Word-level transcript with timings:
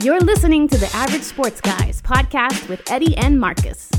You're 0.00 0.20
listening 0.20 0.68
to 0.68 0.78
the 0.78 0.88
Average 0.94 1.24
Sports 1.24 1.60
Guys 1.60 2.00
podcast 2.00 2.68
with 2.68 2.88
Eddie 2.88 3.16
and 3.16 3.40
Marcus. 3.40 3.90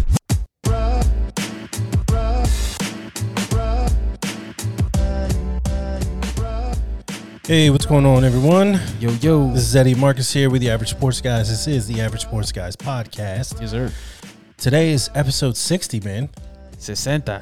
Hey, 7.45 7.69
what's 7.69 7.85
going 7.85 8.05
on, 8.05 8.23
everyone? 8.23 8.79
Yo, 9.01 9.09
yo. 9.19 9.51
This 9.51 9.63
is 9.63 9.75
Eddie 9.75 9.93
Marcus 9.93 10.31
here 10.31 10.49
with 10.49 10.61
the 10.61 10.69
Average 10.69 10.91
Sports 10.91 11.19
Guys. 11.19 11.49
This 11.49 11.67
is 11.67 11.85
the 11.85 11.99
Average 11.99 12.21
Sports 12.21 12.53
Guys 12.53 12.77
podcast. 12.77 13.59
Yes, 13.59 13.71
sir. 13.71 13.91
Today 14.55 14.91
is 14.91 15.09
episode 15.15 15.57
60, 15.57 15.99
man. 15.99 16.29
60. 16.77 17.41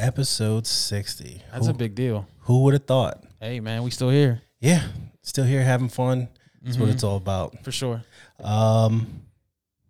Episode 0.00 0.66
60. 0.66 1.42
That's 1.52 1.66
who, 1.66 1.70
a 1.70 1.74
big 1.76 1.94
deal. 1.94 2.26
Who 2.40 2.64
would 2.64 2.72
have 2.72 2.86
thought? 2.86 3.22
Hey, 3.40 3.60
man, 3.60 3.84
we 3.84 3.92
still 3.92 4.10
here. 4.10 4.42
Yeah, 4.58 4.82
still 5.22 5.44
here 5.44 5.62
having 5.62 5.88
fun. 5.88 6.26
That's 6.64 6.78
what 6.78 6.88
Mhm. 6.88 6.92
it's 6.92 7.04
all 7.04 7.16
about. 7.16 7.62
For 7.62 7.70
sure. 7.72 8.02
Um, 8.42 9.20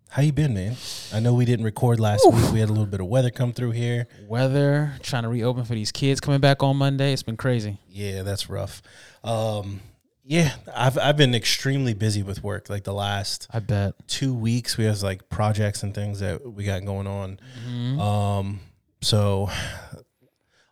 how 0.09 0.21
you 0.21 0.31
been, 0.31 0.53
man? 0.53 0.75
I 1.13 1.19
know 1.19 1.33
we 1.33 1.45
didn't 1.45 1.65
record 1.65 1.99
last 1.99 2.25
week. 2.31 2.51
We 2.51 2.59
had 2.59 2.69
a 2.69 2.71
little 2.73 2.85
bit 2.85 2.99
of 3.01 3.07
weather 3.07 3.29
come 3.29 3.53
through 3.53 3.71
here. 3.71 4.07
Weather, 4.27 4.93
trying 5.01 5.23
to 5.23 5.29
reopen 5.29 5.63
for 5.65 5.73
these 5.75 5.91
kids 5.91 6.19
coming 6.19 6.39
back 6.39 6.63
on 6.63 6.77
Monday. 6.77 7.11
It's 7.13 7.23
been 7.23 7.37
crazy. 7.37 7.77
Yeah, 7.89 8.23
that's 8.23 8.49
rough. 8.49 8.81
Um, 9.23 9.81
yeah, 10.25 10.53
I've 10.73 10.97
I've 10.97 11.17
been 11.17 11.35
extremely 11.35 11.93
busy 11.93 12.23
with 12.23 12.43
work. 12.43 12.69
Like 12.69 12.83
the 12.83 12.93
last 12.93 13.47
I 13.51 13.59
bet. 13.59 13.93
two 14.07 14.33
weeks, 14.33 14.77
we 14.77 14.85
have 14.85 15.01
like 15.01 15.29
projects 15.29 15.83
and 15.83 15.93
things 15.93 16.19
that 16.19 16.53
we 16.53 16.63
got 16.63 16.83
going 16.85 17.07
on. 17.07 17.39
Mhm. 17.67 17.99
Um, 17.99 18.59
so 19.01 19.49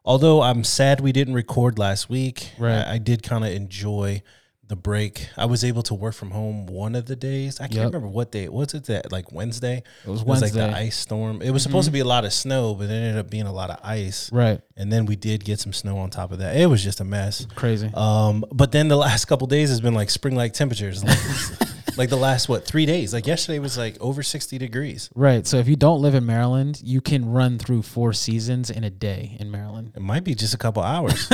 although 0.06 0.42
I'm 0.42 0.64
sad 0.64 1.00
we 1.02 1.12
didn't 1.12 1.34
record 1.34 1.78
last 1.80 2.10
week, 2.10 2.52
Right. 2.58 2.82
I, 2.86 2.94
I 2.94 2.98
did 2.98 3.24
kind 3.24 3.44
of 3.44 3.52
enjoy 3.52 4.22
the 4.70 4.76
break. 4.78 5.28
I 5.38 5.46
was 5.46 5.64
able 5.64 5.84
to 5.84 5.94
work 5.94 6.14
from 6.16 6.32
home 6.32 6.66
one 6.68 6.96
of 6.96 7.06
the 7.06 7.16
days. 7.16 7.60
I 7.60 7.64
can't 7.64 7.74
Yep. 7.76 7.86
remember 7.88 8.08
what 8.08 8.32
day. 8.32 8.48
Was 8.48 8.74
it 8.74 8.86
that 8.86 9.12
like 9.12 9.32
Wednesday? 9.32 9.84
It 10.06 10.10
was 10.10 10.22
It 10.22 10.26
was 10.28 10.42
Wednesday. 10.42 10.62
like 10.62 10.72
the 10.72 10.78
ice 10.78 10.98
storm. 10.98 11.42
It 11.42 11.52
was 11.52 11.62
supposed 11.64 11.86
to 11.88 11.92
be 11.92 12.00
a 12.00 12.06
lot 12.06 12.24
of 12.26 12.32
snow, 12.34 12.74
but 12.74 12.86
it 12.90 12.94
ended 12.94 13.18
up 13.18 13.30
being 13.30 13.46
a 13.46 13.52
lot 13.52 13.70
of 13.70 13.78
ice. 13.84 14.32
Right. 14.32 14.62
And 14.78 14.92
then 14.92 15.06
we 15.06 15.16
did 15.18 15.44
get 15.44 15.60
some 15.60 15.74
snow 15.74 15.98
on 15.98 16.10
top 16.10 16.32
of 16.32 16.40
that. 16.40 16.56
It 16.56 16.68
was 16.68 16.82
just 16.84 17.02
a 17.02 17.04
mess. 17.04 17.46
Crazy. 17.56 17.92
Um, 17.94 18.46
but 18.52 18.72
then 18.72 18.88
the 18.88 18.96
last 18.98 19.26
couple 19.30 19.48
days 19.48 19.70
has 19.70 19.82
been 19.82 19.94
like 19.94 20.10
spring 20.10 20.36
like 20.36 20.54
temperatures. 20.54 21.04
Like, 21.04 21.20
like 21.98 22.10
the 22.10 22.18
last 22.18 22.50
what 22.50 22.66
three 22.66 22.86
days? 22.86 23.14
Like 23.14 23.28
yesterday 23.28 23.60
was 23.60 23.78
like 23.78 23.98
over 24.02 24.24
sixty 24.24 24.58
degrees. 24.58 25.10
right. 25.16 25.46
So 25.46 25.58
if 25.58 25.68
you 25.68 25.76
don't 25.76 26.02
live 26.02 26.16
in 26.16 26.26
Maryland, 26.26 26.82
you 26.84 27.02
can 27.02 27.32
run 27.32 27.58
through 27.60 27.84
four 27.84 28.14
seasons 28.14 28.70
in 28.70 28.84
a 28.84 28.90
day 28.90 29.38
in 29.40 29.52
Maryland. 29.52 29.94
It 29.96 30.02
might 30.02 30.24
be 30.24 30.36
just 30.36 30.54
a 30.54 30.58
couple 30.58 30.84
hours. 30.84 31.30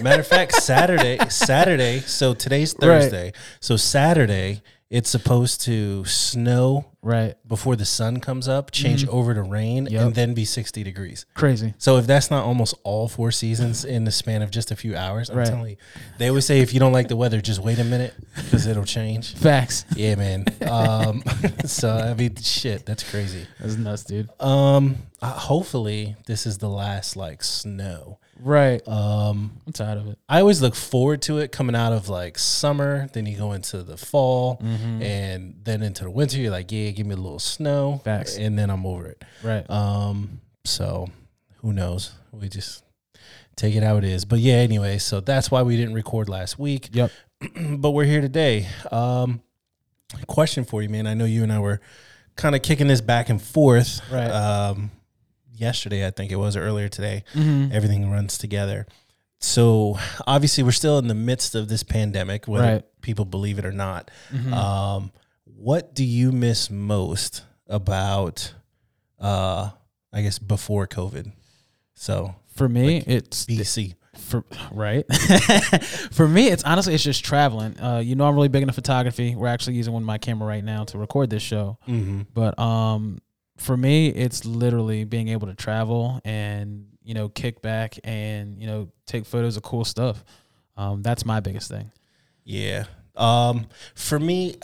Matter 0.00 0.20
of 0.20 0.26
fact, 0.26 0.52
Saturday, 0.54 1.18
Saturday. 1.28 2.00
So 2.00 2.34
today's 2.34 2.74
Right. 2.80 2.80
Thursday. 3.02 3.32
So 3.60 3.76
Saturday, 3.76 4.62
it's 4.88 5.10
supposed 5.10 5.60
to 5.62 6.04
snow 6.04 6.86
Right. 7.02 7.34
before 7.46 7.76
the 7.76 7.84
sun 7.84 8.18
comes 8.20 8.46
up, 8.48 8.70
change 8.70 9.06
over 9.08 9.32
to 9.34 9.42
rain, 9.42 9.86
Yep. 9.90 10.02
and 10.02 10.14
then 10.14 10.34
be 10.34 10.44
sixty 10.44 10.82
degrees. 10.82 11.24
Crazy. 11.34 11.74
So 11.78 11.98
if 11.98 12.06
that's 12.06 12.30
not 12.30 12.44
almost 12.44 12.74
all 12.84 13.06
four 13.08 13.30
seasons 13.32 13.84
in 13.84 14.04
the 14.04 14.10
span 14.12 14.42
of 14.42 14.50
just 14.50 14.70
a 14.70 14.76
few 14.76 14.96
hours, 14.96 15.28
I'm 15.30 15.36
Right. 15.38 15.46
telling 15.46 15.70
you, 15.70 15.76
they 16.18 16.28
always 16.28 16.46
say 16.46 16.60
if 16.60 16.72
you 16.74 16.80
don't 16.80 16.92
like 16.92 17.08
the 17.08 17.16
weather, 17.16 17.40
just 17.40 17.60
wait 17.60 17.78
a 17.78 17.84
minute 17.84 18.14
because 18.36 18.66
it'll 18.66 18.84
change. 18.84 19.34
Facts. 19.34 19.84
Yeah, 19.94 20.14
man. 20.16 20.44
Um, 20.66 21.22
so 21.64 21.90
I 21.90 22.14
mean, 22.14 22.34
shit, 22.36 22.84
that's 22.86 23.02
crazy. 23.08 23.46
That's 23.60 23.76
nuts, 23.76 24.04
dude. 24.04 24.28
Um, 24.40 24.96
uh, 25.22 25.30
hopefully 25.32 26.16
this 26.26 26.44
is 26.46 26.58
the 26.58 26.68
last 26.68 27.16
like 27.16 27.42
snow. 27.44 28.18
Right. 28.40 28.86
Um, 28.86 29.52
I'm 29.66 29.72
tired 29.72 29.98
of 29.98 30.08
it. 30.08 30.18
I 30.28 30.40
always 30.40 30.60
look 30.60 30.74
forward 30.74 31.22
to 31.22 31.38
it 31.38 31.52
coming 31.52 31.74
out 31.74 31.92
of 31.92 32.08
like 32.08 32.38
summer. 32.38 33.08
Then 33.12 33.26
you 33.26 33.36
go 33.36 33.52
into 33.52 33.82
the 33.82 33.96
fall, 33.96 34.58
Mm-hmm. 34.62 35.02
and 35.02 35.54
then 35.64 35.82
into 35.82 36.04
the 36.04 36.10
winter. 36.10 36.38
You're 36.38 36.50
like, 36.50 36.70
yeah, 36.70 36.90
give 36.90 37.06
me 37.06 37.14
a 37.14 37.18
little 37.18 37.38
snow, 37.38 38.00
Facts. 38.04 38.36
and 38.36 38.58
then 38.58 38.70
I'm 38.70 38.84
over 38.86 39.06
it. 39.06 39.24
Right. 39.42 39.68
Um, 39.70 40.40
so 40.64 41.08
who 41.62 41.72
knows? 41.72 42.12
We 42.32 42.48
just 42.48 42.84
take 43.56 43.74
it 43.74 43.82
how 43.82 43.96
it 43.96 44.04
is. 44.04 44.24
But 44.24 44.40
yeah, 44.40 44.56
anyway, 44.56 44.98
so 44.98 45.20
that's 45.20 45.50
why 45.50 45.62
we 45.62 45.76
didn't 45.76 45.94
record 45.94 46.28
last 46.28 46.58
week. 46.58 46.90
Yep. 46.92 47.10
but 47.78 47.90
we're 47.92 48.04
here 48.04 48.20
today. 48.20 48.66
Um, 48.92 49.40
question 50.26 50.64
for 50.64 50.82
you, 50.82 50.88
man. 50.88 51.06
I 51.06 51.14
know 51.14 51.24
you 51.24 51.42
and 51.42 51.52
I 51.52 51.58
were 51.58 51.80
kind 52.36 52.54
of 52.54 52.62
kicking 52.62 52.86
this 52.86 53.00
back 53.00 53.28
and 53.30 53.40
forth. 53.40 54.00
Right. 54.12 54.28
Um, 54.30 54.90
yesterday, 55.60 56.06
I 56.06 56.10
think 56.10 56.30
it 56.32 56.36
was, 56.36 56.56
or 56.56 56.62
earlier 56.62 56.88
today. 56.88 57.24
Mhm. 57.34 57.72
Everything 57.72 58.10
runs 58.10 58.38
together. 58.38 58.86
So 59.40 59.98
obviously, 60.26 60.64
we're 60.64 60.72
still 60.72 60.98
in 60.98 61.08
the 61.08 61.14
midst 61.14 61.54
of 61.54 61.68
this 61.68 61.82
pandemic, 61.82 62.48
whether 62.48 62.64
Right. 62.64 62.84
people 63.02 63.24
believe 63.24 63.58
it 63.58 63.64
or 63.66 63.72
not. 63.72 64.10
Mhm. 64.32 64.52
Um, 64.52 65.12
what 65.44 65.94
do 65.94 66.04
you 66.04 66.32
miss 66.32 66.70
most 66.70 67.42
about, 67.68 68.54
uh, 69.20 69.70
I 70.12 70.22
guess, 70.22 70.38
before 70.38 70.86
COVID? 70.86 71.32
So 71.94 72.34
For 72.54 72.68
me, 72.68 73.02
it's 73.06 73.44
BC. 73.46 73.94
for 74.16 74.44
right 74.72 75.04
for 76.10 76.26
me 76.26 76.48
it's 76.48 76.64
honestly 76.64 76.94
it's 76.94 77.04
just 77.04 77.22
traveling 77.22 77.78
uh 77.78 77.98
you 77.98 78.14
know 78.14 78.24
i'm 78.26 78.34
really 78.34 78.48
big 78.48 78.62
into 78.62 78.72
photography 78.72 79.34
we're 79.36 79.46
actually 79.46 79.76
using 79.76 79.92
one 79.92 80.02
of 80.02 80.06
my 80.06 80.16
camera 80.16 80.48
right 80.48 80.64
now 80.64 80.84
to 80.84 80.96
record 80.96 81.28
this 81.28 81.42
show 81.42 81.76
Mm-hmm. 81.86 82.22
but 82.32 82.58
um 82.58 83.18
for 83.56 83.76
me 83.76 84.08
it's 84.08 84.44
literally 84.44 85.04
being 85.04 85.28
able 85.28 85.46
to 85.46 85.54
travel 85.54 86.20
and 86.24 86.86
you 87.02 87.14
know 87.14 87.28
kick 87.28 87.62
back 87.62 87.98
and 88.04 88.60
you 88.60 88.66
know 88.66 88.88
take 89.06 89.24
photos 89.24 89.56
of 89.56 89.62
cool 89.62 89.84
stuff 89.84 90.24
um 90.76 91.02
that's 91.02 91.24
my 91.24 91.40
biggest 91.40 91.68
thing 91.70 91.90
Yeah. 92.44 92.84
Um, 93.16 93.66
for 93.94 94.18
me, 94.20 94.56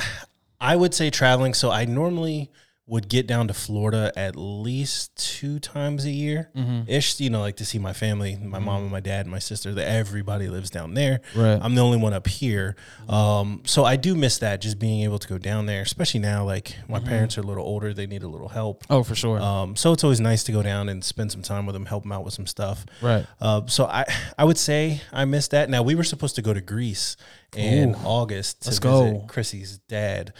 I 0.60 0.76
would 0.76 0.94
say 0.94 1.10
traveling. 1.10 1.54
So 1.54 1.70
I 1.70 1.84
normally 1.86 2.50
would 2.86 3.08
get 3.08 3.28
down 3.28 3.46
to 3.48 3.54
Florida 3.54 4.12
at 4.16 4.34
least 4.34 5.14
two 5.16 5.58
times 5.60 6.04
a 6.04 6.10
year 6.10 6.50
ish, 6.88 7.20
you 7.20 7.30
know, 7.30 7.40
like 7.40 7.56
to 7.56 7.64
see 7.64 7.78
my 7.78 7.92
family, 7.92 8.36
my 8.36 8.58
mom 8.58 8.82
and 8.82 8.90
my 8.90 8.98
dad 9.00 9.20
and 9.24 9.30
my 9.30 9.38
sister, 9.38 9.72
that 9.72 9.86
everybody 9.86 10.48
lives 10.48 10.68
down 10.68 10.94
there. 10.94 11.20
Right. 11.34 11.58
I'm 11.62 11.74
the 11.76 11.80
only 11.80 11.98
one 11.98 12.12
up 12.12 12.26
here. 12.26 12.74
Um, 13.08 13.62
so 13.64 13.84
I 13.84 13.94
do 13.96 14.14
miss 14.16 14.38
that 14.38 14.60
just 14.60 14.78
being 14.80 15.02
able 15.02 15.18
to 15.20 15.28
go 15.28 15.38
down 15.38 15.66
there, 15.66 15.82
especially 15.82 16.20
now, 16.20 16.44
like 16.44 16.76
my 16.88 16.98
parents 16.98 17.38
are 17.38 17.42
a 17.42 17.44
little 17.44 17.64
older. 17.64 17.94
They 17.94 18.06
need 18.08 18.24
a 18.24 18.28
little 18.28 18.48
help. 18.48 18.84
oh 18.90 19.02
for 19.04 19.14
sure 19.14 19.40
Um, 19.40 19.76
so 19.76 19.92
it's 19.92 20.02
always 20.02 20.20
nice 20.20 20.42
to 20.44 20.52
go 20.52 20.62
down 20.62 20.88
and 20.88 21.04
spend 21.04 21.30
some 21.30 21.42
time 21.42 21.66
with 21.66 21.74
them, 21.74 21.86
help 21.86 22.02
them 22.02 22.12
out 22.12 22.24
with 22.24 22.34
some 22.34 22.46
stuff. 22.48 22.84
right 23.00 23.24
Uh, 23.40 23.62
so 23.66 23.86
I 23.86 24.04
I 24.36 24.44
would 24.44 24.58
say 24.58 25.02
I 25.12 25.24
missed 25.24 25.52
that. 25.52 25.70
Now 25.70 25.82
we 25.82 25.94
were 25.94 26.04
supposed 26.04 26.34
to 26.36 26.42
go 26.42 26.52
to 26.52 26.60
Greece 26.60 27.16
in 27.56 27.94
August 27.96 28.62
to 28.62 28.68
Let's 28.68 28.78
visit 28.78 28.82
go. 28.82 29.02
Mm-hmm. 29.02 29.26
Chrissy's 29.26 29.78
dad, 29.88 30.32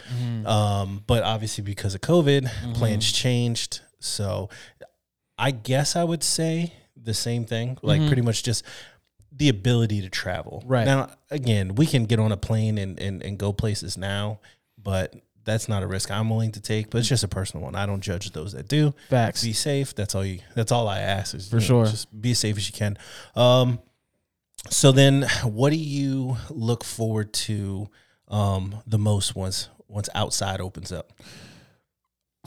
um, 0.47 1.03
but 1.06 1.23
obviously 1.23 1.62
because 1.62 1.95
of 1.95 2.00
COVID, 2.00 2.75
plans 2.75 3.11
changed. 3.11 3.81
So 4.00 4.49
I 5.39 5.51
guess 5.51 5.97
I 5.97 6.05
would 6.05 6.22
say 6.22 6.72
the 6.97 7.15
same 7.15 7.45
thing, 7.45 7.78
like 7.83 8.06
pretty 8.06 8.22
much 8.22 8.43
just 8.43 8.65
the 9.31 9.49
ability 9.49 10.03
to 10.03 10.09
travel. 10.09 10.61
Mm-hmm. 10.61 10.72
Right. 10.72 10.84
now, 10.87 11.11
again, 11.31 11.75
we 11.75 11.87
can 11.87 12.05
get 12.05 12.19
on 12.19 12.33
a 12.33 12.37
plane 12.37 12.78
and 12.78 12.99
and, 13.01 13.22
and 13.22 13.39
go 13.39 13.53
places 13.53 13.97
now, 13.97 14.41
but. 14.83 15.15
That's 15.45 15.69
not 15.69 15.83
a 15.83 15.89
risk 15.89 16.09
I'm 16.12 16.31
willing 16.31 16.53
to 16.53 16.61
take, 16.61 16.91
but 16.91 16.99
it's 16.99 17.09
just 17.09 17.25
a 17.25 17.28
personal 17.28 17.65
one. 17.65 17.75
I 17.75 17.84
don't 17.84 18.01
judge 18.01 18.31
those 18.31 18.53
that 18.53 18.69
do 18.69 18.95
facts 19.11 19.43
be 19.43 19.53
safe. 19.53 19.93
That's 19.93 20.15
all 20.15 20.25
you. 20.25 20.39
That's 20.55 20.71
all 20.71 20.87
I 20.87 21.01
ask 21.01 21.34
is 21.34 21.49
For 21.49 21.56
you 21.56 21.62
know, 21.62 21.67
sure. 21.67 21.87
Just 21.87 22.21
be 22.22 22.31
as 22.31 22.39
safe 22.39 22.56
as 22.56 22.69
you 22.69 22.72
can. 22.72 22.97
Um, 23.34 23.81
so 24.71 24.93
then, 24.93 25.27
what 25.45 25.71
do 25.71 25.77
you 25.77 26.37
look 26.50 26.84
forward 26.84 27.33
to 27.34 27.89
um, 28.28 28.77
the 28.87 28.99
most 28.99 29.34
once 29.34 29.69
once 29.89 30.09
outside 30.15 30.61
opens 30.61 30.91
up? 30.93 31.12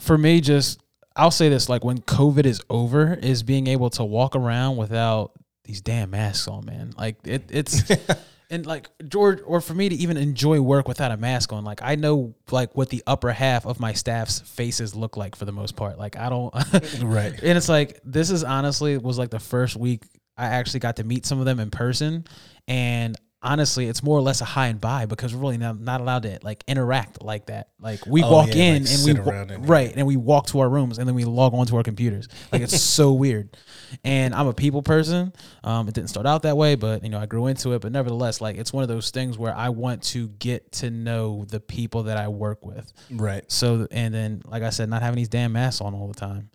for 0.00 0.16
me 0.16 0.40
just 0.40 0.80
i'll 1.14 1.30
say 1.30 1.48
this 1.48 1.68
like 1.68 1.84
when 1.84 1.98
covid 1.98 2.44
is 2.44 2.60
over 2.68 3.14
is 3.14 3.42
being 3.42 3.66
able 3.66 3.90
to 3.90 4.04
walk 4.04 4.36
around 4.36 4.76
without 4.76 5.32
these 5.64 5.80
damn 5.80 6.10
masks 6.10 6.48
on 6.48 6.64
man 6.64 6.92
like 6.98 7.16
it, 7.24 7.44
it's 7.50 7.82
and 8.50 8.66
like 8.66 8.88
george 9.08 9.40
or 9.44 9.60
for 9.60 9.74
me 9.74 9.88
to 9.88 9.94
even 9.96 10.16
enjoy 10.16 10.60
work 10.60 10.86
without 10.86 11.10
a 11.10 11.16
mask 11.16 11.52
on 11.52 11.64
like 11.64 11.80
i 11.82 11.94
know 11.94 12.34
like 12.50 12.76
what 12.76 12.90
the 12.90 13.02
upper 13.06 13.32
half 13.32 13.66
of 13.66 13.80
my 13.80 13.92
staff's 13.92 14.40
faces 14.40 14.94
look 14.94 15.16
like 15.16 15.34
for 15.34 15.44
the 15.44 15.52
most 15.52 15.74
part 15.76 15.98
like 15.98 16.16
i 16.16 16.28
don't 16.28 16.54
Right. 17.02 17.32
and 17.42 17.56
it's 17.56 17.68
like 17.68 18.00
this 18.04 18.30
is 18.30 18.44
honestly 18.44 18.98
was 18.98 19.18
like 19.18 19.30
the 19.30 19.40
first 19.40 19.76
week 19.76 20.04
I 20.36 20.46
actually 20.46 20.80
got 20.80 20.96
to 20.96 21.04
meet 21.04 21.26
some 21.26 21.38
of 21.38 21.44
them 21.46 21.60
in 21.60 21.70
person, 21.70 22.24
and 22.68 23.16
honestly, 23.42 23.86
it's 23.86 24.02
more 24.02 24.18
or 24.18 24.22
less 24.22 24.40
a 24.40 24.44
hi 24.44 24.66
and 24.66 24.80
bye 24.80 25.06
because 25.06 25.32
we're 25.32 25.40
really 25.40 25.58
not, 25.58 25.78
not 25.78 26.00
allowed 26.00 26.24
to 26.24 26.36
like 26.42 26.64
interact 26.66 27.22
like 27.22 27.46
that. 27.46 27.68
Like 27.78 28.04
we 28.04 28.24
Oh, 28.24 28.32
walk 28.32 28.48
yeah, 28.48 28.54
in 28.74 28.82
like 28.82 28.92
and 28.92 29.04
we 29.04 29.12
wa- 29.20 29.32
and- 29.54 29.68
right, 29.68 29.92
and 29.94 30.04
we 30.06 30.16
walk 30.16 30.46
to 30.48 30.58
our 30.60 30.68
rooms 30.68 30.98
and 30.98 31.06
then 31.06 31.14
we 31.14 31.24
log 31.24 31.54
on 31.54 31.64
to 31.66 31.76
our 31.76 31.84
computers. 31.84 32.26
Like 32.50 32.62
it's 32.62 32.80
so 32.82 33.12
weird. 33.24 33.56
And 34.02 34.34
I'm 34.34 34.48
a 34.48 34.52
people 34.54 34.82
person. 34.82 35.32
Um, 35.62 35.86
it 35.86 35.94
didn't 35.94 36.08
start 36.10 36.26
out 36.26 36.42
that 36.42 36.56
way, 36.56 36.74
but 36.74 37.04
you 37.04 37.08
know 37.10 37.20
I 37.20 37.26
grew 37.26 37.46
into 37.46 37.72
it. 37.74 37.82
But 37.82 37.92
nevertheless, 37.92 38.40
like 38.40 38.56
it's 38.56 38.72
one 38.72 38.82
of 38.82 38.88
those 38.88 39.10
things 39.10 39.38
where 39.38 39.54
I 39.54 39.68
want 39.68 40.02
to 40.04 40.26
get 40.28 40.72
to 40.72 40.90
know 40.90 41.44
the 41.48 41.60
people 41.60 42.04
that 42.04 42.16
I 42.16 42.26
work 42.28 42.66
with. 42.66 42.92
Right. 43.12 43.44
So 43.52 43.86
and 43.92 44.12
then, 44.12 44.42
like 44.46 44.64
I 44.64 44.70
said, 44.70 44.88
not 44.88 45.02
having 45.02 45.18
these 45.18 45.28
damn 45.28 45.52
masks 45.52 45.80
on 45.80 45.94
all 45.94 46.08
the 46.08 46.14
time. 46.18 46.50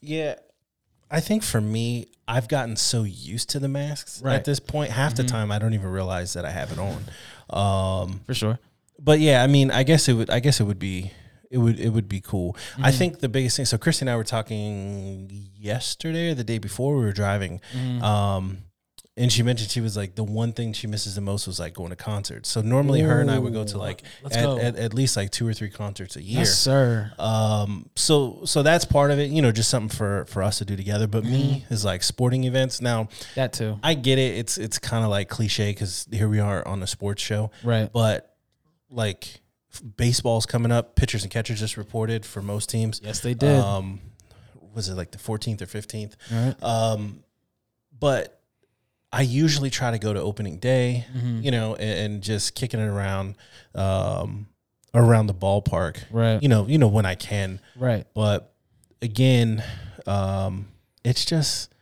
Yeah. 0.00 0.36
I 1.10 1.20
think 1.20 1.42
for 1.42 1.60
me, 1.60 2.06
I've 2.28 2.48
gotten 2.48 2.76
so 2.76 3.04
used 3.04 3.50
to 3.50 3.58
the 3.60 3.68
masks 3.68 4.20
Right. 4.22 4.34
at 4.34 4.44
this 4.44 4.58
point. 4.60 4.90
Half 4.90 5.14
the 5.14 5.24
time, 5.24 5.52
I 5.52 5.58
don't 5.58 5.74
even 5.74 5.88
realize 5.90 6.32
that 6.32 6.44
I 6.44 6.50
have 6.50 6.72
it 6.72 6.78
on. 6.78 7.04
Um, 7.50 8.20
For 8.26 8.34
sure. 8.34 8.58
but 8.98 9.20
yeah, 9.20 9.42
I 9.42 9.46
mean, 9.46 9.70
I 9.70 9.82
guess 9.84 10.08
it 10.08 10.14
would. 10.14 10.30
I 10.30 10.40
guess 10.40 10.58
it 10.60 10.64
would 10.64 10.78
be. 10.80 11.12
It 11.50 11.58
would. 11.58 11.78
It 11.78 11.90
would 11.90 12.08
be 12.08 12.20
cool. 12.20 12.56
I 12.82 12.90
think 12.90 13.20
the 13.20 13.28
biggest 13.28 13.56
thing. 13.56 13.66
So 13.66 13.78
Christy 13.78 14.02
and 14.02 14.10
I 14.10 14.16
were 14.16 14.24
talking 14.24 15.30
yesterday 15.56 16.30
or 16.30 16.34
the 16.34 16.42
day 16.44 16.58
before 16.58 16.96
we 16.96 17.04
were 17.04 17.12
driving. 17.12 17.60
Um, 18.02 18.58
and 19.18 19.32
she 19.32 19.42
mentioned 19.42 19.70
she 19.70 19.80
was 19.80 19.96
like 19.96 20.14
the 20.14 20.24
one 20.24 20.52
thing 20.52 20.74
she 20.74 20.86
misses 20.86 21.14
the 21.14 21.22
most 21.22 21.46
was 21.46 21.58
like 21.58 21.72
going 21.72 21.88
to 21.88 21.96
concerts. 21.96 22.50
So 22.50 22.60
normally 22.60 23.00
her 23.00 23.20
and 23.20 23.30
I 23.30 23.38
would 23.38 23.54
go 23.54 23.64
to 23.64 23.78
like 23.78 24.02
at, 24.24 24.32
go. 24.32 24.58
at, 24.58 24.76
at 24.76 24.92
least 24.92 25.16
like 25.16 25.30
two 25.30 25.48
or 25.48 25.54
three 25.54 25.70
concerts 25.70 26.16
a 26.16 26.22
year. 26.22 26.40
Yes, 26.40 26.58
sir. 26.58 27.12
Um, 27.18 27.88
so 27.96 28.40
so 28.44 28.62
that's 28.62 28.84
part 28.84 29.10
of 29.10 29.18
it. 29.18 29.30
You 29.30 29.40
know, 29.40 29.52
just 29.52 29.70
something 29.70 29.96
for 29.96 30.26
for 30.26 30.42
us 30.42 30.58
to 30.58 30.66
do 30.66 30.76
together. 30.76 31.06
But 31.06 31.24
me 31.24 31.64
is 31.70 31.82
like 31.84 32.02
sporting 32.02 32.44
events. 32.44 32.82
Now 32.82 33.08
That 33.36 33.54
too. 33.54 33.78
I 33.82 33.94
get 33.94 34.18
it. 34.18 34.36
It's 34.36 34.58
it's 34.58 34.78
kind 34.78 35.02
of 35.02 35.10
like 35.10 35.30
cliche 35.30 35.70
because 35.70 36.06
here 36.10 36.28
we 36.28 36.40
are 36.40 36.66
on 36.68 36.82
a 36.82 36.86
sports 36.86 37.22
show. 37.22 37.50
Right. 37.64 37.90
But 37.90 38.36
like 38.90 39.40
baseball's 39.96 40.44
coming 40.44 40.72
up. 40.72 40.94
Pitchers 40.94 41.22
and 41.22 41.32
catchers 41.32 41.58
just 41.60 41.78
reported 41.78 42.26
for 42.26 42.42
most 42.42 42.68
teams. 42.68 43.00
Yes, 43.02 43.20
they 43.20 43.32
did. 43.32 43.58
Um, 43.58 44.00
was 44.74 44.90
it 44.90 44.94
like 44.94 45.10
the 45.10 45.18
14th 45.18 45.62
or 45.62 45.66
15th? 45.66 46.14
All 46.30 46.44
right. 46.44 46.62
Um, 46.62 47.24
but 47.98 48.35
I 49.12 49.22
usually 49.22 49.70
try 49.70 49.90
to 49.92 49.98
go 49.98 50.12
to 50.12 50.20
opening 50.20 50.58
day, 50.58 51.06
Mm-hmm. 51.16 51.40
you 51.42 51.50
know, 51.50 51.74
and, 51.76 51.98
and 52.14 52.22
just 52.22 52.54
kicking 52.54 52.80
it 52.80 52.86
around, 52.88 53.36
um, 53.74 54.48
around 54.94 55.26
the 55.28 55.34
ballpark, 55.34 55.98
Right. 56.10 56.42
you 56.42 56.48
know, 56.48 56.66
you 56.66 56.78
know 56.78 56.88
when 56.88 57.06
I 57.06 57.14
can. 57.14 57.60
Right. 57.76 58.06
But 58.14 58.52
again, 59.02 59.62
um, 60.06 60.68
it's 61.04 61.24
just 61.24 61.72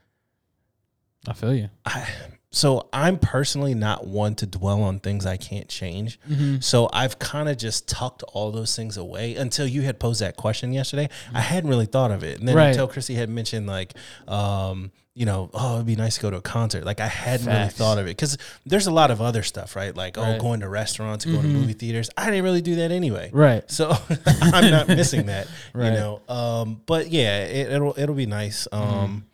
I 1.26 1.32
feel 1.32 1.54
you. 1.54 1.70
I, 1.86 2.06
so 2.50 2.88
I'm 2.92 3.18
personally 3.18 3.74
not 3.74 4.06
one 4.06 4.34
to 4.36 4.46
dwell 4.46 4.82
on 4.82 5.00
things 5.00 5.24
I 5.26 5.36
can't 5.38 5.68
change. 5.68 6.20
Mm-hmm. 6.28 6.60
So 6.60 6.88
I've 6.92 7.18
kind 7.18 7.48
of 7.48 7.56
just 7.56 7.88
tucked 7.88 8.22
all 8.24 8.52
those 8.52 8.76
things 8.76 8.96
away 8.96 9.34
until 9.34 9.66
you 9.66 9.82
had 9.82 9.98
posed 9.98 10.20
that 10.20 10.36
question 10.36 10.72
yesterday. 10.72 11.08
I 11.32 11.40
hadn't 11.40 11.68
really 11.70 11.86
thought 11.86 12.10
of 12.12 12.22
it. 12.22 12.38
And 12.38 12.46
then 12.46 12.54
Right. 12.54 12.68
until 12.68 12.86
Chrissy 12.86 13.14
had 13.14 13.28
mentioned 13.30 13.66
like, 13.66 13.94
um, 14.28 14.92
you 15.14 15.24
know, 15.26 15.48
oh, 15.54 15.74
it'd 15.76 15.86
be 15.86 15.94
nice 15.94 16.16
to 16.16 16.22
go 16.22 16.30
to 16.30 16.38
a 16.38 16.42
concert. 16.42 16.84
Like 16.84 16.98
I 17.00 17.06
hadn't 17.06 17.46
really 17.46 17.68
thought 17.68 17.98
of 17.98 18.06
it 18.06 18.10
because 18.16 18.36
there's 18.66 18.88
a 18.88 18.90
lot 18.90 19.12
of 19.12 19.20
other 19.20 19.44
stuff, 19.44 19.76
right? 19.76 19.94
Like, 19.96 20.18
oh, 20.18 20.38
going 20.40 20.60
to 20.60 20.68
restaurants, 20.68 21.24
going 21.24 21.42
to 21.42 21.48
movie 21.48 21.72
theaters. 21.72 22.10
I 22.16 22.26
didn't 22.30 22.42
really 22.44 22.62
do 22.62 22.74
that 22.76 22.90
anyway. 22.90 23.30
Right. 23.32 23.68
So 23.70 23.96
I'm 24.26 24.70
not 24.72 24.88
missing 24.88 25.26
that, 25.26 25.46
Right. 25.72 25.86
you 25.86 25.90
know. 25.92 26.20
Um, 26.28 26.80
but 26.86 27.10
yeah, 27.10 27.44
it, 27.44 27.70
it'll 27.70 27.94
it'll 27.96 28.16
be 28.16 28.26
nice, 28.26 28.66
um, 28.72 29.26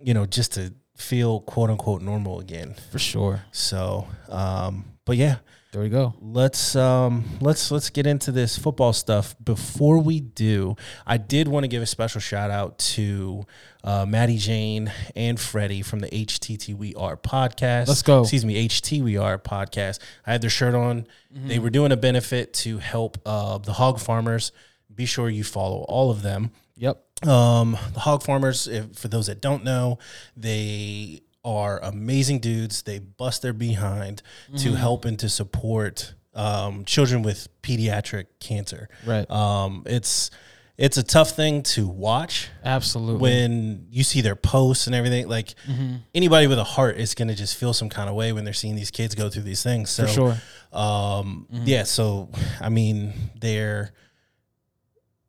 you 0.00 0.14
know, 0.14 0.26
just 0.26 0.52
to 0.54 0.72
feel 0.96 1.40
quote 1.40 1.70
unquote 1.70 2.02
normal 2.02 2.38
again. 2.38 2.76
For 2.92 3.00
sure. 3.00 3.42
So, 3.50 4.06
um, 4.28 4.84
but 5.04 5.16
yeah, 5.16 5.36
There 5.72 5.82
we 5.82 5.88
go. 5.88 6.14
let's 6.20 6.74
um, 6.74 7.24
let's 7.40 7.70
let's 7.70 7.90
get 7.90 8.04
into 8.04 8.32
this 8.32 8.58
football 8.58 8.92
stuff. 8.92 9.36
Before 9.42 9.98
we 9.98 10.18
do, 10.18 10.74
I 11.06 11.16
did 11.16 11.46
want 11.46 11.62
to 11.62 11.68
give 11.68 11.80
a 11.80 11.86
special 11.86 12.20
shout 12.20 12.50
out 12.50 12.78
to 12.78 13.44
uh, 13.84 14.04
Maddie 14.04 14.36
Jane 14.38 14.92
and 15.14 15.38
Freddie 15.38 15.82
from 15.82 16.00
the 16.00 16.08
HTTWR 16.08 17.22
podcast. 17.22 17.86
Let's 17.86 18.02
go. 18.02 18.22
Excuse 18.22 18.44
me, 18.44 18.68
HTWR 18.68 19.40
podcast. 19.42 20.00
I 20.26 20.32
had 20.32 20.40
their 20.40 20.50
shirt 20.50 20.74
on. 20.74 21.06
They 21.32 21.60
were 21.60 21.70
doing 21.70 21.92
a 21.92 21.96
benefit 21.96 22.52
to 22.54 22.78
help 22.78 23.18
uh, 23.24 23.58
the 23.58 23.74
hog 23.74 24.00
farmers. 24.00 24.50
Be 24.92 25.06
sure 25.06 25.30
you 25.30 25.44
follow 25.44 25.84
all 25.88 26.10
of 26.10 26.22
them. 26.22 26.50
Yep. 26.74 27.28
Um, 27.28 27.76
the 27.92 28.00
hog 28.00 28.24
farmers, 28.24 28.66
if, 28.66 28.96
for 28.96 29.06
those 29.06 29.28
that 29.28 29.40
don't 29.40 29.62
know, 29.62 29.98
they 30.36 31.20
are 31.44 31.78
amazing 31.82 32.40
dudes. 32.40 32.82
They 32.82 32.98
bust 32.98 33.42
their 33.42 33.52
behind 33.52 34.22
to 34.58 34.74
help 34.74 35.04
and 35.04 35.18
to 35.20 35.28
support 35.28 36.14
um, 36.34 36.84
children 36.84 37.22
with 37.22 37.48
pediatric 37.62 38.26
cancer. 38.40 38.88
Right. 39.06 39.28
Um, 39.30 39.82
it's 39.86 40.30
it's 40.78 40.96
a 40.96 41.02
tough 41.02 41.32
thing 41.32 41.62
to 41.62 41.86
watch 41.86 42.48
Absolutely. 42.64 43.20
when 43.20 43.86
you 43.90 44.02
see 44.02 44.22
their 44.22 44.36
posts 44.36 44.86
and 44.86 44.94
everything. 44.94 45.28
Like 45.28 45.54
Mm-hmm. 45.70 45.96
anybody 46.14 46.46
with 46.46 46.58
a 46.58 46.64
heart 46.64 46.96
is 46.96 47.14
going 47.14 47.28
to 47.28 47.34
just 47.34 47.56
feel 47.56 47.72
some 47.74 47.88
kind 47.90 48.08
of 48.08 48.14
way 48.14 48.32
when 48.32 48.44
they're 48.44 48.54
seeing 48.54 48.76
these 48.76 48.90
kids 48.90 49.14
go 49.14 49.28
through 49.28 49.42
these 49.42 49.62
things. 49.62 49.90
So, 49.90 50.06
For 50.06 50.12
sure. 50.12 50.36
um, 50.72 51.46
yeah. 51.50 51.82
So, 51.82 52.30
I 52.60 52.68
mean, 52.70 53.12
they're 53.40 53.92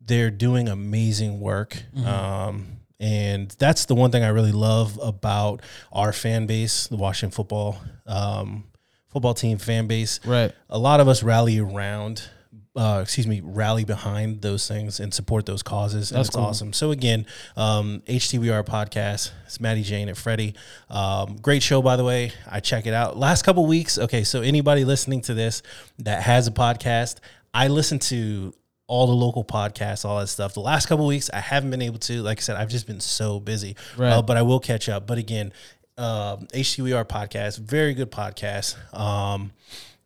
they're 0.01 0.31
doing 0.31 0.67
amazing 0.69 1.39
work. 1.39 1.83
Um, 2.05 2.80
and 3.01 3.49
that's 3.57 3.85
the 3.85 3.95
one 3.95 4.11
thing 4.11 4.23
I 4.23 4.29
really 4.29 4.51
love 4.51 4.99
about 5.01 5.61
our 5.91 6.13
fan 6.13 6.45
base, 6.45 6.85
the 6.87 6.97
Washington 6.97 7.35
football 7.35 7.81
um, 8.05 8.65
football 9.09 9.33
team 9.33 9.57
fan 9.57 9.87
base. 9.87 10.19
Right. 10.25 10.53
A 10.69 10.77
lot 10.77 10.99
of 10.99 11.07
us 11.07 11.23
rally 11.23 11.59
around, 11.59 12.29
uh, 12.75 12.99
excuse 13.01 13.25
me, 13.25 13.41
rally 13.43 13.83
behind 13.83 14.41
those 14.43 14.67
things 14.67 14.99
and 14.99 15.13
support 15.13 15.47
those 15.47 15.63
causes. 15.63 16.11
And 16.11 16.19
That's 16.19 16.29
it's 16.29 16.35
cool. 16.35 16.45
awesome. 16.45 16.73
So 16.73 16.91
again, 16.91 17.25
um, 17.57 18.03
HTWR 18.07 18.63
podcast. 18.63 19.31
It's 19.45 19.59
Maddie 19.59 19.83
Jane 19.83 20.07
and 20.07 20.17
Freddie. 20.17 20.53
Um, 20.89 21.37
great 21.37 21.63
show, 21.63 21.81
by 21.81 21.95
the 21.95 22.05
way. 22.05 22.31
I 22.49 22.59
check 22.59 22.85
it 22.85 22.93
out. 22.93 23.17
Last 23.17 23.43
couple 23.43 23.65
weeks. 23.65 23.97
Okay, 23.97 24.23
so 24.23 24.41
anybody 24.41 24.85
listening 24.85 25.21
to 25.21 25.33
this 25.33 25.63
that 25.99 26.21
has 26.21 26.47
a 26.47 26.51
podcast, 26.51 27.17
I 27.53 27.67
listen 27.67 27.99
to 27.99 28.53
all 28.91 29.07
the 29.07 29.13
local 29.13 29.45
podcasts, 29.45 30.03
all 30.03 30.19
that 30.19 30.27
stuff. 30.27 30.53
The 30.53 30.59
last 30.59 30.87
couple 30.87 31.07
weeks, 31.07 31.29
I 31.33 31.39
haven't 31.39 31.71
been 31.71 31.81
able 31.81 31.99
to. 31.99 32.21
Like 32.21 32.39
I 32.39 32.41
said, 32.41 32.57
I've 32.57 32.67
just 32.69 32.85
been 32.87 32.99
so 32.99 33.39
busy. 33.39 33.77
Right. 33.95 34.11
Uh, 34.11 34.21
but 34.21 34.35
I 34.35 34.41
will 34.41 34.59
catch 34.59 34.89
up. 34.89 35.07
But 35.07 35.17
again, 35.17 35.53
um, 35.97 36.47
HTWR 36.53 37.05
podcast, 37.05 37.59
very 37.59 37.93
good 37.93 38.11
podcast. 38.11 38.75
Um, 38.93 39.51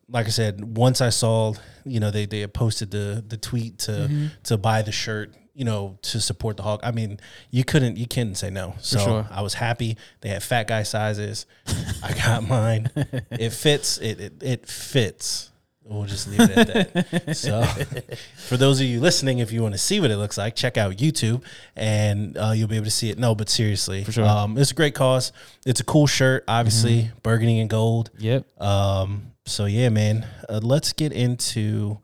like 0.08 0.28
I 0.28 0.30
said, 0.30 0.78
once 0.78 1.02
I 1.02 1.10
saw, 1.10 1.56
you 1.84 2.00
know, 2.00 2.12
they 2.12 2.28
they 2.28 2.42
had 2.42 2.54
posted 2.54 2.92
the 2.92 3.24
the 3.28 3.38
tweet 3.38 3.80
to 3.80 3.92
Mm-hmm. 3.92 4.26
to 4.44 4.58
buy 4.58 4.84
the 4.84 4.92
shirt, 4.92 5.34
you 5.56 5.66
know, 5.66 5.98
to 6.04 6.22
support 6.22 6.58
the 6.58 6.64
Hawk. 6.64 6.82
I 6.84 6.92
mean, 6.92 7.20
you 7.50 7.64
couldn't 7.64 7.98
you 7.98 8.06
couldn't 8.08 8.36
say 8.36 8.52
no. 8.52 8.76
So 8.82 9.00
sure. 9.00 9.28
I 9.32 9.42
was 9.42 9.56
happy. 9.56 9.98
They 10.22 10.30
had 10.30 10.44
fat 10.44 10.68
guy 10.68 10.84
sizes. 10.84 11.48
I 12.04 12.14
got 12.14 12.48
mine. 12.48 12.92
It 13.32 13.50
fits. 13.52 13.98
It 13.98 14.20
it, 14.20 14.34
it 14.44 14.68
fits. 14.70 15.50
We'll 15.88 16.06
just 16.06 16.28
leave 16.28 16.40
it 16.42 16.58
at 16.58 16.94
that. 16.94 17.38
so, 17.38 17.64
for 18.48 18.58
those 18.58 18.82
of 18.82 18.88
you 18.88 19.00
listening, 19.00 19.40
if 19.40 19.52
you 19.52 19.62
want 19.62 19.76
to 19.76 19.80
see 19.80 20.00
what 20.00 20.10
it 20.10 20.18
looks 20.18 20.38
like, 20.38 20.56
check 20.56 20.78
out 20.78 20.96
YouTube, 20.98 21.44
and 21.76 22.36
uh, 22.38 22.54
you'll 22.56 22.68
be 22.68 22.76
able 22.76 22.86
to 22.86 22.92
see 22.92 23.12
it. 23.12 23.20
No, 23.20 23.36
but 23.36 23.50
seriously, 23.50 24.04
for 24.04 24.12
sure. 24.12 24.26
um, 24.26 24.58
it's 24.58 24.72
a 24.72 24.74
great 24.74 24.96
cause. 24.96 25.32
It's 25.66 25.80
a 25.80 25.84
cool 25.84 26.08
shirt, 26.08 26.44
obviously, 26.48 27.12
burgundy 27.22 27.60
and 27.60 27.70
gold. 27.70 28.10
Yep. 28.18 28.60
Um, 28.60 29.34
so 29.46 29.66
yeah, 29.66 29.90
man, 29.90 30.28
uh, 30.50 30.60
let's 30.64 30.92
get 30.92 31.14
into 31.14 32.00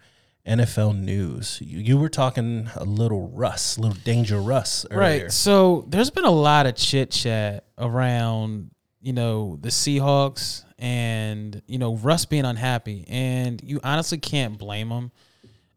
NFL 0.45 0.99
news. 0.99 1.59
You, 1.63 1.79
you 1.79 1.97
were 1.97 2.09
talking 2.09 2.69
a 2.75 2.83
little 2.83 3.29
Russ, 3.29 3.77
a 3.77 3.81
little 3.81 3.97
danger 4.03 4.39
Russ 4.39 4.85
earlier. 4.91 5.23
Right. 5.23 5.31
So 5.31 5.85
there's 5.87 6.09
been 6.09 6.25
a 6.25 6.31
lot 6.31 6.65
of 6.67 6.75
chit 6.75 7.11
chat 7.11 7.65
around, 7.77 8.71
you 9.01 9.13
know, 9.13 9.57
the 9.61 9.69
Seahawks 9.69 10.63
and, 10.77 11.61
you 11.67 11.77
know, 11.77 11.95
Russ 11.95 12.25
being 12.25 12.45
unhappy. 12.45 13.05
And 13.07 13.61
you 13.63 13.79
honestly 13.83 14.17
can't 14.17 14.57
blame 14.57 14.89
him. 14.89 15.11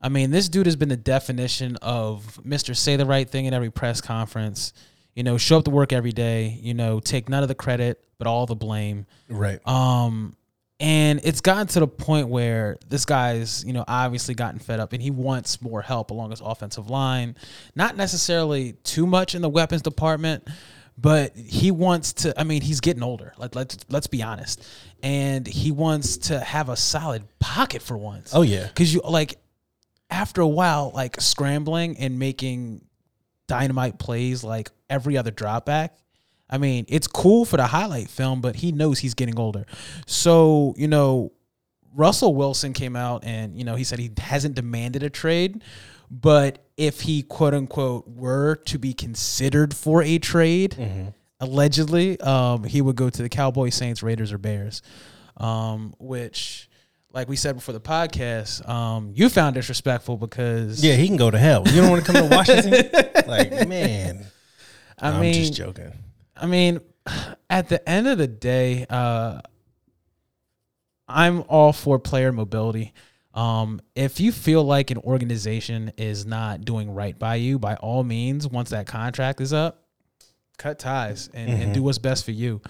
I 0.01 0.11
mean, 0.11 0.31
this 0.31 0.49
dude 0.49 0.67
has 0.67 0.77
been 0.77 0.91
the 0.91 0.97
definition 0.97 1.77
of 1.77 2.39
Mr. 2.45 2.77
Say 2.77 2.97
the 2.97 3.07
right 3.07 3.29
thing 3.29 3.47
in 3.47 3.55
every 3.55 3.71
press 3.71 4.01
conference. 4.01 4.73
You 5.15 5.23
know, 5.23 5.39
show 5.39 5.59
up 5.59 5.65
to 5.65 5.71
work 5.71 5.93
every 5.93 6.13
day, 6.13 6.59
you 6.61 6.75
know, 6.75 7.01
take 7.01 7.29
none 7.29 7.43
of 7.43 7.49
the 7.49 7.55
credit, 7.55 8.05
but 8.19 8.27
all 8.27 8.47
the 8.47 8.57
blame. 8.57 9.07
Right. 9.29 9.67
Um, 9.67 10.37
and 10.81 11.21
it's 11.23 11.41
gotten 11.41 11.69
to 11.69 11.81
the 11.81 11.87
point 11.87 12.29
where 12.29 12.77
this 12.89 13.05
guy's, 13.05 13.65
you 13.65 13.73
know, 13.73 13.85
obviously 13.87 14.35
gotten 14.35 14.59
fed 14.59 14.81
up 14.81 14.93
and 14.93 15.01
he 15.01 15.11
wants 15.11 15.63
more 15.63 15.81
help 15.81 16.11
along 16.11 16.31
his 16.31 16.41
offensive 16.41 16.91
line. 16.91 17.37
Not 17.77 17.97
necessarily 17.97 18.73
too 18.83 19.07
much 19.07 19.35
in 19.35 19.41
the 19.41 19.49
weapons 19.49 19.83
department, 19.83 20.49
but 20.97 21.37
he 21.37 21.71
wants 21.71 22.13
to 22.15 22.39
I 22.39 22.45
mean, 22.45 22.63
he's 22.63 22.81
getting 22.81 23.03
older. 23.03 23.35
Like 23.37 23.55
let's 23.55 23.77
let's 23.89 24.07
be 24.07 24.23
honest. 24.23 24.67
And 25.03 25.47
he 25.47 25.71
wants 25.71 26.17
to 26.17 26.41
have 26.41 26.69
a 26.69 26.77
solid 26.77 27.25
pocket 27.39 27.83
for 27.83 27.97
once. 27.97 28.33
Oh 28.35 28.43
yeah. 28.43 28.69
Cuz 28.75 28.95
you 28.95 29.01
like 29.05 29.39
after 30.11 30.41
a 30.41 30.49
while 30.49 30.93
like 30.95 31.21
scrambling 31.21 31.99
and 31.99 32.19
making 32.19 32.85
dynamite 33.47 33.99
plays 33.99 34.45
like 34.45 34.71
every 34.89 35.17
other 35.17 35.31
drop 35.31 35.67
back. 35.67 35.95
I 36.49 36.59
mean, 36.59 36.85
it's 36.89 37.07
cool 37.07 37.45
for 37.45 37.57
the 37.57 37.67
highlight 37.67 38.09
film, 38.09 38.41
but 38.41 38.57
he 38.57 38.71
knows 38.71 38.99
he's 38.99 39.15
getting 39.15 39.39
older. 39.39 39.65
So, 40.07 40.75
you 40.77 40.89
know, 40.89 41.33
Russell 41.95 42.35
Wilson 42.35 42.73
came 42.73 42.97
out 42.97 43.25
and, 43.25 43.57
you 43.57 43.65
know, 43.65 43.77
he 43.77 43.85
said 43.85 43.99
he 43.99 44.11
hasn't 44.19 44.55
demanded 44.55 45.03
a 45.03 45.11
trade, 45.11 45.63
but 46.11 46.65
if 46.77 47.03
he 47.03 47.23
quote 47.23 47.55
unquote 47.55 48.09
were 48.09 48.57
to 48.67 48.79
be 48.79 48.93
considered 48.93 49.75
for 49.75 50.03
a 50.03 50.19
trade, 50.19 51.13
allegedly, 51.41 52.21
um, 52.21 52.65
he 52.65 52.81
would 52.83 52.97
go 52.97 53.11
to 53.11 53.23
the 53.23 53.29
Cowboys, 53.29 53.75
Saints, 53.75 54.03
Raiders, 54.03 54.33
or 54.33 54.39
Bears. 54.39 54.83
Um, 55.37 55.95
which 55.99 56.69
like 57.13 57.29
we 57.29 57.37
said 57.37 57.55
before 57.57 57.73
the 57.73 57.81
podcast, 57.81 58.69
um, 58.69 59.13
you 59.15 59.29
found 59.29 59.55
disrespectful 59.55 60.17
because 60.17 60.83
Yeah, 60.85 60.95
he 60.95 61.07
can 61.07 61.17
go 61.17 61.31
to 61.31 61.39
hell. 61.39 61.63
You 61.67 61.81
don't 61.83 61.91
want 61.91 62.05
to 62.05 62.13
come 62.13 62.29
to 62.29 62.35
Washington? 62.37 62.91
like, 63.27 63.69
man. 63.69 64.27
I 64.99 65.11
I'm 65.11 65.33
just 65.33 65.55
joking. 65.55 65.93
I 66.37 66.47
mean, 66.47 66.81
at 67.51 67.69
the 67.69 67.87
end 67.89 68.07
of 68.09 68.19
the 68.19 68.27
day, 68.29 68.87
uh, 68.91 69.41
I'm 71.07 71.43
all 71.49 71.73
for 71.73 71.99
player 71.99 72.33
mobility. 72.33 72.93
Um, 73.35 73.81
if 73.95 74.21
you 74.21 74.33
feel 74.33 74.63
like 74.63 74.91
an 74.91 74.99
organization 74.99 75.93
is 75.97 76.25
not 76.25 76.65
doing 76.65 76.91
right 76.93 77.19
by 77.19 77.35
you, 77.37 77.59
by 77.59 77.75
all 77.77 78.05
means, 78.05 78.47
once 78.49 78.71
that 78.71 78.87
contract 78.87 79.41
is 79.41 79.53
up, 79.53 79.83
cut 80.57 80.79
ties 80.79 81.29
and, 81.35 81.51
and 81.51 81.75
do 81.75 81.83
what's 81.83 81.99
best 81.99 82.25
for 82.25 82.31
you. 82.31 82.63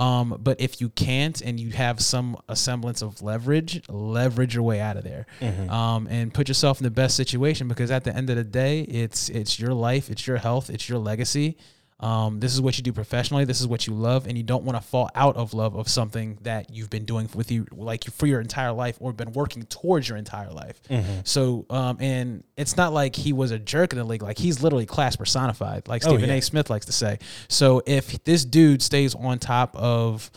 Um, 0.00 0.38
but 0.40 0.60
if 0.60 0.80
you 0.80 0.90
can't 0.90 1.40
and 1.40 1.58
you 1.58 1.70
have 1.70 2.00
some 2.00 2.36
a 2.48 2.54
semblance 2.54 3.02
of 3.02 3.20
leverage, 3.20 3.82
leverage 3.88 4.54
your 4.54 4.62
way 4.62 4.80
out 4.80 4.96
of 4.96 5.04
there, 5.04 5.26
um, 5.70 6.06
and 6.08 6.32
put 6.32 6.46
yourself 6.46 6.78
in 6.80 6.84
the 6.84 6.90
best 6.90 7.16
situation 7.16 7.66
because 7.66 7.90
at 7.90 8.04
the 8.04 8.14
end 8.14 8.30
of 8.30 8.36
the 8.36 8.44
day, 8.44 8.82
it's 8.82 9.28
it's 9.28 9.58
your 9.58 9.72
life, 9.74 10.08
it's 10.08 10.24
your 10.26 10.36
health, 10.36 10.70
it's 10.70 10.88
your 10.88 10.98
legacy. 10.98 11.56
Um, 12.00 12.38
this 12.38 12.54
is 12.54 12.60
what 12.60 12.78
you 12.78 12.84
do 12.84 12.92
professionally. 12.92 13.44
This 13.44 13.60
is 13.60 13.66
what 13.66 13.88
you 13.88 13.92
love, 13.92 14.28
and 14.28 14.36
you 14.36 14.44
don't 14.44 14.62
want 14.62 14.80
to 14.80 14.86
fall 14.88 15.10
out 15.16 15.36
of 15.36 15.52
love 15.52 15.74
of 15.74 15.88
something 15.88 16.38
that 16.42 16.70
you've 16.70 16.90
been 16.90 17.04
doing 17.04 17.28
with 17.34 17.50
you, 17.50 17.66
like 17.72 18.04
for 18.04 18.26
your 18.26 18.40
entire 18.40 18.70
life, 18.70 18.96
or 19.00 19.12
been 19.12 19.32
working 19.32 19.64
towards 19.64 20.08
your 20.08 20.16
entire 20.16 20.50
life. 20.50 20.80
So, 21.24 21.66
um, 21.70 21.96
and 21.98 22.44
it's 22.56 22.76
not 22.76 22.92
like 22.92 23.16
he 23.16 23.32
was 23.32 23.50
a 23.50 23.58
jerk 23.58 23.92
in 23.92 23.98
the 23.98 24.04
league. 24.04 24.22
Like 24.22 24.38
he's 24.38 24.62
literally 24.62 24.86
class 24.86 25.16
personified, 25.16 25.88
like 25.88 26.04
Oh, 26.06 26.10
Stephen 26.10 26.28
yeah. 26.30 26.36
A. 26.36 26.42
Smith 26.42 26.70
likes 26.70 26.86
to 26.86 26.92
say. 26.92 27.18
So, 27.48 27.82
if 27.84 28.22
this 28.22 28.44
dude 28.44 28.80
stays 28.80 29.16
on 29.16 29.40
top 29.40 29.74
of, 29.74 30.30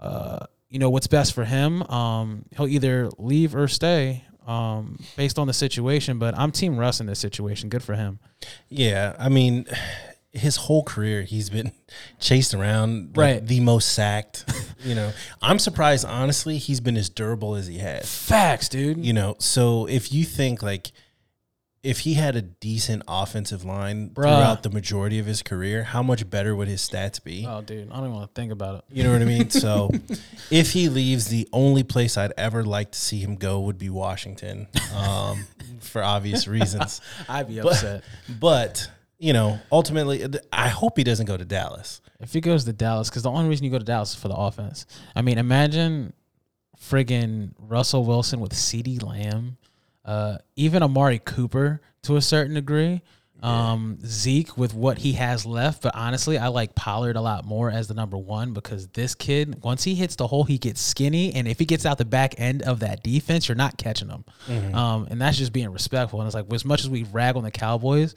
uh, 0.00 0.46
you 0.70 0.80
know, 0.80 0.90
what's 0.90 1.06
best 1.06 1.34
for 1.34 1.44
him, 1.44 1.82
um, 1.84 2.44
he'll 2.56 2.66
either 2.66 3.10
leave 3.16 3.54
or 3.54 3.68
stay. 3.68 4.24
Um, 4.44 5.00
based 5.16 5.40
on 5.40 5.48
the 5.48 5.52
situation, 5.52 6.20
but 6.20 6.38
I'm 6.38 6.52
Team 6.52 6.76
Russ 6.76 7.00
in 7.00 7.06
this 7.06 7.18
situation. 7.18 7.68
Good 7.68 7.82
for 7.82 7.96
him. 7.96 8.20
Yeah, 8.68 9.16
I 9.18 9.28
mean, 9.28 9.66
his 10.32 10.56
whole 10.56 10.82
career 10.82 11.22
he's 11.22 11.50
been 11.50 11.72
chased 12.20 12.54
around, 12.54 13.16
like, 13.16 13.34
Right. 13.34 13.46
The 13.46 13.60
most 13.60 13.92
sacked. 13.92 14.44
you 14.84 14.94
know, 14.94 15.12
I'm 15.42 15.58
surprised 15.58 16.04
honestly 16.04 16.58
he's 16.58 16.80
been 16.80 16.96
as 16.96 17.08
durable 17.08 17.54
as 17.54 17.66
he 17.66 17.78
has. 17.78 18.12
Facts, 18.12 18.68
dude. 18.68 19.04
You 19.04 19.12
know, 19.12 19.36
so 19.38 19.86
if 19.86 20.12
you 20.12 20.24
think 20.24 20.62
like 20.62 20.92
if 21.86 22.00
he 22.00 22.14
had 22.14 22.34
a 22.34 22.42
decent 22.42 23.02
offensive 23.06 23.64
line 23.64 24.10
Bruh. 24.10 24.24
throughout 24.24 24.64
the 24.64 24.70
majority 24.70 25.20
of 25.20 25.26
his 25.26 25.40
career, 25.40 25.84
how 25.84 26.02
much 26.02 26.28
better 26.28 26.56
would 26.56 26.66
his 26.66 26.80
stats 26.82 27.22
be? 27.22 27.46
Oh, 27.48 27.62
dude, 27.62 27.88
I 27.92 27.94
don't 27.94 28.06
even 28.06 28.14
want 28.16 28.34
to 28.34 28.40
think 28.40 28.50
about 28.50 28.78
it. 28.78 28.84
You 28.90 29.04
know 29.04 29.12
what 29.12 29.22
I 29.22 29.24
mean? 29.24 29.50
So 29.50 29.90
if 30.50 30.72
he 30.72 30.88
leaves, 30.88 31.28
the 31.28 31.48
only 31.52 31.84
place 31.84 32.16
I'd 32.16 32.32
ever 32.36 32.64
like 32.64 32.90
to 32.90 32.98
see 32.98 33.20
him 33.20 33.36
go 33.36 33.60
would 33.60 33.78
be 33.78 33.88
Washington, 33.88 34.66
um, 34.96 35.46
for 35.78 36.02
obvious 36.02 36.48
reasons. 36.48 37.00
I'd 37.28 37.46
be 37.46 37.60
upset. 37.60 38.02
But 38.40 38.90
you 39.18 39.32
know, 39.32 39.58
ultimately, 39.72 40.26
I 40.52 40.68
hope 40.68 40.96
he 40.96 41.04
doesn't 41.04 41.26
go 41.26 41.36
to 41.36 41.44
Dallas. 41.44 42.00
If 42.20 42.32
he 42.32 42.40
goes 42.40 42.64
to 42.64 42.72
Dallas, 42.72 43.08
because 43.08 43.22
the 43.22 43.30
only 43.30 43.48
reason 43.48 43.64
you 43.64 43.70
go 43.70 43.78
to 43.78 43.84
Dallas 43.84 44.10
is 44.10 44.16
for 44.16 44.28
the 44.28 44.36
offense. 44.36 44.86
I 45.14 45.22
mean, 45.22 45.38
imagine 45.38 46.12
friggin' 46.80 47.52
Russell 47.58 48.04
Wilson 48.04 48.40
with 48.40 48.52
CeeDee 48.52 49.02
Lamb, 49.02 49.56
uh, 50.04 50.38
even 50.54 50.82
Amari 50.82 51.18
Cooper 51.18 51.80
to 52.02 52.16
a 52.16 52.22
certain 52.22 52.54
degree. 52.54 53.02
Um, 53.42 53.98
Zeke 54.04 54.56
with 54.56 54.72
what 54.72 54.96
he 54.96 55.12
has 55.12 55.44
left, 55.44 55.82
but 55.82 55.94
honestly, 55.94 56.38
I 56.38 56.48
like 56.48 56.74
Pollard 56.74 57.16
a 57.16 57.20
lot 57.20 57.44
more 57.44 57.70
as 57.70 57.86
the 57.86 57.92
number 57.92 58.16
one 58.16 58.54
because 58.54 58.88
this 58.88 59.14
kid, 59.14 59.62
once 59.62 59.84
he 59.84 59.94
hits 59.94 60.16
the 60.16 60.26
hole, 60.26 60.44
he 60.44 60.56
gets 60.56 60.80
skinny, 60.80 61.34
and 61.34 61.46
if 61.46 61.58
he 61.58 61.66
gets 61.66 61.84
out 61.84 61.98
the 61.98 62.06
back 62.06 62.34
end 62.38 62.62
of 62.62 62.80
that 62.80 63.02
defense, 63.02 63.46
you're 63.46 63.54
not 63.54 63.76
catching 63.76 64.08
him. 64.08 64.24
Um, 64.74 65.06
and 65.10 65.20
that's 65.20 65.36
just 65.36 65.52
being 65.52 65.68
respectful. 65.68 66.20
And 66.20 66.26
it's 66.26 66.34
like 66.34 66.50
as 66.50 66.64
much 66.64 66.80
as 66.80 66.88
we 66.88 67.02
rag 67.04 67.36
on 67.36 67.44
the 67.44 67.50
Cowboys, 67.50 68.14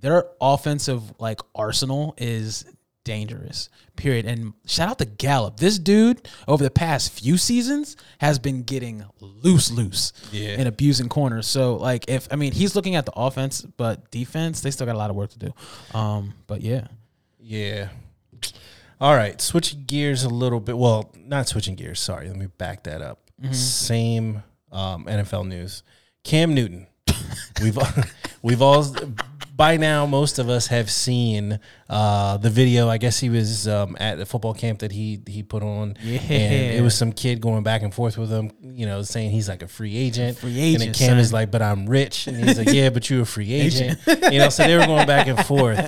their 0.00 0.26
offensive 0.40 1.02
like 1.18 1.40
arsenal 1.54 2.14
is 2.18 2.64
dangerous. 3.04 3.68
Period. 3.94 4.26
And 4.26 4.52
shout 4.66 4.88
out 4.90 4.98
to 4.98 5.04
Gallup. 5.04 5.58
This 5.58 5.78
dude 5.78 6.28
over 6.48 6.64
the 6.64 6.70
past 6.70 7.12
few 7.12 7.36
seasons 7.38 7.96
has 8.18 8.38
been 8.40 8.62
getting 8.64 9.04
loose, 9.20 9.70
loose, 9.70 10.12
Yeah. 10.32 10.56
and 10.58 10.66
abusing 10.68 11.08
corners. 11.08 11.46
So 11.46 11.76
like, 11.76 12.04
if 12.08 12.26
I 12.32 12.36
mean, 12.36 12.52
he's 12.52 12.74
looking 12.74 12.96
at 12.96 13.06
the 13.06 13.12
offense, 13.14 13.62
but 13.62 14.10
defense, 14.10 14.60
they 14.60 14.70
still 14.72 14.86
got 14.86 14.96
a 14.96 14.98
lot 14.98 15.10
of 15.10 15.16
work 15.16 15.30
to 15.30 15.38
do. 15.38 15.54
Um, 15.96 16.34
but 16.48 16.62
yeah, 16.62 16.88
Yeah. 17.40 17.90
All 19.00 19.14
right, 19.14 19.38
switching 19.42 19.84
gears 19.86 20.24
a 20.24 20.28
little 20.30 20.58
bit. 20.58 20.76
Well, 20.76 21.12
not 21.16 21.46
switching 21.48 21.74
gears. 21.74 22.00
Sorry, 22.00 22.28
let 22.28 22.36
me 22.36 22.46
back 22.46 22.84
that 22.84 23.02
up. 23.02 23.30
Same 23.52 24.42
um, 24.72 25.04
NFL 25.04 25.46
news. 25.46 25.82
Cam 26.24 26.54
Newton. 26.54 26.86
We've 27.62 27.78
we've 28.42 28.62
all 28.62 28.82
by 29.56 29.78
now 29.78 30.04
most 30.04 30.38
of 30.38 30.50
us 30.50 30.66
have 30.66 30.90
seen 30.90 31.58
uh, 31.88 32.36
the 32.36 32.50
video. 32.50 32.88
I 32.90 32.98
guess 32.98 33.18
he 33.18 33.30
was 33.30 33.66
um, 33.66 33.96
at 33.98 34.18
the 34.18 34.26
football 34.26 34.52
camp 34.52 34.80
that 34.80 34.92
he 34.92 35.18
he 35.26 35.42
put 35.42 35.62
on. 35.62 35.96
Yeah. 36.02 36.20
and 36.20 36.74
it 36.76 36.82
was 36.82 36.94
some 36.94 37.12
kid 37.12 37.40
going 37.40 37.62
back 37.62 37.82
and 37.82 37.92
forth 37.94 38.18
with 38.18 38.30
him. 38.30 38.50
You 38.60 38.84
know, 38.86 39.02
saying 39.02 39.30
he's 39.30 39.48
like 39.48 39.62
a 39.62 39.68
free 39.68 39.96
agent. 39.96 40.38
Free 40.38 40.58
agent. 40.60 40.82
and 40.82 40.90
agent, 40.94 40.96
Cam 40.98 41.18
is 41.18 41.32
like, 41.32 41.50
"But 41.50 41.62
I'm 41.62 41.86
rich," 41.86 42.26
and 42.26 42.36
he's 42.36 42.58
like, 42.58 42.68
"Yeah, 42.70 42.90
but 42.90 43.08
you're 43.08 43.22
a 43.22 43.26
free 43.26 43.52
agent." 43.64 43.98
you 44.06 44.38
know, 44.38 44.50
so 44.50 44.64
they 44.64 44.76
were 44.76 44.84
going 44.86 45.06
back 45.06 45.26
and 45.26 45.44
forth. 45.46 45.78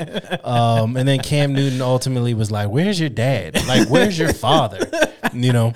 Um, 0.47 0.97
and 0.97 1.07
then 1.07 1.19
Cam 1.21 1.53
Newton 1.53 1.83
ultimately 1.83 2.33
was 2.33 2.51
like, 2.51 2.71
"Where's 2.71 2.99
your 2.99 3.11
dad? 3.11 3.55
Like, 3.67 3.89
where's 3.91 4.19
your 4.19 4.33
father?" 4.33 4.91
You 5.35 5.53
know. 5.53 5.73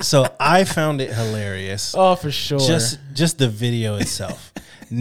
So 0.00 0.34
I 0.40 0.64
found 0.64 1.00
it 1.00 1.12
hilarious. 1.12 1.94
oh 1.96 2.16
for 2.16 2.30
sure. 2.30 2.58
Just 2.58 2.98
just 3.12 3.38
the 3.38 3.48
video 3.48 3.96
itself. 3.96 4.52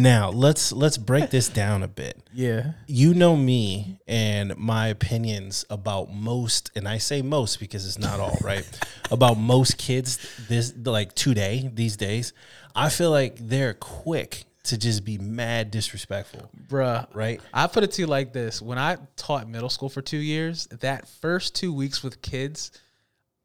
Now 0.01 0.29
let's 0.29 0.71
let's 0.71 0.97
break 0.97 1.29
this 1.29 1.49
down 1.49 1.83
a 1.83 1.87
bit. 1.87 2.19
Yeah, 2.35 2.71
you 2.87 3.13
know 3.13 3.35
me 3.35 3.99
and 4.07 4.57
my 4.57 4.87
opinions 4.87 5.65
about 5.69 6.11
most 6.11 6.71
and 6.75 6.87
i 6.87 6.97
say 6.97 7.21
most 7.21 7.59
because 7.59 7.85
it's 7.85 7.99
not 7.99 8.19
all 8.19 8.35
right? 8.41 8.67
About 9.11 9.37
most 9.37 9.77
kids 9.77 10.17
this 10.49 10.73
like 10.83 11.13
today 11.13 11.69
these 11.71 11.95
days 11.95 12.33
i 12.75 12.89
feel 12.89 13.11
like 13.11 13.37
they're 13.37 13.75
quick 13.75 14.45
to 14.63 14.77
just 14.77 15.03
be 15.03 15.17
mad 15.17 15.71
disrespectful. 15.71 16.49
Bruh. 16.67 17.07
right? 17.13 17.41
I 17.53 17.67
put 17.67 17.83
it 17.83 17.91
to 17.93 18.01
you 18.01 18.07
like 18.07 18.33
this: 18.33 18.61
when 18.61 18.77
I 18.77 18.97
taught 19.15 19.47
middle 19.47 19.69
school 19.69 19.89
for 19.89 20.01
two 20.01 20.17
years, 20.17 20.67
that 20.67 21.07
first 21.07 21.55
two 21.55 21.73
weeks 21.73 22.01
with 22.01 22.21
kids, 22.21 22.71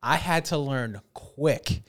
I 0.02 0.16
had 0.16 0.46
to 0.46 0.58
learn 0.58 1.00
quick 1.14 1.82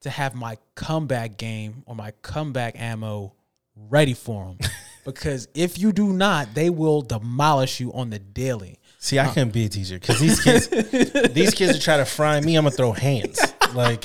to 0.00 0.10
have 0.10 0.34
my 0.34 0.58
comeback 0.74 1.36
game 1.36 1.84
or 1.86 1.94
my 1.94 2.10
comeback 2.22 2.74
ammo 2.76 3.34
ready 3.76 4.14
for 4.14 4.44
them. 4.46 4.58
because 5.04 5.48
if 5.54 5.78
you 5.78 5.92
do 5.92 6.12
not, 6.12 6.54
they 6.54 6.70
will 6.70 7.02
demolish 7.02 7.80
you 7.80 7.92
on 7.92 8.10
the 8.10 8.18
daily. 8.18 8.78
see 8.98 9.18
i 9.18 9.26
couldn't 9.28 9.52
be 9.52 9.64
a 9.64 9.68
teacher 9.68 9.98
because 9.98 10.20
these 10.20 10.40
kids 10.40 10.68
these 11.34 11.52
kids 11.54 11.76
are 11.76 11.80
trying 11.80 11.98
to 11.98 12.04
fry 12.04 12.40
me 12.40 12.54
i'm 12.56 12.62
gonna 12.64 12.70
throw 12.76 12.92
hands 12.92 13.40
like 13.74 14.04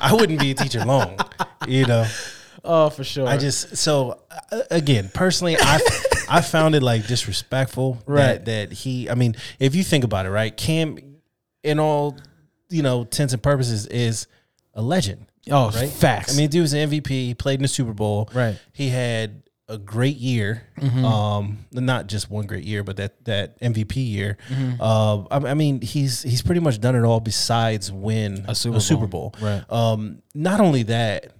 i 0.00 0.12
wouldn't 0.12 0.40
be 0.40 0.50
a 0.50 0.54
teacher 0.54 0.84
long 0.84 1.16
you 1.68 1.86
know 1.86 2.04
Oh, 2.64 2.90
for 2.90 3.02
sure. 3.02 3.26
I 3.26 3.38
just 3.38 3.76
so 3.76 4.20
uh, 4.30 4.62
again 4.70 5.10
personally, 5.12 5.56
I 5.58 5.80
I 6.28 6.40
found 6.42 6.76
it 6.76 6.82
like 6.82 7.08
disrespectful 7.08 7.98
Right. 8.06 8.44
that 8.44 8.44
that 8.44 8.72
he. 8.72 9.10
I 9.10 9.16
mean, 9.16 9.34
if 9.58 9.74
you 9.74 9.82
think 9.82 10.04
about 10.04 10.26
it, 10.26 10.30
right, 10.30 10.56
Cam, 10.56 10.96
in 11.64 11.80
all 11.80 12.16
you 12.70 12.82
know, 12.84 13.00
intents 13.00 13.32
and 13.32 13.42
purposes, 13.42 13.88
is 13.88 14.28
a 14.74 14.80
legend. 14.82 15.26
Oh 15.50 15.70
Right, 15.70 15.88
facts. 15.88 16.34
I 16.34 16.36
mean, 16.36 16.50
dude 16.50 16.62
was 16.62 16.72
an 16.72 16.90
MVP. 16.90 17.08
He 17.08 17.34
played 17.34 17.56
in 17.58 17.62
the 17.62 17.68
Super 17.68 17.92
Bowl. 17.92 18.28
Right. 18.34 18.58
He 18.72 18.88
had 18.88 19.42
a 19.68 19.78
great 19.78 20.16
year. 20.18 20.64
Um, 20.82 21.64
not 21.72 22.06
just 22.06 22.30
one 22.30 22.46
great 22.46 22.64
year, 22.64 22.82
but 22.84 22.96
that 22.98 23.24
that 23.24 23.58
MVP 23.60 23.96
year. 23.96 24.36
Uh, 24.80 25.22
I, 25.30 25.36
I 25.50 25.54
mean, 25.54 25.80
he's 25.80 26.22
he's 26.22 26.42
pretty 26.42 26.60
much 26.60 26.80
done 26.80 26.94
it 26.94 27.04
all 27.04 27.20
besides 27.20 27.90
win 27.90 28.44
A 28.48 28.54
Super 28.54 28.80
Super 28.80 29.06
Bowl. 29.06 29.30
Bowl. 29.30 29.48
Right. 29.48 29.64
Um, 29.72 30.22
not 30.34 30.60
only 30.60 30.82
that, 30.84 31.32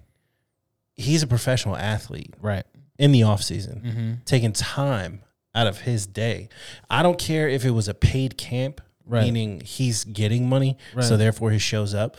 he's 0.95 1.23
a 1.23 1.27
professional 1.27 1.75
athlete 1.75 2.33
right. 2.41 2.63
in 2.97 3.11
the 3.11 3.23
off 3.23 3.41
season, 3.43 3.81
Mm-hmm. 3.85 4.13
taking 4.25 4.51
time 4.53 5.21
out 5.55 5.67
of 5.67 5.81
his 5.81 6.07
day. 6.07 6.49
I 6.89 7.03
don't 7.03 7.19
care 7.19 7.47
if 7.47 7.65
it 7.65 7.71
was 7.71 7.87
a 7.87 7.93
paid 7.93 8.37
camp, 8.37 8.81
Right. 9.05 9.23
meaning 9.25 9.61
he's 9.61 10.03
getting 10.05 10.47
money, 10.49 10.77
so 11.01 11.17
therefore 11.17 11.51
he 11.51 11.59
shows 11.59 11.93
up. 11.93 12.17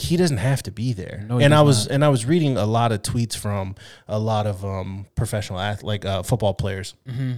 He 0.00 0.16
doesn't 0.16 0.38
have 0.38 0.62
to 0.64 0.70
be 0.70 0.92
there. 0.92 1.24
No, 1.28 1.38
and 1.40 1.54
I 1.54 1.62
was 1.62 1.86
not. 1.86 1.94
and 1.94 2.04
I 2.04 2.08
was 2.08 2.24
reading 2.26 2.56
a 2.56 2.66
lot 2.66 2.92
of 2.92 3.02
tweets 3.02 3.36
from 3.36 3.74
a 4.06 4.18
lot 4.18 4.46
of 4.46 4.64
um, 4.64 5.06
professional 5.14 5.58
ath- 5.60 5.82
like 5.82 6.04
uh, 6.04 6.22
football 6.22 6.54
players 6.54 6.94
Mm-hmm. 7.08 7.32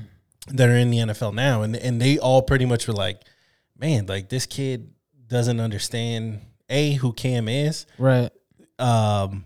that 0.57 0.69
are 0.69 0.77
in 0.77 0.91
the 0.91 0.99
NFL 0.99 1.35
now, 1.35 1.63
and 1.63 1.77
and 1.77 2.01
they 2.01 2.19
all 2.19 2.43
pretty 2.43 2.67
much 2.67 2.87
were 2.87 2.95
like, 2.95 3.23
"Man, 3.79 4.07
like 4.07 4.29
this 4.29 4.47
kid 4.47 4.91
doesn't 5.29 5.61
understand 5.61 6.41
a 6.69 6.93
who 6.95 7.13
Cam 7.13 7.49
is, 7.49 7.87
Right. 7.99 8.31
um 8.79 9.45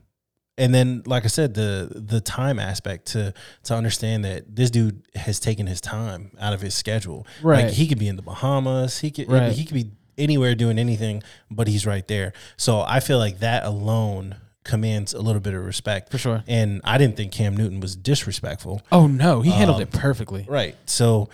and 0.57 0.73
then 0.73 1.03
like 1.07 1.25
i 1.25 1.27
said 1.27 1.53
the 1.55 1.91
the 1.95 2.21
time 2.21 2.59
aspect 2.61 3.07
to 3.07 3.35
to 3.65 3.75
understand 3.75 4.25
that 4.25 4.55
this 4.55 4.71
dude 4.71 5.03
has 5.17 5.41
taken 5.41 5.67
his 5.67 5.81
time 5.81 6.31
out 6.39 6.53
of 6.53 6.61
his 6.61 6.75
schedule 6.75 7.27
Right. 7.43 7.65
like 7.65 7.75
he 7.75 7.89
could 7.89 7.99
be 7.99 8.07
in 8.07 8.15
the 8.17 8.23
bahamas 8.23 9.01
he 9.01 9.11
could 9.11 9.29
Right. 9.29 9.51
he 9.53 9.65
could 9.65 9.75
be 9.75 9.91
anywhere 10.19 10.55
doing 10.55 10.79
anything 10.79 11.23
but 11.51 11.67
he's 11.69 11.85
right 11.87 12.07
there 12.09 12.33
so 12.57 12.81
i 12.83 13.01
feel 13.01 13.19
like 13.19 13.41
that 13.41 13.65
alone 13.65 14.37
commands 14.65 15.13
a 15.13 15.21
little 15.21 15.41
bit 15.41 15.53
of 15.55 15.65
respect 15.65 16.11
For 16.11 16.19
sure. 16.19 16.43
and 16.47 16.81
i 16.85 16.97
didn't 16.99 17.17
think 17.17 17.33
cam 17.33 17.57
newton 17.57 17.81
was 17.81 17.97
disrespectful 17.97 18.81
Oh 18.91 19.07
no, 19.07 19.41
he 19.43 19.51
handled 19.51 19.77
Um, 19.77 19.83
it 19.83 19.91
perfectly. 19.93 20.47
Right. 20.49 20.75
So 20.87 21.29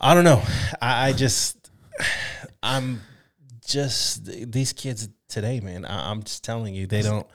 I 0.00 0.14
don't 0.14 0.24
know. 0.24 0.42
I, 0.80 1.08
I 1.08 1.12
just 1.12 1.70
I'm 2.62 3.00
just 3.66 4.24
these 4.52 4.72
kids 4.72 5.08
today, 5.28 5.60
man. 5.60 5.84
I, 5.84 6.10
I'm 6.10 6.22
just 6.22 6.44
telling 6.44 6.74
you, 6.74 6.86
they 6.86 7.02
don't. 7.02 7.26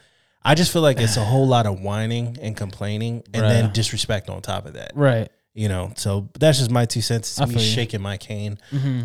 I 0.43 0.55
just 0.55 0.71
feel 0.73 0.81
like 0.81 0.99
it's 0.99 1.17
a 1.17 1.23
whole 1.23 1.47
lot 1.47 1.65
of 1.67 1.81
whining 1.81 2.37
and 2.41 2.55
complaining, 2.55 3.23
and 3.33 3.43
then 3.43 3.71
disrespect 3.73 4.29
on 4.29 4.41
top 4.41 4.65
of 4.65 4.73
that. 4.73 4.91
Right. 4.95 5.29
You 5.53 5.67
know, 5.67 5.91
so 5.97 6.29
that's 6.39 6.59
just 6.59 6.71
my 6.71 6.85
two 6.85 7.01
cents. 7.01 7.37
It's 7.37 7.49
me 7.49 7.55
you. 7.55 7.59
shaking 7.59 8.01
my 8.01 8.15
cane. 8.17 8.57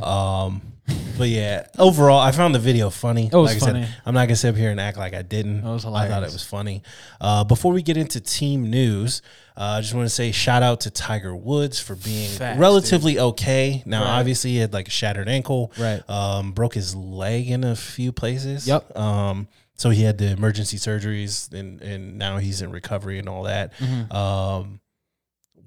Um, 0.02 0.62
but 1.18 1.28
yeah, 1.28 1.66
overall, 1.78 2.20
I 2.20 2.30
found 2.30 2.54
the 2.54 2.60
video 2.60 2.90
funny. 2.90 3.26
It 3.26 3.34
was 3.34 3.52
like 3.54 3.62
I 3.62 3.66
funny. 3.66 3.84
said, 3.86 3.94
I'm 4.06 4.14
not 4.14 4.26
gonna 4.28 4.36
sit 4.36 4.50
up 4.50 4.56
here 4.56 4.70
and 4.70 4.78
act 4.80 4.96
like 4.96 5.12
I 5.14 5.22
didn't. 5.22 5.62
Was 5.62 5.84
I 5.84 6.08
thought 6.08 6.22
it 6.22 6.32
was 6.32 6.44
funny. 6.44 6.82
Uh, 7.20 7.42
before 7.42 7.72
we 7.72 7.82
get 7.82 7.96
into 7.96 8.20
team 8.20 8.70
news, 8.70 9.22
uh, 9.56 9.78
I 9.78 9.80
just 9.80 9.92
want 9.94 10.06
to 10.06 10.14
say 10.14 10.30
shout 10.30 10.62
out 10.62 10.82
to 10.82 10.90
Tiger 10.90 11.34
Woods 11.34 11.80
for 11.80 11.96
being 11.96 12.30
Facts, 12.30 12.60
relatively 12.60 13.18
okay. 13.18 13.82
Now, 13.84 14.02
Right. 14.02 14.20
obviously, 14.20 14.50
he 14.50 14.58
had 14.58 14.72
like 14.72 14.86
a 14.86 14.92
shattered 14.92 15.28
ankle. 15.28 15.72
Right. 15.76 16.08
Um, 16.08 16.52
broke 16.52 16.74
his 16.74 16.94
leg 16.94 17.50
in 17.50 17.64
a 17.64 17.74
few 17.74 18.12
places. 18.12 18.68
Yep. 18.68 18.96
Um, 18.96 19.48
so 19.74 19.90
he 19.90 20.04
had 20.04 20.18
the 20.18 20.30
emergency 20.30 20.76
surgeries, 20.76 21.52
and 21.52 21.80
and 21.82 22.18
now 22.18 22.38
he's 22.38 22.62
in 22.62 22.70
recovery 22.70 23.18
and 23.18 23.28
all 23.28 23.42
that. 23.44 23.72
Mm-hmm. 23.78 24.12
Um, 24.12 24.80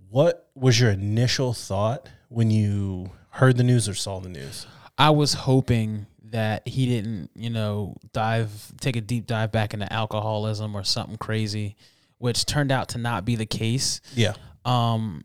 what 0.10 0.50
was 0.56 0.80
your 0.80 0.92
initial 0.92 1.54
thought 1.54 2.10
when 2.30 2.52
you 2.52 3.12
heard 3.32 3.58
the 3.58 3.64
news 3.64 3.88
or 3.88 3.94
saw 3.94 4.20
the 4.20 4.30
news? 4.30 4.66
I 4.98 5.12
was 5.12 5.34
hoping 5.34 6.08
that 6.32 6.68
he 6.68 6.86
didn't, 6.86 7.32
you 7.36 7.50
know, 7.50 7.96
dive, 8.14 8.74
take 8.82 8.96
a 8.96 9.02
deep 9.02 9.26
dive 9.26 9.52
back 9.52 9.74
into 9.74 9.92
alcoholism 9.92 10.76
or 10.76 10.84
something 10.84 11.18
crazy, 11.18 11.76
which 12.18 12.46
turned 12.46 12.72
out 12.72 12.90
to 12.90 12.98
not 12.98 13.26
be 13.26 13.36
the 13.36 13.46
case. 13.46 14.02
Yeah. 14.14 14.34
Um, 14.66 15.24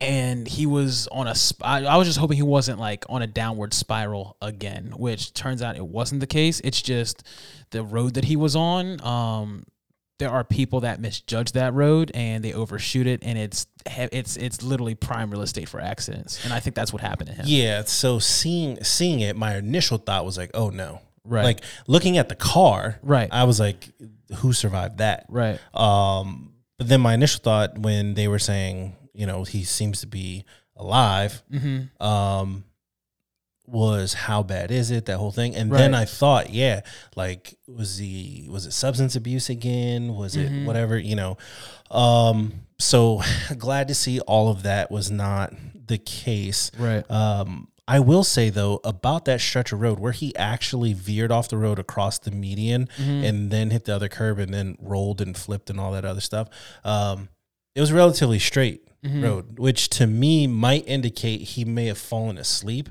and 0.00 0.46
he 0.46 0.66
was 0.66 1.08
on 1.08 1.26
a. 1.26 1.34
Sp- 1.34 1.64
I, 1.64 1.84
I 1.84 1.96
was 1.96 2.06
just 2.06 2.18
hoping 2.18 2.36
he 2.36 2.42
wasn't 2.42 2.78
like 2.78 3.06
on 3.08 3.22
a 3.22 3.26
downward 3.26 3.72
spiral 3.72 4.36
again, 4.42 4.92
which 4.96 5.32
turns 5.32 5.62
out 5.62 5.76
it 5.76 5.86
wasn't 5.86 6.20
the 6.20 6.26
case. 6.26 6.60
It's 6.60 6.82
just 6.82 7.22
the 7.70 7.82
road 7.82 8.14
that 8.14 8.26
he 8.26 8.36
was 8.36 8.54
on. 8.54 9.00
Um, 9.00 9.64
there 10.18 10.30
are 10.30 10.44
people 10.44 10.80
that 10.80 11.00
misjudge 11.00 11.52
that 11.52 11.74
road 11.74 12.10
and 12.14 12.42
they 12.44 12.52
overshoot 12.52 13.06
it, 13.06 13.22
and 13.22 13.38
it's 13.38 13.66
it's 13.86 14.36
it's 14.36 14.62
literally 14.62 14.94
prime 14.94 15.30
real 15.30 15.42
estate 15.42 15.68
for 15.68 15.80
accidents. 15.80 16.42
And 16.44 16.52
I 16.52 16.60
think 16.60 16.74
that's 16.76 16.92
what 16.92 17.02
happened 17.02 17.28
to 17.30 17.34
him. 17.34 17.44
Yeah. 17.48 17.84
So 17.84 18.18
seeing 18.18 18.82
seeing 18.82 19.20
it, 19.20 19.36
my 19.36 19.56
initial 19.56 19.98
thought 19.98 20.24
was 20.24 20.36
like, 20.38 20.50
oh 20.54 20.70
no. 20.70 21.00
Right. 21.24 21.42
Like 21.44 21.60
looking 21.88 22.18
at 22.18 22.28
the 22.28 22.36
car, 22.36 22.98
Right. 23.02 23.28
I 23.32 23.44
was 23.44 23.58
like, 23.58 23.88
who 24.36 24.52
survived 24.52 24.98
that? 24.98 25.26
Right. 25.28 25.58
Um, 25.74 26.52
but 26.78 26.88
then 26.88 27.00
my 27.00 27.14
initial 27.14 27.40
thought 27.42 27.76
when 27.78 28.14
they 28.14 28.28
were 28.28 28.38
saying, 28.38 28.94
you 29.12 29.26
know, 29.26 29.42
he 29.42 29.64
seems 29.64 30.00
to 30.02 30.06
be 30.06 30.44
alive, 30.76 31.42
Mm-hmm. 31.52 32.00
um, 32.06 32.64
was 33.66 34.14
how 34.14 34.42
bad 34.42 34.70
is 34.70 34.90
it? 34.90 35.06
That 35.06 35.18
whole 35.18 35.32
thing, 35.32 35.54
and 35.56 35.70
then 35.72 35.94
I 35.94 36.04
thought, 36.04 36.50
yeah, 36.50 36.80
like 37.16 37.58
was 37.66 37.98
he 37.98 38.46
was 38.50 38.66
it 38.66 38.72
substance 38.72 39.16
abuse 39.16 39.48
again? 39.50 40.14
Was 40.14 40.36
it 40.36 40.50
Mm-hmm. 40.50 40.64
whatever? 40.66 40.98
You 40.98 41.16
know, 41.16 41.36
um, 41.90 42.52
so 42.78 43.22
glad 43.58 43.88
to 43.88 43.94
see 43.94 44.20
all 44.20 44.50
of 44.50 44.62
that 44.64 44.90
was 44.90 45.10
not 45.10 45.52
the 45.86 45.98
case. 45.98 46.70
Right. 46.78 47.08
Um, 47.10 47.68
I 47.88 48.00
will 48.00 48.24
say 48.24 48.50
though 48.50 48.80
about 48.82 49.26
that 49.26 49.40
stretch 49.40 49.72
of 49.72 49.80
road 49.80 50.00
where 50.00 50.10
he 50.12 50.34
actually 50.36 50.92
veered 50.92 51.30
off 51.30 51.48
the 51.48 51.56
road 51.56 51.78
across 51.78 52.18
the 52.18 52.32
median 52.32 52.88
Mm-hmm. 52.98 53.24
and 53.24 53.50
then 53.50 53.70
hit 53.70 53.84
the 53.84 53.94
other 53.94 54.08
curb 54.08 54.38
and 54.40 54.52
then 54.52 54.76
rolled 54.80 55.20
and 55.20 55.36
flipped 55.36 55.70
and 55.70 55.78
all 55.78 55.92
that 55.92 56.04
other 56.04 56.20
stuff. 56.20 56.48
Um, 56.84 57.28
it 57.74 57.80
was 57.80 57.92
relatively 57.92 58.38
straight 58.38 58.82
Mm-hmm. 59.04 59.22
road, 59.22 59.58
which 59.60 59.88
to 59.90 60.06
me 60.06 60.48
might 60.48 60.82
indicate 60.88 61.40
he 61.42 61.64
may 61.64 61.86
have 61.86 61.98
fallen 61.98 62.38
asleep 62.38 62.88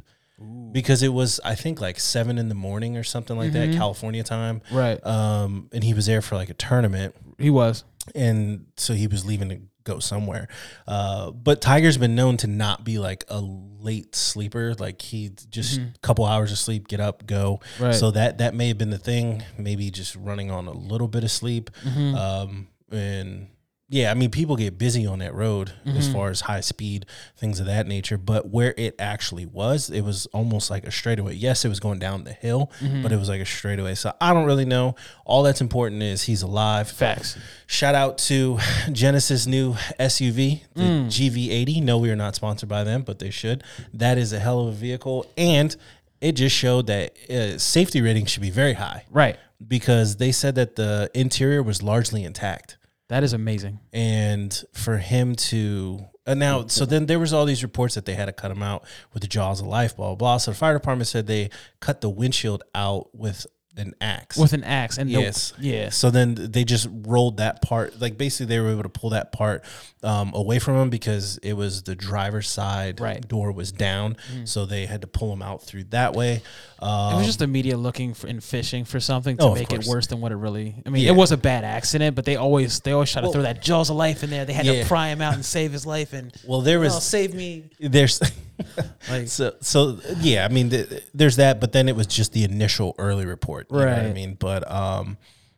because 0.71 1.01
it 1.03 1.13
was 1.13 1.39
I 1.43 1.55
think 1.55 1.79
like 1.81 1.99
seven 1.99 2.37
in 2.37 2.49
the 2.49 2.55
morning 2.55 2.97
or 2.97 3.03
something 3.03 3.37
like 3.37 3.51
Mm-hmm. 3.51 3.71
that 3.71 3.77
California 3.77 4.23
time. 4.23 4.61
Right. 4.71 4.99
Um, 5.05 5.69
and 5.73 5.83
he 5.83 5.93
was 5.93 6.05
there 6.05 6.21
for 6.21 6.35
like 6.35 6.49
a 6.49 6.53
tournament 6.53 7.15
He 7.37 7.49
was. 7.49 7.83
and 8.13 8.65
so 8.77 8.93
he 8.93 9.07
was 9.07 9.25
leaving 9.25 9.49
to 9.49 9.59
go 9.85 9.99
somewhere. 9.99 10.47
Uh, 10.87 11.29
but 11.31 11.61
Tiger's 11.61 11.97
been 11.97 12.15
known 12.15 12.37
to 12.37 12.47
not 12.47 12.83
be 12.83 12.97
like 12.97 13.23
a 13.29 13.39
late 13.39 14.15
sleeper. 14.15 14.73
Like 14.73 15.01
he 15.01 15.29
just 15.49 15.77
a 15.79 15.93
couple 16.01 16.25
hours 16.25 16.51
of 16.51 16.57
sleep, 16.57 16.87
get 16.87 16.99
up, 16.99 17.25
go. 17.27 17.61
Mm-hmm. 17.75 17.83
Right. 17.85 17.95
So 17.95 18.11
that 18.11 18.39
that 18.39 18.53
may 18.55 18.67
have 18.69 18.77
been 18.77 18.89
the 18.89 18.97
thing. 18.97 19.43
Maybe 19.57 19.89
just 19.91 20.15
running 20.15 20.49
on 20.51 20.67
a 20.67 20.73
little 20.73 21.07
bit 21.07 21.23
of 21.23 21.31
sleep. 21.31 21.69
Mm-hmm. 21.83 22.15
Um, 22.15 22.67
and 22.91 23.47
yeah, 23.87 24.09
I 24.09 24.15
mean, 24.15 24.31
people 24.31 24.55
get 24.55 24.77
busy 24.79 25.05
on 25.05 25.19
that 25.19 25.33
road 25.35 25.71
as 25.85 26.05
Mm-hmm. 26.07 26.13
far 26.13 26.29
as 26.29 26.41
high 26.41 26.61
speed 26.61 27.05
things 27.37 27.59
of 27.59 27.67
that 27.67 27.85
nature. 27.85 28.17
But 28.17 28.49
where 28.49 28.73
it 28.77 28.95
actually 28.97 29.45
was, 29.45 29.91
it 29.91 30.01
was 30.01 30.25
almost 30.27 30.71
like 30.71 30.85
a 30.85 30.91
straightaway. 30.91 31.35
Yes, 31.35 31.63
it 31.65 31.69
was 31.69 31.79
going 31.79 31.99
down 31.99 32.23
the 32.23 32.33
hill, 32.33 32.71
Mm-hmm. 32.81 33.03
but 33.03 33.11
it 33.11 33.17
was 33.17 33.29
like 33.29 33.41
a 33.41 33.45
straightaway. 33.45 33.93
So 33.95 34.11
I 34.19 34.33
don't 34.33 34.45
really 34.45 34.65
know. 34.65 34.95
All 35.23 35.43
that's 35.43 35.61
important 35.61 36.01
is 36.01 36.23
he's 36.23 36.41
alive. 36.41 36.89
Facts. 36.89 37.37
Shout 37.67 37.93
out 37.93 38.17
to 38.19 38.57
Genesis 38.91 39.45
new 39.45 39.73
SUV, 39.99 40.61
the 40.73 40.81
Mm. 40.81 41.05
GV80. 41.07 41.83
No, 41.83 41.97
we 41.99 42.09
are 42.09 42.15
not 42.15 42.35
sponsored 42.35 42.69
by 42.69 42.83
them, 42.83 43.03
but 43.03 43.19
they 43.19 43.29
should. 43.29 43.63
That 43.93 44.17
is 44.17 44.33
a 44.33 44.39
hell 44.39 44.61
of 44.61 44.67
a 44.69 44.71
vehicle, 44.77 45.25
and 45.37 45.75
it 46.21 46.31
just 46.31 46.55
showed 46.55 46.87
that 46.87 47.15
uh, 47.29 47.57
safety 47.59 48.01
rating 48.01 48.25
should 48.25 48.41
be 48.41 48.49
very 48.49 48.73
high 48.73 49.03
Right. 49.11 49.37
because 49.67 50.15
they 50.15 50.31
said 50.31 50.55
that 50.55 50.75
the 50.75 51.11
interior 51.13 51.61
was 51.61 51.83
largely 51.83 52.23
intact, 52.23 52.77
That 53.07 53.23
is 53.23 53.33
amazing. 53.33 53.79
and 53.93 54.63
for 54.73 54.97
him 54.97 55.35
to 55.35 56.05
uh, 56.27 56.33
now, 56.33 56.65
so 56.65 56.85
then 56.85 57.05
there 57.05 57.19
was 57.19 57.33
all 57.33 57.45
these 57.45 57.61
reports 57.61 57.93
that 57.93 58.05
they 58.05 58.15
had 58.15 58.25
to 58.25 58.33
cut 58.33 58.49
him 58.49 58.63
out 58.63 58.83
with 59.13 59.21
the 59.21 59.27
jaws 59.27 59.61
of 59.61 59.67
life, 59.67 59.95
blah 59.95 60.07
blah 60.07 60.15
blah. 60.15 60.37
So 60.37 60.51
the 60.51 60.57
fire 60.57 60.73
department 60.73 61.07
said 61.07 61.27
they 61.27 61.51
cut 61.81 62.01
the 62.01 62.09
windshield 62.09 62.63
out 62.73 63.13
with 63.13 63.45
an 63.77 63.93
axe. 63.99 64.37
With 64.37 64.53
an 64.53 64.63
axe 64.63 64.97
and 64.97 65.09
Yes. 65.09 65.53
no, 65.57 65.63
yes. 65.63 65.95
So 65.97 66.09
then 66.09 66.35
they 66.35 66.63
just 66.63 66.87
rolled 66.91 67.37
that 67.37 67.61
part. 67.61 67.99
Like 67.99 68.17
basically, 68.17 68.45
they 68.47 68.59
were 68.59 68.69
able 68.69 68.83
to 68.83 68.89
pull 68.89 69.09
that 69.11 69.31
part 69.31 69.63
um, 70.03 70.31
away 70.33 70.59
from 70.59 70.75
him 70.75 70.89
because 70.89 71.37
it 71.39 71.53
was 71.53 71.83
the 71.83 71.95
driver's 71.95 72.47
side 72.49 72.99
Right. 72.99 73.21
Mm. 73.21 73.27
door 73.27 73.51
was 73.51 73.71
down. 73.71 74.17
So 74.45 74.65
they 74.65 74.85
had 74.85 75.01
to 75.01 75.07
pull 75.07 75.33
him 75.33 75.41
out 75.41 75.63
through 75.63 75.85
that 75.85 76.13
way. 76.13 76.41
Um, 76.79 77.13
It 77.13 77.17
was 77.17 77.25
just 77.25 77.39
the 77.39 77.47
media 77.47 77.75
looking 77.77 78.13
for 78.13 78.27
and 78.27 78.43
fishing 78.43 78.85
for 78.85 78.99
something 78.99 79.37
to 79.37 79.43
Oh, 79.43 79.55
make 79.55 79.73
it 79.73 79.85
worse 79.85 80.07
than 80.07 80.21
what 80.21 80.31
it 80.31 80.35
really. 80.35 80.75
I 80.85 80.89
mean, 80.89 81.03
Yeah. 81.03 81.09
it 81.11 81.15
was 81.15 81.31
a 81.31 81.37
bad 81.37 81.63
accident, 81.63 82.15
but 82.15 82.25
they 82.25 82.35
always 82.35 82.79
they 82.81 82.91
always 82.91 83.11
try 83.11 83.21
to 83.21 83.25
Well- 83.27 83.33
throw 83.33 83.41
that 83.43 83.61
jaws 83.61 83.89
of 83.89 83.95
life 83.95 84.23
in 84.23 84.29
there. 84.29 84.45
They 84.45 84.53
had 84.53 84.65
Yeah. 84.65 84.83
to 84.83 84.87
pry 84.87 85.07
him 85.09 85.21
out 85.21 85.33
and 85.33 85.43
save 85.43 85.71
his 85.73 85.85
life 85.85 86.13
and 86.13 86.31
well, 86.47 86.61
there 86.61 86.79
was 86.79 86.93
oh, 86.93 86.95
was 86.97 87.03
save 87.03 87.33
me. 87.33 87.63
there's 87.79 88.19
Like 89.09 89.27
so 89.27 89.53
so 89.61 89.99
yeah. 90.19 90.45
I 90.45 90.47
mean, 90.53 90.69
th- 90.71 91.03
there's 91.13 91.35
that, 91.35 91.59
but 91.61 91.71
then 91.73 91.87
it 91.89 91.95
was 91.95 92.07
just 92.07 92.33
the 92.33 92.43
initial 92.43 92.95
early 92.97 93.25
report. 93.25 93.67
You 93.71 93.77
know 93.79 93.85
what 93.85 93.99
I 93.99 94.13
mean, 94.13 94.35
but 94.39 94.69
um. 94.71 95.17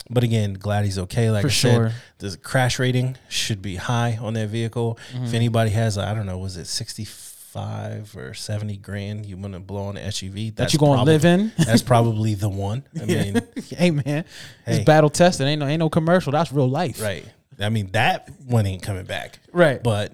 But 0.09 0.23
again, 0.23 0.53
glad 0.53 0.85
he's 0.85 0.97
okay. 0.99 1.29
Like 1.31 1.41
For 1.41 1.47
I 1.47 1.51
sure. 1.51 1.89
said, 1.89 2.31
the 2.31 2.37
crash 2.37 2.79
rating 2.79 3.17
should 3.27 3.61
be 3.61 3.75
high 3.75 4.17
on 4.21 4.35
that 4.35 4.47
vehicle. 4.47 4.97
Mm-hmm. 5.11 5.25
If 5.25 5.33
anybody 5.33 5.71
has, 5.71 5.97
I 5.97 6.13
don't 6.13 6.25
know, 6.25 6.37
was 6.37 6.55
it 6.55 6.63
sixty 6.67 7.03
five 7.03 8.15
or 8.15 8.33
seventy 8.33 8.77
grand 8.77 9.25
you 9.25 9.35
want 9.35 9.53
to 9.53 9.59
blow 9.59 9.83
on 9.87 9.97
an 9.97 10.07
SUV? 10.09 10.55
that 10.55 10.71
you're 10.71 10.79
going 10.79 10.99
to 10.99 11.03
live 11.03 11.25
in? 11.25 11.51
That's 11.57 11.81
probably 11.81 12.35
the 12.35 12.47
one. 12.47 12.83
I 13.01 13.05
mean, 13.05 13.41
hey 13.69 13.91
man, 13.91 14.23
Hey. 14.65 14.75
it's 14.77 14.85
battle 14.85 15.09
tested. 15.09 15.45
Ain't 15.45 15.59
no 15.59 15.67
ain't 15.67 15.79
no 15.79 15.89
commercial. 15.89 16.31
That's 16.31 16.53
real 16.53 16.69
life. 16.69 17.01
right. 17.01 17.25
I 17.59 17.67
mean, 17.67 17.91
that 17.91 18.29
one 18.45 18.65
ain't 18.65 18.83
coming 18.83 19.03
back. 19.05 19.39
Right. 19.51 19.83
But 19.83 20.13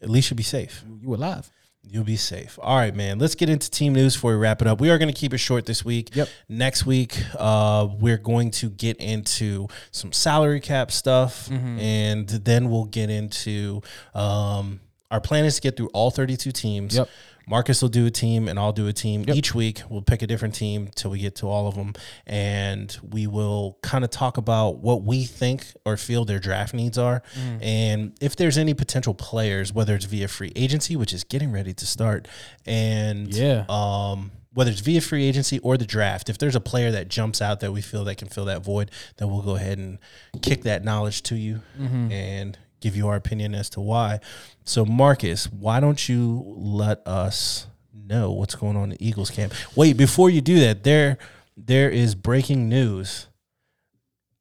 at 0.00 0.10
least 0.10 0.30
you'll 0.30 0.36
be 0.38 0.42
safe. 0.42 0.82
You 1.00 1.14
alive? 1.14 1.48
You'll 1.84 2.04
be 2.04 2.16
safe. 2.16 2.58
All 2.62 2.76
right, 2.76 2.94
man. 2.94 3.18
Let's 3.18 3.34
get 3.34 3.50
into 3.50 3.68
team 3.70 3.92
news 3.92 4.14
before 4.14 4.30
we 4.32 4.36
wrap 4.38 4.62
it 4.62 4.68
up. 4.68 4.80
We 4.80 4.88
are 4.90 4.98
going 4.98 5.12
to 5.12 5.18
keep 5.20 5.34
it 5.34 5.38
short 5.38 5.66
this 5.66 5.84
week. 5.84 6.14
Yep. 6.14 6.28
Next 6.48 6.86
week, 6.86 7.18
uh, 7.38 7.88
we're 7.98 8.18
going 8.18 8.50
to 8.52 8.70
get 8.70 8.96
into 8.98 9.66
some 9.90 10.12
salary 10.12 10.60
cap 10.60 10.90
stuff, 10.92 11.48
Mm-hmm. 11.48 11.78
and 11.80 12.28
then 12.28 12.70
we'll 12.70 12.84
get 12.86 13.10
into 13.10 13.82
um, 14.14 14.80
our 15.10 15.20
plan 15.20 15.44
is 15.44 15.56
to 15.56 15.60
get 15.60 15.76
through 15.76 15.88
all 15.88 16.10
32 16.10 16.52
teams. 16.52 16.96
Yep. 16.96 17.08
Marcus 17.46 17.82
will 17.82 17.88
do 17.88 18.06
a 18.06 18.10
team, 18.10 18.48
and 18.48 18.58
I'll 18.58 18.72
do 18.72 18.86
a 18.86 18.92
team. 18.92 19.24
Each 19.28 19.54
week, 19.54 19.82
we'll 19.88 20.02
pick 20.02 20.22
a 20.22 20.26
different 20.26 20.54
team 20.54 20.88
till 20.94 21.10
we 21.10 21.18
get 21.18 21.34
to 21.36 21.46
all 21.48 21.66
of 21.68 21.74
them, 21.74 21.92
and 22.26 22.96
we 23.10 23.26
will 23.26 23.78
kind 23.82 24.04
of 24.04 24.10
talk 24.10 24.36
about 24.36 24.78
what 24.78 25.02
we 25.02 25.24
think 25.24 25.66
or 25.84 25.96
feel 25.96 26.24
their 26.24 26.38
draft 26.38 26.72
needs 26.74 26.96
are, 26.98 27.22
Mm. 27.34 27.58
and 27.62 28.12
if 28.20 28.36
there's 28.36 28.56
any 28.58 28.74
potential 28.74 29.14
players, 29.14 29.72
whether 29.72 29.94
it's 29.94 30.04
via 30.04 30.28
free 30.28 30.52
agency, 30.56 30.96
which 30.96 31.12
is 31.12 31.24
getting 31.24 31.50
ready 31.52 31.72
to 31.74 31.86
start, 31.86 32.28
and 32.66 33.34
Yeah. 33.34 33.64
um, 33.68 34.30
whether 34.54 34.70
it's 34.70 34.80
via 34.80 35.00
free 35.00 35.24
agency 35.26 35.58
or 35.60 35.76
the 35.78 35.86
draft, 35.86 36.28
if 36.28 36.36
there's 36.38 36.54
a 36.54 36.60
player 36.60 36.90
that 36.90 37.08
jumps 37.08 37.40
out 37.40 37.60
that 37.60 37.72
we 37.72 37.80
feel 37.80 38.04
that 38.04 38.16
can 38.18 38.28
fill 38.28 38.44
that 38.44 38.62
void, 38.62 38.90
then 39.16 39.30
we'll 39.30 39.40
go 39.42 39.56
ahead 39.56 39.78
and 39.78 39.98
kick 40.42 40.62
that 40.64 40.84
knowledge 40.84 41.22
to 41.22 41.36
you 41.36 41.62
and 42.10 42.58
give 42.82 42.96
you 42.96 43.08
our 43.08 43.16
opinion 43.16 43.54
as 43.54 43.70
to 43.70 43.80
why. 43.80 44.20
So, 44.64 44.84
Marcus, 44.84 45.50
why 45.50 45.80
don't 45.80 46.08
you 46.08 46.42
let 46.56 47.06
us 47.06 47.66
know 47.94 48.32
what's 48.32 48.54
going 48.54 48.76
on 48.76 48.92
in 48.92 49.02
Eagles 49.02 49.30
camp? 49.30 49.54
Wait, 49.74 49.96
before 49.96 50.28
you 50.28 50.40
do 50.40 50.60
that, 50.60 50.84
there 50.84 51.16
there 51.56 51.88
is 51.88 52.14
breaking 52.14 52.68
news. 52.68 53.28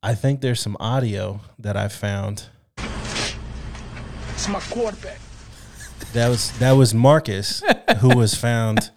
I 0.04 0.16
think 0.16 0.42
there's 0.42 0.60
some 0.60 0.76
audio 0.80 1.42
that 1.60 1.78
I 1.78 1.88
found. 1.88 2.46
It's 4.34 4.48
my 4.48 4.60
quarterback. 4.60 5.20
That 6.14 6.30
was 6.30 6.58
that 6.60 6.72
was 6.72 6.94
Marcus 6.94 7.64
who 8.00 8.18
was 8.18 8.34
found 8.34 8.92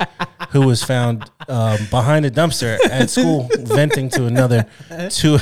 who 0.51 0.67
was 0.67 0.83
found 0.83 1.31
um, 1.49 1.79
behind 1.91 2.25
a 2.25 2.31
dumpster 2.31 2.79
at 2.91 3.11
school 3.11 3.49
venting 3.53 4.09
to 4.11 4.25
another 4.25 4.67
to 5.11 5.39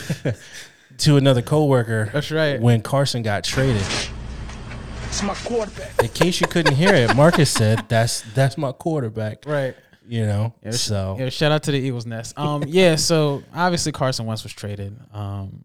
to 1.04 1.16
another 1.16 1.42
coworker. 1.42 2.10
That's 2.12 2.30
right. 2.30 2.60
When 2.60 2.80
Carson 2.82 3.22
got 3.22 3.44
traded, 3.44 3.82
It's 5.06 5.22
my 5.22 5.34
quarterback. 5.34 6.02
in 6.02 6.08
case 6.08 6.40
you 6.40 6.46
couldn't 6.46 6.74
hear 6.74 6.94
it, 6.94 7.14
Marcus 7.14 7.50
said, 7.50 7.84
"That's 7.88 8.22
that's 8.34 8.56
my 8.56 8.72
quarterback." 8.72 9.44
Right. 9.46 9.74
You 10.08 10.26
know, 10.26 10.52
Yeah, 10.64 10.72
so 10.72 11.16
yeah, 11.18 11.28
shout 11.28 11.52
out 11.52 11.62
to 11.64 11.70
the 11.70 11.78
Eagles 11.78 12.06
nest. 12.06 12.36
Um, 12.38 12.64
yeah, 12.66 12.96
so 12.96 13.42
obviously 13.54 13.92
Carson 13.92 14.26
Wentz 14.26 14.42
was 14.42 14.52
traded. 14.52 14.96
Um, 15.12 15.64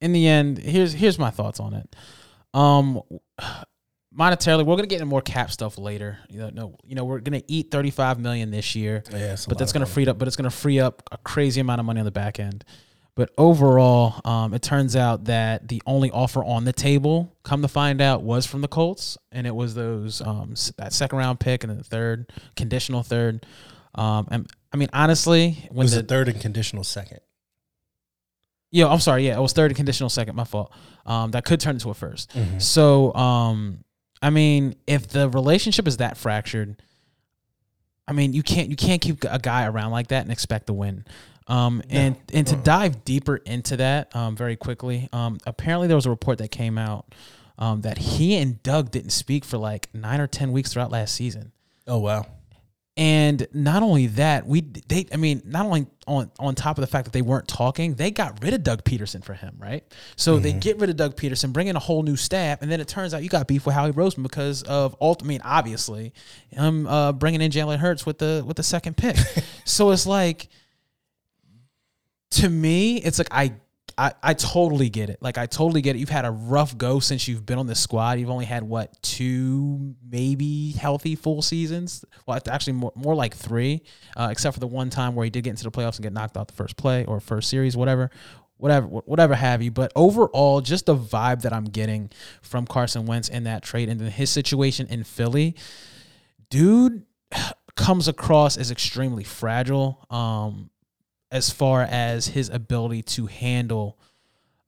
in 0.00 0.12
the 0.12 0.26
end, 0.26 0.58
here's 0.58 0.92
here's 0.92 1.18
my 1.20 1.30
thoughts 1.30 1.60
on 1.60 1.74
it. 1.74 1.94
Um, 2.52 3.00
monetarily, 4.16 4.64
we're 4.66 4.76
gonna 4.76 4.88
get 4.88 4.96
into 4.96 5.06
more 5.06 5.22
cap 5.22 5.50
stuff 5.52 5.78
later. 5.78 6.18
You 6.28 6.38
know, 6.40 6.50
no, 6.52 6.76
you 6.84 6.94
know, 6.96 7.04
we're 7.04 7.20
gonna 7.20 7.42
eat 7.46 7.70
35 7.70 8.18
million 8.18 8.50
this 8.50 8.74
year, 8.74 9.02
yeah, 9.10 9.34
it's 9.34 9.46
but 9.46 9.56
that's 9.56 9.72
gonna 9.72 9.84
money. 9.84 9.92
free 9.94 10.08
up. 10.08 10.18
But 10.18 10.26
it's 10.28 10.36
gonna 10.36 10.50
free 10.50 10.80
up 10.80 11.02
a 11.12 11.18
crazy 11.18 11.60
amount 11.60 11.78
of 11.80 11.86
money 11.86 12.00
on 12.00 12.04
the 12.04 12.10
back 12.10 12.40
end. 12.40 12.64
But 13.14 13.30
overall, 13.36 14.20
um, 14.24 14.54
it 14.54 14.62
turns 14.62 14.96
out 14.96 15.24
that 15.24 15.68
the 15.68 15.82
only 15.84 16.10
offer 16.10 16.42
on 16.42 16.64
the 16.64 16.72
table, 16.72 17.36
come 17.42 17.60
to 17.60 17.68
find 17.68 18.00
out, 18.00 18.22
was 18.22 18.46
from 18.46 18.62
the 18.62 18.68
Colts, 18.68 19.18
and 19.30 19.46
it 19.46 19.54
was 19.54 19.74
those 19.74 20.22
um, 20.22 20.54
that 20.78 20.94
second 20.94 21.18
round 21.18 21.38
pick 21.38 21.62
and 21.62 21.70
then 21.70 21.76
the 21.76 21.84
third 21.84 22.32
conditional 22.56 23.02
third. 23.02 23.44
Um, 23.94 24.28
and 24.30 24.46
I 24.72 24.78
mean, 24.78 24.88
honestly, 24.94 25.58
It 25.66 25.72
when 25.72 25.84
was 25.84 25.92
the 25.94 26.00
a 26.00 26.02
third 26.02 26.28
and 26.28 26.40
conditional 26.40 26.84
second. 26.84 27.20
yeah, 28.70 28.86
I'm 28.88 29.00
sorry, 29.00 29.26
yeah, 29.26 29.36
it 29.36 29.40
was 29.42 29.52
third 29.52 29.70
and 29.70 29.76
conditional 29.76 30.08
second, 30.08 30.34
my 30.34 30.44
fault. 30.44 30.72
Um, 31.04 31.32
that 31.32 31.44
could 31.44 31.60
turn 31.60 31.74
into 31.76 31.90
a 31.90 31.94
1st 31.94 32.28
Mm-hmm. 32.28 32.58
So, 32.60 33.12
um, 33.14 33.84
I 34.22 34.30
mean, 34.30 34.74
if 34.86 35.08
the 35.08 35.28
relationship 35.28 35.86
is 35.86 35.98
that 35.98 36.16
fractured, 36.16 36.80
I 38.08 38.12
mean, 38.12 38.32
you 38.32 38.42
can't 38.42 38.70
you 38.70 38.76
can't 38.76 39.02
keep 39.02 39.22
a 39.24 39.38
guy 39.38 39.66
around 39.66 39.90
like 39.90 40.08
that 40.08 40.22
and 40.22 40.32
expect 40.32 40.68
to 40.68 40.72
win. 40.72 41.04
Um, 41.46 41.82
and 41.90 42.16
and 42.32 42.46
to 42.46 42.56
dive 42.56 43.04
deeper 43.04 43.36
into 43.36 43.76
that 43.78 44.14
um, 44.14 44.36
very 44.36 44.56
quickly, 44.56 45.08
um, 45.12 45.38
apparently 45.46 45.88
there 45.88 45.96
was 45.96 46.06
a 46.06 46.10
report 46.10 46.38
that 46.38 46.50
came 46.50 46.78
out 46.78 47.14
um, 47.58 47.82
that 47.82 47.98
he 47.98 48.36
and 48.36 48.62
Doug 48.62 48.90
didn't 48.90 49.10
speak 49.10 49.44
for 49.44 49.58
like 49.58 49.88
nine 49.94 50.20
or 50.20 50.26
ten 50.26 50.52
weeks 50.52 50.72
throughout 50.72 50.90
last 50.90 51.14
season. 51.14 51.52
Oh 51.86 51.98
wow. 51.98 52.26
And 52.94 53.46
not 53.54 53.82
only 53.82 54.08
that, 54.08 54.46
we 54.46 54.60
they 54.60 55.06
I 55.10 55.16
mean, 55.16 55.40
not 55.46 55.64
only 55.64 55.86
on 56.06 56.30
on 56.38 56.54
top 56.54 56.76
of 56.76 56.82
the 56.82 56.86
fact 56.86 57.06
that 57.06 57.12
they 57.12 57.22
weren't 57.22 57.48
talking, 57.48 57.94
they 57.94 58.10
got 58.10 58.42
rid 58.42 58.52
of 58.52 58.62
Doug 58.62 58.84
Pederson 58.84 59.24
for 59.24 59.32
him, 59.32 59.56
right? 59.58 59.82
So 60.16 60.38
they 60.38 60.52
get 60.52 60.78
rid 60.78 60.90
of 60.90 60.96
Doug 60.96 61.16
Pederson, 61.16 61.54
bring 61.54 61.68
in 61.68 61.76
a 61.76 61.78
whole 61.78 62.02
new 62.02 62.16
staff, 62.16 62.60
and 62.60 62.70
then 62.70 62.82
it 62.82 62.88
turns 62.88 63.14
out 63.14 63.22
you 63.22 63.30
got 63.30 63.48
beef 63.48 63.64
with 63.64 63.74
Howie 63.74 63.92
Roseman 63.92 64.24
because 64.24 64.62
of 64.64 64.94
ult- 65.00 65.22
I 65.22 65.26
mean, 65.26 65.40
obviously, 65.42 66.12
um, 66.58 66.86
uh, 66.86 67.12
bringing 67.12 67.40
in 67.40 67.50
Jalen 67.50 67.78
Hurts 67.78 68.04
with 68.04 68.18
the 68.18 68.44
with 68.46 68.58
the 68.58 68.62
second 68.62 68.98
pick. 68.98 69.16
so 69.64 69.90
it's 69.90 70.06
like, 70.06 70.48
to 72.32 72.48
me, 72.48 72.98
it's 72.98 73.18
like 73.18 73.28
I. 73.30 73.54
I, 73.98 74.12
I 74.22 74.32
totally 74.32 74.88
get 74.88 75.10
it. 75.10 75.18
Like 75.20 75.36
I 75.36 75.44
totally 75.44 75.82
get 75.82 75.96
it. 75.96 75.98
You've 75.98 76.08
had 76.08 76.24
a 76.24 76.30
rough 76.30 76.78
go 76.78 76.98
since 76.98 77.28
you've 77.28 77.44
been 77.44 77.58
on 77.58 77.66
the 77.66 77.74
squad. 77.74 78.18
You've 78.18 78.30
only 78.30 78.46
had 78.46 78.62
what 78.62 79.00
two, 79.02 79.94
maybe 80.02 80.72
healthy 80.72 81.14
full 81.14 81.42
seasons. 81.42 82.02
Well, 82.26 82.38
actually 82.48 82.72
more 82.72 82.92
more 82.94 83.14
like 83.14 83.34
three, 83.34 83.82
uh, 84.16 84.28
except 84.30 84.54
for 84.54 84.60
the 84.60 84.66
one 84.66 84.88
time 84.88 85.14
where 85.14 85.24
he 85.24 85.30
did 85.30 85.44
get 85.44 85.50
into 85.50 85.64
the 85.64 85.70
playoffs 85.70 85.96
and 85.96 86.04
get 86.04 86.14
knocked 86.14 86.38
out 86.38 86.48
the 86.48 86.54
first 86.54 86.78
play 86.78 87.04
or 87.04 87.20
first 87.20 87.50
series, 87.50 87.76
whatever, 87.76 88.10
whatever, 88.62 88.86
whatever 88.86 89.34
have 89.34 89.60
you. 89.60 89.70
But 89.70 89.92
overall, 89.96 90.60
just 90.60 90.86
the 90.86 90.96
vibe 90.96 91.42
that 91.42 91.52
I'm 91.52 91.64
getting 91.64 92.10
from 92.40 92.66
Carson 92.66 93.06
Wentz 93.06 93.28
in 93.28 93.44
that 93.44 93.62
trade 93.62 93.88
and 93.88 94.00
then 94.00 94.10
his 94.10 94.30
situation 94.30 94.86
in 94.86 95.04
Philly, 95.04 95.56
dude, 96.48 97.04
comes 97.74 98.06
across 98.06 98.56
as 98.56 98.70
extremely 98.70 99.24
fragile. 99.24 100.06
Um, 100.10 100.70
as 101.32 101.50
far 101.50 101.82
as 101.82 102.28
his 102.28 102.48
ability 102.50 103.02
to 103.02 103.26
handle 103.26 103.98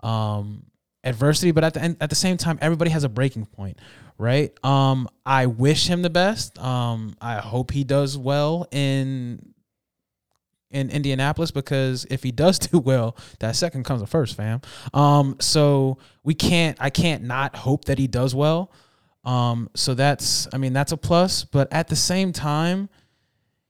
um, 0.01 0.65
adversity, 1.05 1.53
but 1.53 1.63
at 1.63 1.75
the 1.75 1.83
end, 1.83 1.97
at 2.01 2.11
the 2.11 2.17
same 2.17 2.37
time, 2.37 2.59
everybody 2.61 2.91
has 2.91 3.05
a 3.05 3.09
breaking 3.09 3.47
point, 3.47 3.79
right? 4.19 4.53
Um, 4.65 5.09
I 5.25 5.47
wish 5.47 5.87
him 5.87 6.03
the 6.03 6.11
best. 6.11 6.59
Um, 6.59 7.15
I 7.21 7.37
hope 7.37 7.71
he 7.71 7.85
does 7.85 8.19
well 8.19 8.67
in 8.73 9.55
in 10.71 10.91
Indianapolis 10.91 11.53
because 11.53 12.07
if 12.11 12.23
he 12.23 12.33
does 12.33 12.59
do 12.71 12.79
well, 12.79 13.17
that 13.39 13.55
second 13.57 13.85
comes 13.85 14.03
a 14.03 14.07
first, 14.07 14.37
fam. 14.37 14.61
Um, 14.93 15.37
so 15.41 15.99
we 16.25 16.35
can't, 16.35 16.77
I 16.81 16.91
can't 16.91 17.23
not 17.23 17.55
hope 17.55 17.85
that 17.85 17.99
he 17.99 18.09
does 18.09 18.35
well. 18.35 18.73
Um, 19.25 19.71
so 19.75 19.95
that's, 19.95 20.49
I 20.53 20.59
mean, 20.59 20.73
that's 20.73 20.93
a 20.93 20.97
plus. 20.97 21.45
But 21.45 21.73
at 21.73 21.89
the 21.89 21.97
same 21.97 22.33
time, 22.33 22.89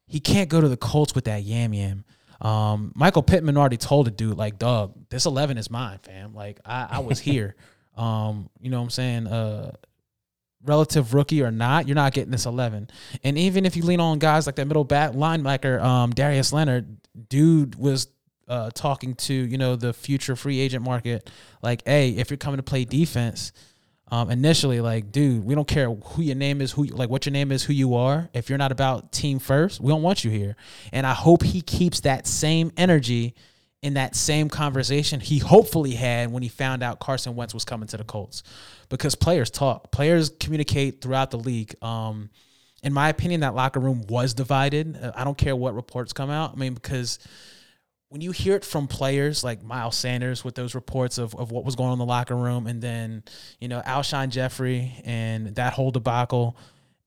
he 0.07 0.19
can't 0.19 0.49
go 0.49 0.61
to 0.61 0.69
the 0.69 0.77
Colts 0.77 1.15
with 1.15 1.27
that 1.27 1.43
yam 1.43 1.75
yam. 1.75 2.05
Um, 2.41 2.93
Michael 2.95 3.23
Pittman 3.23 3.57
already 3.57 3.77
told 3.77 4.07
the 4.07 4.11
dude, 4.11 4.37
like, 4.37 4.59
dog, 4.59 4.95
this 5.09 5.27
11 5.27 5.59
is 5.59 5.71
mine, 5.71 5.99
fam. 6.03 6.35
Like, 6.35 6.61
I, 6.65 6.89
I 6.91 6.99
was 7.01 7.21
here. 7.31 7.57
um, 7.97 8.49
you 8.61 8.71
know 8.71 8.79
what 8.79 8.85
I'm 8.85 8.91
saying? 8.91 9.27
Uh, 9.27 9.73
relative 10.65 11.15
rookie 11.15 11.43
or 11.43 11.51
not, 11.51 11.87
you're 11.87 11.95
not 11.95 12.13
getting 12.13 12.31
this 12.31 12.47
11. 12.47 12.89
And 13.23 13.39
even 13.39 13.67
if 13.67 13.77
you 13.77 13.83
lean 13.83 14.01
on 14.01 14.19
guys 14.19 14.47
like 14.47 14.57
that 14.57 14.67
middle 14.67 14.85
back 14.85 15.13
linebacker, 15.13 15.81
um, 15.83 16.11
Darius 16.11 16.53
Leonard, 16.53 16.97
dude 17.29 17.75
was 17.77 18.09
uh, 18.49 18.71
talking 18.75 19.15
to, 19.15 19.35
you 19.35 19.59
know, 19.59 19.77
the 19.77 19.93
future 19.93 20.37
free 20.37 20.59
agent 20.61 20.85
market. 20.85 21.31
Like, 21.63 21.83
hey, 21.87 22.11
if 22.11 22.31
you're 22.31 22.37
coming 22.39 22.57
to 22.59 22.63
play 22.63 22.85
defense, 22.85 23.53
um, 24.09 24.31
initially, 24.31 24.81
like, 24.81 25.11
dude, 25.11 25.45
we 25.45 25.55
don't 25.55 25.67
care 25.67 25.91
who 25.91 26.23
your 26.23 26.37
name 26.37 26.61
is, 26.61 26.73
who 26.73 26.85
like 26.85 27.09
what 27.09 27.27
your 27.27 27.33
name 27.33 27.51
is, 27.51 27.65
who 27.65 27.73
you 27.73 27.95
are. 27.95 28.29
If 28.35 28.49
you're 28.49 28.59
not 28.59 28.73
about 28.73 29.13
team 29.13 29.39
first, 29.39 29.81
we 29.81 29.91
don't 29.91 30.03
want 30.03 30.25
you 30.25 30.31
here. 30.31 30.57
And 30.93 31.07
I 31.07 31.15
hope 31.15 31.43
he 31.43 31.63
keeps 31.63 32.01
that 32.01 32.27
same 32.27 32.71
energy 32.77 33.35
in 33.83 33.95
that 33.95 34.17
same 34.17 34.49
conversation 34.49 35.21
he 35.21 35.39
hopefully 35.39 35.93
had 35.93 36.33
when 36.33 36.43
he 36.43 36.49
found 36.49 36.83
out 36.83 37.01
Carson 37.01 37.35
Wentz 37.37 37.53
was 37.53 37.67
coming 37.67 37.87
to 37.89 37.99
the 37.99 38.05
Colts, 38.05 38.43
because 38.89 39.15
players 39.15 39.51
talk, 39.51 39.91
players 39.91 40.31
communicate 40.41 41.03
throughout 41.03 41.31
the 41.31 41.39
league. 41.39 41.75
Um, 41.83 42.31
in 42.83 42.93
my 42.93 43.09
opinion, 43.09 43.41
that 43.41 43.55
locker 43.55 43.81
room 43.81 44.03
was 44.09 44.33
divided. 44.35 44.97
Uh, 44.97 45.13
I 45.15 45.25
don't 45.25 45.37
care 45.37 45.57
what 45.57 45.75
reports 45.75 46.13
come 46.13 46.31
out. 46.31 46.53
I 46.53 46.57
mean, 46.57 46.75
because 46.75 47.19
when 48.15 48.21
you 48.21 48.31
hear 48.31 48.55
it 48.55 48.65
from 48.65 48.87
players 48.87 49.43
like 49.43 49.65
Miles 49.65 49.97
Sanders 49.97 50.45
with 50.45 50.55
those 50.55 50.77
reports 50.77 51.19
of, 51.19 51.35
of 51.35 51.51
what 51.51 51.65
was 51.65 51.75
going 51.75 51.89
on 51.89 51.95
in 51.95 51.99
the 51.99 52.05
locker 52.05 52.37
room, 52.37 52.69
and 52.69 52.81
then, 52.81 53.25
you 53.59 53.67
know, 53.67 53.83
Alshon 53.85 54.29
Jeffery 54.29 54.93
and 55.05 55.57
that 55.57 55.73
whole 55.73 55.91
debacle, 55.91 56.57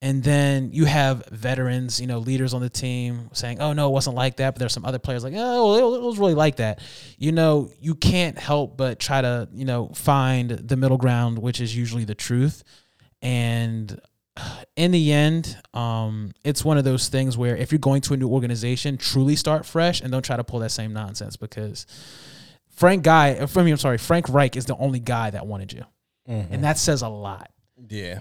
and 0.02 0.22
then 0.22 0.70
you 0.74 0.84
have 0.84 1.26
veterans, 1.28 2.02
you 2.02 2.08
know, 2.08 2.20
leaders 2.20 2.54
on 2.54 2.60
the 2.60 2.70
team 2.70 3.30
saying, 3.32 3.62
oh, 3.62 3.72
no, 3.72 3.88
it 3.88 3.93
wasn't 3.93 4.17
like 4.17 4.36
that. 4.36 4.54
But 4.54 4.60
there's 4.60 4.74
some 4.74 4.84
other 4.84 5.00
players 5.00 5.24
like, 5.24 5.34
oh, 5.38 5.96
it 5.96 6.02
was 6.02 6.20
really 6.20 6.34
like 6.34 6.58
that. 6.58 6.82
You 7.17 7.32
know, 7.32 7.70
you 7.80 7.96
can't 7.96 8.38
help 8.38 8.76
but 8.76 9.00
try 9.00 9.22
to, 9.22 9.48
you 9.54 9.63
know, 9.63 9.88
find 9.96 10.50
the 10.50 10.76
middle 10.76 10.98
ground, 10.98 11.39
which 11.39 11.62
is 11.62 11.74
usually 11.74 12.04
the 12.04 12.15
truth. 12.15 12.65
And 13.22 13.98
in 14.76 14.91
the 14.91 15.12
end, 15.12 15.58
um, 15.73 16.32
it's 16.43 16.63
one 16.63 16.78
of 16.78 16.84
those 16.84 17.10
things 17.10 17.38
where 17.38 17.56
if 17.56 17.71
you're 17.71 17.80
going 17.80 18.02
to 18.02 18.13
a 18.13 18.17
new 18.17 18.30
organization, 18.30 18.97
truly 18.97 19.36
start 19.36 19.65
fresh 19.65 20.02
and 20.02 20.12
don't 20.12 20.23
try 20.23 20.38
to 20.38 20.43
pull 20.43 20.60
that 20.60 20.71
same 20.71 20.93
nonsense 20.93 21.36
because 21.36 21.86
Frank 22.69 23.04
Guy, 23.04 23.30
I 23.39 23.62
mean, 23.63 23.73
I'm 23.73 23.78
sorry, 23.78 23.97
Frank 23.97 24.30
Reich 24.30 24.56
is 24.56 24.65
the 24.65 24.78
only 24.78 25.00
guy 25.00 25.32
that 25.32 25.47
wanted 25.47 25.73
you, 25.73 25.84
and 26.28 26.63
that 26.63 26.78
says 26.78 27.02
a 27.02 27.10
lot. 27.10 27.52
Yeah. 27.89 28.19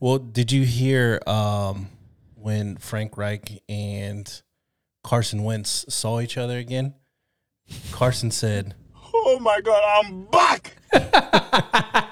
Well, 0.00 0.18
did 0.18 0.52
you 0.52 0.64
hear 0.64 1.20
um, 1.26 1.88
when 2.34 2.76
Frank 2.76 3.16
Reich 3.16 3.62
and 3.68 4.42
Carson 5.02 5.44
Wentz 5.44 5.84
saw 5.88 6.20
each 6.20 6.36
other 6.36 6.58
again? 6.58 6.94
Carson 7.90 8.30
said, 8.30 8.74
Oh 9.14 9.38
my 9.40 9.60
god, 9.60 10.04
I'm 10.04 10.24
back! 10.26 10.76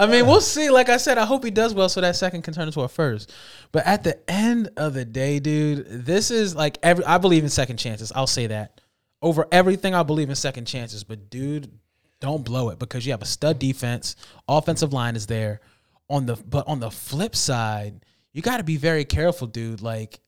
I 0.00 0.06
mean, 0.06 0.26
we'll 0.26 0.40
see. 0.40 0.70
Like 0.70 0.88
I 0.88 0.96
said, 0.96 1.18
I 1.18 1.26
hope 1.26 1.44
he 1.44 1.50
does 1.50 1.74
well 1.74 1.90
so 1.90 2.00
that 2.00 2.16
second 2.16 2.40
can 2.40 2.54
turn 2.54 2.66
into 2.66 2.80
a 2.80 2.88
first. 2.88 3.30
But 3.70 3.86
at 3.86 4.02
the 4.02 4.18
end 4.30 4.70
of 4.78 4.94
the 4.94 5.04
day, 5.04 5.40
dude, 5.40 5.86
this 6.06 6.30
is 6.30 6.56
like 6.56 6.78
every 6.82 7.04
I 7.04 7.18
believe 7.18 7.42
in 7.44 7.50
second 7.50 7.76
chances. 7.76 8.10
I'll 8.14 8.26
say 8.26 8.46
that. 8.46 8.80
Over 9.20 9.46
everything, 9.52 9.94
I 9.94 10.02
believe 10.02 10.30
in 10.30 10.36
second 10.36 10.64
chances. 10.64 11.04
But 11.04 11.28
dude, 11.28 11.70
don't 12.18 12.42
blow 12.42 12.70
it 12.70 12.78
because 12.78 13.04
you 13.04 13.12
have 13.12 13.20
a 13.20 13.26
stud 13.26 13.58
defense. 13.58 14.16
Offensive 14.48 14.94
line 14.94 15.16
is 15.16 15.26
there. 15.26 15.60
On 16.08 16.24
the 16.24 16.36
but 16.36 16.66
on 16.66 16.80
the 16.80 16.90
flip 16.90 17.36
side, 17.36 18.06
you 18.32 18.40
got 18.40 18.56
to 18.56 18.64
be 18.64 18.78
very 18.78 19.04
careful, 19.04 19.46
dude. 19.46 19.82
Like 19.82 20.20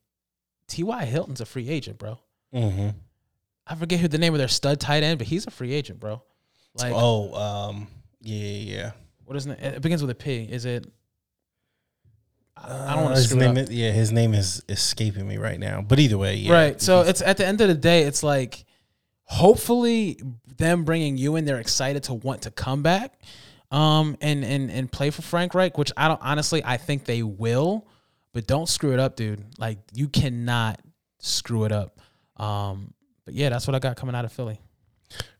T.Y. 0.68 1.04
Hilton's 1.06 1.40
a 1.40 1.46
free 1.46 1.70
agent, 1.70 1.96
bro. 1.96 2.18
mm-hmm. 2.54 2.90
I 3.66 3.74
forget 3.74 4.00
who 4.00 4.08
the 4.08 4.18
name 4.18 4.34
of 4.34 4.38
their 4.38 4.48
stud 4.48 4.80
tight 4.80 5.02
end, 5.02 5.18
but 5.18 5.28
he's 5.28 5.46
a 5.46 5.50
free 5.50 5.72
agent, 5.72 5.98
bro. 5.98 6.22
Like 6.74 6.92
"Oh, 6.94 7.34
um, 7.34 7.88
yeah, 8.20 8.36
yeah, 8.36 8.76
yeah." 8.76 8.90
What 9.32 9.38
is 9.38 9.46
it? 9.46 9.58
It 9.60 9.80
begins 9.82 10.02
with 10.02 10.10
a 10.10 10.14
P. 10.14 10.42
Is 10.42 10.66
it? 10.66 10.86
I 12.54 12.94
don't 12.94 13.04
want 13.04 13.06
Uh, 13.06 13.08
to 13.08 13.14
his 13.14 13.28
screw 13.30 13.40
name. 13.40 13.56
Is, 13.56 13.70
yeah, 13.70 13.90
his 13.90 14.12
name 14.12 14.34
is 14.34 14.62
escaping 14.68 15.26
me 15.26 15.38
right 15.38 15.58
now. 15.58 15.80
But 15.80 15.98
either 15.98 16.18
way, 16.18 16.36
yeah. 16.36 16.52
Right. 16.52 16.80
So 16.80 17.00
it's 17.00 17.22
at 17.22 17.38
the 17.38 17.46
end 17.46 17.62
of 17.62 17.68
the 17.68 17.74
day, 17.74 18.02
it's 18.02 18.22
like 18.22 18.64
hopefully 19.24 20.20
them 20.58 20.84
bringing 20.84 21.16
you 21.16 21.36
in, 21.36 21.46
they're 21.46 21.58
excited 21.60 22.02
to 22.04 22.14
want 22.14 22.42
to 22.42 22.50
come 22.50 22.82
back, 22.82 23.18
um, 23.70 24.18
and 24.20 24.44
and 24.44 24.70
and 24.70 24.92
play 24.92 25.08
for 25.08 25.22
Frank 25.22 25.54
Reich, 25.54 25.78
which 25.78 25.92
I 25.96 26.08
don't 26.08 26.20
honestly, 26.22 26.62
I 26.62 26.76
think 26.76 27.06
they 27.06 27.22
will, 27.22 27.88
but 28.34 28.46
don't 28.46 28.68
screw 28.68 28.92
it 28.92 29.00
up, 29.00 29.16
dude. 29.16 29.42
Like 29.58 29.78
you 29.94 30.08
cannot 30.08 30.78
screw 31.20 31.64
it 31.64 31.72
up. 31.72 32.00
Um, 32.36 32.92
but 33.24 33.32
yeah, 33.32 33.48
that's 33.48 33.66
what 33.66 33.74
I 33.74 33.78
got 33.78 33.96
coming 33.96 34.14
out 34.14 34.26
of 34.26 34.32
Philly. 34.32 34.60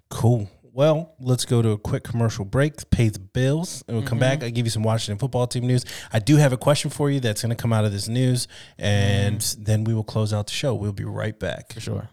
Cool. 0.09 0.49
Well, 0.75 1.15
let's 1.21 1.45
go 1.45 1.61
to 1.61 1.71
a 1.73 1.79
quick 1.79 2.03
commercial 2.03 2.47
break, 2.47 2.89
pay 2.89 3.11
the 3.11 3.19
bills, 3.19 3.85
and 3.87 3.95
we'll 3.95 4.07
come 4.07 4.19
back. 4.19 4.39
Mm-hmm. 4.39 4.45
I'll 4.47 4.51
give 4.53 4.65
you 4.65 4.71
some 4.71 4.83
Washington 4.83 5.19
football 5.19 5.47
team 5.47 5.67
news. 5.67 5.85
I 6.11 6.19
do 6.19 6.37
have 6.37 6.55
a 6.55 6.57
question 6.57 6.91
for 6.91 7.11
you 7.11 7.21
that's 7.21 7.43
going 7.43 7.55
to 7.55 7.61
come 7.61 7.75
out 7.75 7.85
of 7.85 7.93
this 7.93 8.09
news, 8.09 8.49
and 8.79 9.39
mm-hmm. 9.39 9.65
then 9.65 9.85
we 9.85 9.93
will 9.93 10.03
close 10.03 10.33
out 10.33 10.47
the 10.47 10.55
show. 10.55 10.75
We'll 10.75 10.93
be 10.93 11.05
right 11.05 11.39
back. 11.39 11.75
For 11.75 11.81
sure. 11.81 12.09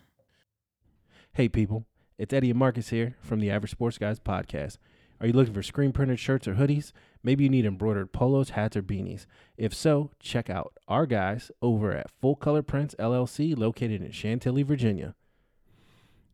Hey, 1.31 1.47
people. 1.47 1.85
It's 2.17 2.33
Eddie 2.33 2.49
and 2.49 2.59
Marcus 2.59 2.89
here 2.89 3.15
from 3.21 3.39
the 3.39 3.49
Average 3.49 3.71
Sports 3.71 3.97
Guys 3.97 4.19
podcast. 4.19 4.77
Are 5.21 5.27
you 5.27 5.31
looking 5.31 5.53
for 5.53 5.63
screen 5.63 5.93
printed 5.93 6.19
shirts 6.19 6.45
or 6.45 6.55
hoodies? 6.55 6.91
Maybe 7.23 7.45
you 7.45 7.49
need 7.49 7.65
embroidered 7.65 8.11
polos, 8.11 8.49
hats, 8.51 8.75
or 8.75 8.83
beanies. 8.83 9.25
If 9.57 9.73
so, 9.73 10.11
check 10.19 10.49
out 10.49 10.73
our 10.85 11.05
guys 11.05 11.49
over 11.61 11.93
at 11.93 12.11
Full 12.19 12.35
Color 12.35 12.63
Prints 12.63 12.93
LLC, 12.99 13.57
located 13.57 14.01
in 14.01 14.11
Chantilly, 14.11 14.63
Virginia. 14.63 15.15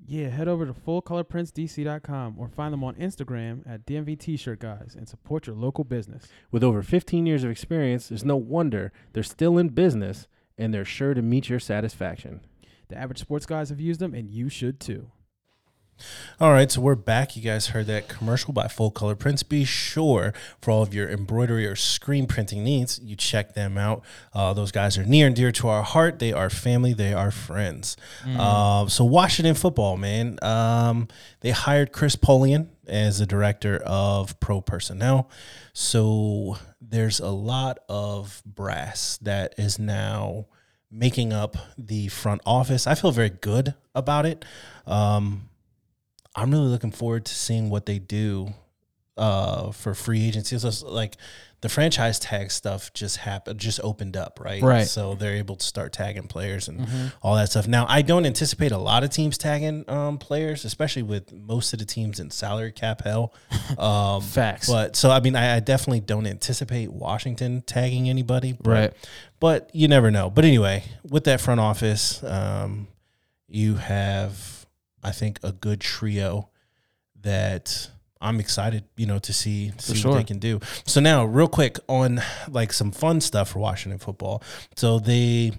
Yeah, 0.08 0.30
head 0.30 0.48
over 0.48 0.68
to 0.68 0.74
fullcolorprintsdc.com 0.74 2.36
or 2.38 2.48
find 2.48 2.72
them 2.72 2.84
on 2.84 2.94
Instagram 2.96 3.64
at 3.68 3.88
DMV 3.88 4.20
T-shirt 4.20 4.60
guys 4.60 4.96
and 4.96 5.10
support 5.10 5.48
your 5.48 5.56
local 5.56 5.84
business. 5.84 6.28
With 6.52 6.64
over 6.64 6.84
15 6.84 7.26
years 7.26 7.44
of 7.44 7.50
experience, 7.50 8.10
there's 8.10 8.24
no 8.24 8.36
wonder 8.36 8.92
they're 9.14 9.24
still 9.24 9.58
in 9.58 9.70
business 9.70 10.28
and 10.58 10.74
they're 10.74 10.86
sure 10.86 11.16
to 11.16 11.24
meet 11.24 11.50
your 11.50 11.60
satisfaction. 11.60 12.42
The 12.88 12.98
average 12.98 13.20
sports 13.20 13.48
guys 13.48 13.70
have 13.70 13.82
used 13.82 14.00
them, 14.00 14.14
and 14.14 14.30
you 14.30 14.48
should 14.48 14.80
too. 14.80 15.12
All 16.40 16.52
right, 16.52 16.70
so 16.70 16.82
we're 16.82 16.96
back. 16.96 17.38
You 17.38 17.42
guys 17.42 17.68
heard 17.68 17.88
that 17.88 18.10
commercial 18.10 18.52
by 18.54 18.68
Full 18.68 18.92
Color 18.92 19.16
Prints. 19.16 19.42
Be 19.44 19.64
sure 19.64 20.34
for 20.62 20.72
all 20.72 20.82
of 20.82 20.94
your 20.94 21.10
embroidery 21.10 21.66
or 21.66 21.76
screen 21.76 22.28
printing 22.28 22.64
needs, 22.64 23.00
you 23.02 23.16
check 23.16 23.54
them 23.54 23.78
out. 23.78 24.04
Uh, 24.34 24.54
those 24.54 24.72
guys 24.72 24.98
are 24.98 25.06
near 25.06 25.28
and 25.28 25.36
dear 25.36 25.52
to 25.54 25.70
our 25.70 25.84
heart. 25.84 26.20
They 26.20 26.34
are 26.34 26.50
family. 26.50 26.94
They 26.94 27.14
are 27.14 27.32
friends. 27.32 27.96
Uh, 28.38 28.88
so 28.88 29.06
Washington 29.06 29.56
football, 29.56 29.96
man. 29.96 30.38
Um, 30.42 31.08
they 31.40 31.52
hired 31.52 31.94
Chris 31.94 32.16
Polian 32.18 32.68
as 32.86 33.20
the 33.20 33.26
director 33.26 33.78
of 33.78 34.38
pro 34.40 34.60
personnel. 34.62 35.30
So 35.74 36.58
there's 36.82 37.20
a 37.20 37.30
lot 37.30 37.80
of 37.88 38.44
brass 38.46 39.18
that 39.22 39.56
is 39.58 39.80
now 39.80 40.48
making 40.92 41.34
up 41.34 41.56
the 41.78 42.10
front 42.10 42.42
office. 42.46 42.88
I 42.88 42.96
feel 42.96 43.12
very 43.12 43.30
good 43.30 43.74
about 43.94 44.26
it. 44.26 44.44
Um, 44.86 45.50
I'm 46.36 46.52
really 46.52 46.68
looking 46.68 46.92
forward 46.92 47.26
to 47.26 47.34
seeing 47.34 47.70
what 47.70 47.86
they 47.86 48.00
do 48.00 48.54
uh, 49.18 49.72
for 49.72 49.94
free 49.94 50.28
agency. 50.28 50.58
So 50.58 50.88
like 50.88 51.16
the 51.62 51.70
franchise 51.70 52.20
tag 52.20 52.52
stuff 52.52 52.94
just 52.94 53.18
happened, 53.18 53.60
just 53.60 53.80
opened 53.82 54.16
up, 54.18 54.40
right? 54.40 54.62
Right. 54.62 54.86
So 54.86 55.16
they're 55.16 55.38
able 55.38 55.56
to 55.56 55.66
start 55.66 55.94
tagging 55.94 56.28
players 56.28 56.68
and 56.68 57.14
all 57.24 57.36
that 57.38 57.50
stuff. 57.50 57.68
Now, 57.68 57.86
I 57.88 58.02
don't 58.02 58.26
anticipate 58.26 58.72
a 58.72 58.78
lot 58.78 59.04
of 59.04 59.10
teams 59.10 59.38
tagging 59.38 59.90
um, 59.90 60.18
players, 60.18 60.66
especially 60.66 61.02
with 61.04 61.34
most 61.34 61.74
of 61.74 61.80
the 61.80 61.86
teams 61.86 62.20
in 62.20 62.30
salary 62.30 62.72
cap 62.72 63.02
hell. 63.04 63.34
Um, 63.80 64.22
Facts. 64.22 64.70
But 64.70 64.96
so 64.96 65.10
I 65.10 65.20
mean, 65.20 65.36
I, 65.36 65.56
I 65.56 65.60
definitely 65.60 66.00
don't 66.00 66.28
anticipate 66.28 66.92
Washington 66.94 67.64
tagging 67.64 68.10
anybody. 68.10 68.54
But, 68.54 68.70
Right. 68.70 68.94
But 69.40 69.70
you 69.74 69.88
never 69.88 70.12
know. 70.12 70.30
But 70.30 70.46
anyway, 70.46 70.84
with 71.04 71.24
that 71.24 71.42
front 71.42 71.60
office, 71.60 72.24
um, 72.24 72.88
you 73.48 73.76
have, 73.76 74.65
I 75.06 75.12
think, 75.12 75.40
a 75.44 75.52
good 75.52 75.80
trio 75.80 76.50
that 77.22 77.90
I'm 78.22 78.40
excited, 78.40 78.86
you 78.98 79.06
know, 79.06 79.20
to 79.20 79.34
see 79.34 79.72
see 79.78 79.96
sure. 79.96 80.12
what 80.12 80.18
they 80.18 80.24
can 80.24 80.40
do. 80.40 80.60
So 80.86 81.00
now, 81.00 81.26
real 81.26 81.48
quick 81.48 81.78
on 81.88 82.22
like 82.50 82.74
some 82.74 82.92
fun 82.92 83.22
stuff 83.22 83.50
for 83.50 83.60
Washington 83.60 84.00
football. 84.00 84.42
So 84.76 85.00
they 85.00 85.52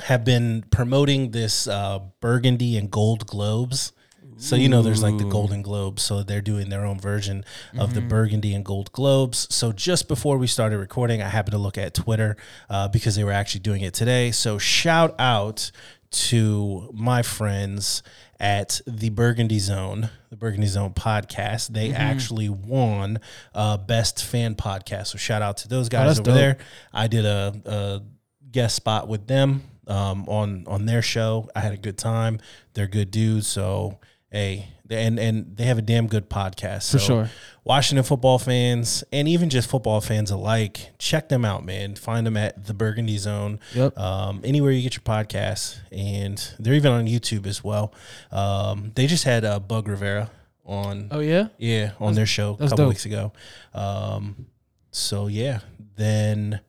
have 0.00 0.24
been 0.24 0.64
promoting 0.70 1.30
this 1.30 1.66
uh, 1.66 2.00
burgundy 2.20 2.76
and 2.76 2.90
gold 2.90 3.26
globes. 3.26 3.92
So 4.40 4.54
you 4.54 4.68
know, 4.68 4.82
there's 4.82 5.02
like 5.02 5.18
the 5.18 5.24
Golden 5.24 5.62
Globes. 5.62 6.02
So 6.04 6.22
they're 6.22 6.40
doing 6.40 6.68
their 6.68 6.86
own 6.86 7.00
version 7.00 7.44
of 7.76 7.94
the 7.94 8.00
Burgundy 8.00 8.54
and 8.54 8.64
Gold 8.64 8.92
Globes. 8.92 9.52
So 9.52 9.72
just 9.72 10.06
before 10.06 10.38
we 10.38 10.46
started 10.46 10.78
recording, 10.78 11.20
I 11.20 11.28
happened 11.28 11.52
to 11.52 11.58
look 11.58 11.76
at 11.76 11.92
Twitter 11.92 12.36
uh, 12.70 12.86
because 12.86 13.16
they 13.16 13.24
were 13.24 13.32
actually 13.32 13.60
doing 13.60 13.82
it 13.82 13.94
today. 13.94 14.30
So 14.30 14.56
shout 14.56 15.16
out 15.18 15.72
to 16.10 16.90
my 16.92 17.22
friends 17.22 18.02
at 18.40 18.80
the 18.86 19.10
Burgundy 19.10 19.58
Zone, 19.58 20.10
the 20.30 20.36
Burgundy 20.36 20.66
Zone 20.66 20.92
podcast. 20.92 21.68
They 21.68 21.92
actually 21.92 22.48
won 22.48 23.20
uh, 23.54 23.76
Best 23.78 24.24
Fan 24.24 24.54
Podcast. 24.54 25.08
So 25.08 25.18
shout 25.18 25.42
out 25.42 25.58
to 25.58 25.68
those 25.68 25.88
guys 25.88 26.16
that's 26.16 26.20
over 26.20 26.30
dope. 26.30 26.34
there. 26.34 26.58
I 26.92 27.08
did 27.08 27.24
a, 27.24 27.60
a 27.64 28.02
guest 28.50 28.76
spot 28.76 29.08
with 29.08 29.26
them 29.26 29.62
um, 29.86 30.28
on 30.28 30.64
on 30.66 30.86
their 30.86 31.02
show. 31.02 31.48
I 31.54 31.60
had 31.60 31.72
a 31.72 31.78
good 31.78 31.98
time. 31.98 32.38
They're 32.74 32.86
good 32.86 33.10
dudes. 33.10 33.46
So 33.46 33.98
hey, 34.30 34.68
and 34.90 35.18
and 35.18 35.56
they 35.56 35.64
have 35.64 35.78
a 35.78 35.82
damn 35.82 36.06
good 36.06 36.28
podcast. 36.30 36.90
For 36.90 36.98
So 36.98 37.06
sure. 37.06 37.30
Washington 37.64 38.02
football 38.04 38.38
fans 38.38 39.04
and 39.12 39.28
even 39.28 39.50
just 39.50 39.68
football 39.68 40.00
fans 40.00 40.30
alike, 40.30 40.90
check 40.98 41.28
them 41.28 41.44
out, 41.44 41.64
man. 41.64 41.96
Find 41.96 42.26
them 42.26 42.36
at 42.36 42.66
the 42.66 42.72
Burgundy 42.72 43.18
Zone. 43.18 43.60
Yep. 43.74 43.98
Um, 43.98 44.40
anywhere 44.44 44.70
you 44.70 44.82
get 44.82 44.94
your 44.94 45.02
podcasts, 45.02 45.76
and 45.92 46.54
they're 46.58 46.74
even 46.74 46.92
on 46.92 47.06
YouTube 47.06 47.46
as 47.46 47.62
well. 47.62 47.92
Um, 48.32 48.92
they 48.94 49.06
just 49.06 49.24
had 49.24 49.44
uh, 49.44 49.58
Bug 49.60 49.86
Rivera 49.88 50.30
on. 50.64 51.08
Oh 51.10 51.20
yeah. 51.20 51.48
Yeah, 51.58 51.92
on 52.00 52.14
their 52.14 52.26
show 52.26 52.54
a 52.54 52.58
couple 52.68 52.76
dope. 52.78 52.88
weeks 52.88 53.04
ago. 53.04 53.32
Um, 53.74 54.46
so 54.90 55.26
yeah, 55.26 55.60
then 55.96 56.60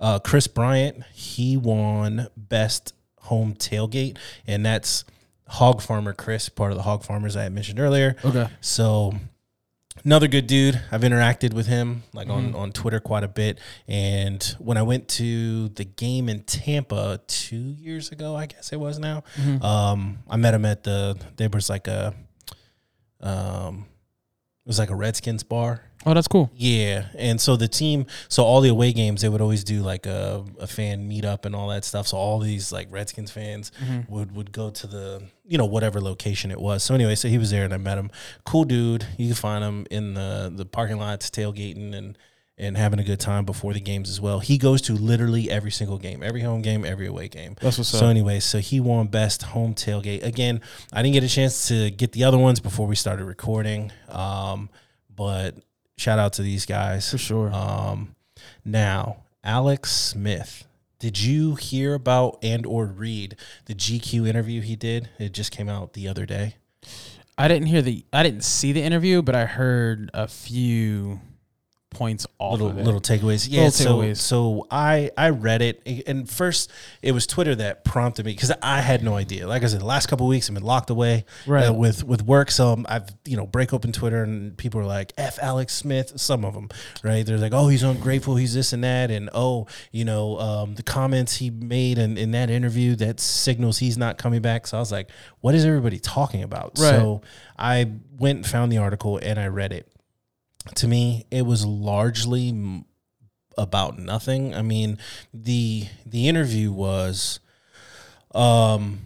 uh, 0.00 0.18
Chris 0.18 0.46
Bryant 0.48 1.04
he 1.12 1.56
won 1.56 2.26
best 2.36 2.94
home 3.20 3.54
tailgate, 3.54 4.16
and 4.46 4.66
that's 4.66 5.04
Hog 5.50 5.82
Farmer 5.82 6.12
Chris, 6.12 6.48
part 6.48 6.70
of 6.70 6.76
the 6.76 6.82
Hog 6.84 7.02
Farmers 7.04 7.36
I 7.36 7.42
had 7.42 7.52
mentioned 7.52 7.80
earlier. 7.80 8.14
Okay. 8.24 8.48
So 8.60 9.14
another 10.04 10.28
good 10.28 10.46
dude. 10.46 10.80
I've 10.92 11.00
interacted 11.02 11.52
with 11.52 11.66
him 11.66 12.04
like 12.12 12.28
Mm-hmm. 12.28 12.54
on 12.54 12.62
on 12.62 12.72
Twitter 12.72 13.00
quite 13.00 13.24
a 13.24 13.28
bit. 13.28 13.58
And 13.88 14.42
when 14.60 14.76
I 14.76 14.82
went 14.82 15.08
to 15.08 15.68
the 15.70 15.84
game 15.84 16.28
in 16.28 16.44
Tampa 16.44 17.20
two 17.26 17.56
years 17.56 18.12
ago, 18.12 18.36
I 18.36 18.46
guess 18.46 18.72
it 18.72 18.78
was 18.78 18.98
now. 19.00 19.24
Mm-hmm. 19.36 19.64
Um, 19.64 20.18
I 20.28 20.36
met 20.36 20.54
him 20.54 20.64
at 20.64 20.84
the 20.84 21.18
there 21.36 21.48
was 21.52 21.68
like 21.68 21.88
a 21.88 22.14
um 23.20 23.86
it 24.64 24.68
was 24.68 24.78
like 24.78 24.90
a 24.90 24.94
Redskins 24.94 25.42
bar. 25.42 25.82
Oh, 26.06 26.14
that's 26.14 26.28
cool. 26.28 26.50
Yeah, 26.54 27.08
and 27.18 27.38
so 27.38 27.56
the 27.56 27.68
team, 27.68 28.06
so 28.28 28.42
all 28.42 28.62
the 28.62 28.70
away 28.70 28.92
games, 28.94 29.20
they 29.20 29.28
would 29.28 29.42
always 29.42 29.64
do 29.64 29.82
like 29.82 30.06
a, 30.06 30.42
a 30.58 30.66
fan 30.66 31.08
meetup 31.10 31.44
and 31.44 31.54
all 31.54 31.68
that 31.68 31.84
stuff. 31.84 32.06
So 32.08 32.16
all 32.16 32.38
these 32.38 32.72
like 32.72 32.88
Redskins 32.90 33.30
fans 33.30 33.70
would 34.08 34.34
would 34.34 34.50
go 34.52 34.70
to 34.70 34.86
the 34.86 35.22
you 35.46 35.58
know 35.58 35.66
whatever 35.66 36.00
location 36.00 36.50
it 36.50 36.58
was. 36.60 36.82
So 36.82 36.94
anyway, 36.94 37.16
so 37.16 37.28
he 37.28 37.36
was 37.36 37.50
there 37.50 37.64
and 37.64 37.74
I 37.74 37.76
met 37.76 37.98
him. 37.98 38.10
Cool 38.46 38.64
dude. 38.64 39.04
You 39.18 39.26
can 39.26 39.34
find 39.34 39.62
him 39.62 39.86
in 39.90 40.14
the 40.14 40.50
the 40.54 40.64
parking 40.64 40.98
lots 40.98 41.28
tailgating 41.28 41.94
and 41.94 42.16
and 42.56 42.76
having 42.76 42.98
a 42.98 43.04
good 43.04 43.20
time 43.20 43.44
before 43.44 43.72
the 43.74 43.80
games 43.80 44.08
as 44.08 44.20
well. 44.22 44.38
He 44.40 44.56
goes 44.58 44.80
to 44.82 44.92
literally 44.94 45.50
every 45.50 45.70
single 45.70 45.98
game, 45.98 46.22
every 46.22 46.40
home 46.42 46.60
game, 46.62 46.84
every 46.84 47.06
away 47.08 47.28
game. 47.28 47.56
That's 47.60 47.76
what's 47.78 47.88
So 47.90 47.98
up. 47.98 48.04
anyway, 48.04 48.40
so 48.40 48.58
he 48.58 48.80
won 48.80 49.06
best 49.08 49.42
home 49.42 49.74
tailgate. 49.74 50.22
Again, 50.24 50.60
I 50.92 51.02
didn't 51.02 51.14
get 51.14 51.24
a 51.24 51.28
chance 51.28 51.68
to 51.68 51.90
get 51.90 52.12
the 52.12 52.24
other 52.24 52.36
ones 52.38 52.60
before 52.60 52.86
we 52.86 52.96
started 52.96 53.24
recording. 53.24 53.92
Um, 54.10 54.68
but 55.14 55.54
shout 56.00 56.18
out 56.18 56.32
to 56.32 56.42
these 56.42 56.64
guys 56.66 57.10
For 57.10 57.18
sure. 57.18 57.52
Um, 57.52 58.16
now, 58.64 59.24
Alex 59.44 59.92
Smith. 59.92 60.66
Did 60.98 61.20
you 61.20 61.54
hear 61.54 61.94
about 61.94 62.38
and 62.42 62.66
or 62.66 62.86
read 62.86 63.36
the 63.66 63.74
GQ 63.74 64.28
interview 64.28 64.60
he 64.60 64.76
did? 64.76 65.08
It 65.18 65.32
just 65.32 65.50
came 65.50 65.68
out 65.68 65.94
the 65.94 66.08
other 66.08 66.26
day. 66.26 66.56
I 67.38 67.48
didn't 67.48 67.68
hear 67.68 67.80
the. 67.80 68.04
I 68.12 68.22
didn't 68.22 68.44
see 68.44 68.72
the 68.72 68.82
interview, 68.82 69.22
but 69.22 69.34
I 69.34 69.46
heard 69.46 70.10
a 70.12 70.28
few 70.28 71.20
points 71.90 72.26
off 72.38 72.52
little 72.52 72.68
of 72.68 72.78
it. 72.78 72.84
little 72.84 73.00
takeaways. 73.00 73.48
Yeah, 73.50 73.64
Little 73.64 73.70
so 73.72 73.98
takeaways. 73.98 74.16
so 74.18 74.66
I 74.70 75.10
I 75.18 75.30
read 75.30 75.60
it 75.60 75.82
and 76.06 76.30
first 76.30 76.70
it 77.02 77.12
was 77.12 77.26
Twitter 77.26 77.54
that 77.56 77.84
prompted 77.84 78.24
me 78.26 78.32
because 78.32 78.52
I 78.62 78.80
had 78.80 79.02
no 79.02 79.16
idea. 79.16 79.48
Like 79.48 79.64
I 79.64 79.66
said, 79.66 79.80
the 79.80 79.86
last 79.86 80.06
couple 80.06 80.26
of 80.26 80.30
weeks 80.30 80.48
I've 80.48 80.54
been 80.54 80.62
locked 80.62 80.90
away 80.90 81.24
Right. 81.46 81.66
uh, 81.68 81.72
with 81.72 82.04
with 82.04 82.22
work, 82.22 82.50
so 82.52 82.72
um, 82.72 82.86
I've 82.88 83.08
you 83.24 83.36
know 83.36 83.44
break 83.46 83.72
open 83.72 83.90
Twitter 83.92 84.22
and 84.22 84.56
people 84.56 84.80
are 84.80 84.84
like 84.86 85.12
f 85.18 85.38
Alex 85.42 85.74
Smith. 85.74 86.12
Some 86.20 86.44
of 86.44 86.54
them, 86.54 86.68
right? 87.02 87.26
They're 87.26 87.38
like, 87.38 87.52
oh, 87.52 87.66
he's 87.68 87.82
ungrateful, 87.82 88.36
he's 88.36 88.54
this 88.54 88.72
and 88.72 88.84
that, 88.84 89.10
and 89.10 89.28
oh, 89.34 89.66
you 89.90 90.04
know, 90.04 90.38
um, 90.38 90.76
the 90.76 90.84
comments 90.84 91.36
he 91.38 91.50
made 91.50 91.98
in, 91.98 92.16
in 92.16 92.30
that 92.30 92.50
interview 92.50 92.94
that 92.96 93.18
signals 93.18 93.78
he's 93.78 93.98
not 93.98 94.16
coming 94.16 94.40
back. 94.40 94.66
So 94.68 94.76
I 94.76 94.80
was 94.80 94.92
like, 94.92 95.10
what 95.40 95.54
is 95.56 95.64
everybody 95.64 95.98
talking 95.98 96.42
about? 96.44 96.78
Right. 96.78 96.90
So 96.90 97.22
I 97.58 97.90
went 98.18 98.36
and 98.36 98.46
found 98.46 98.70
the 98.70 98.78
article 98.78 99.18
and 99.18 99.38
I 99.40 99.46
read 99.48 99.72
it 99.72 99.89
to 100.76 100.88
me 100.88 101.26
it 101.30 101.42
was 101.42 101.64
largely 101.66 102.84
about 103.58 103.98
nothing. 103.98 104.54
I 104.54 104.62
mean 104.62 104.98
the 105.32 105.86
the 106.06 106.28
interview 106.28 106.72
was 106.72 107.40
um 108.34 109.00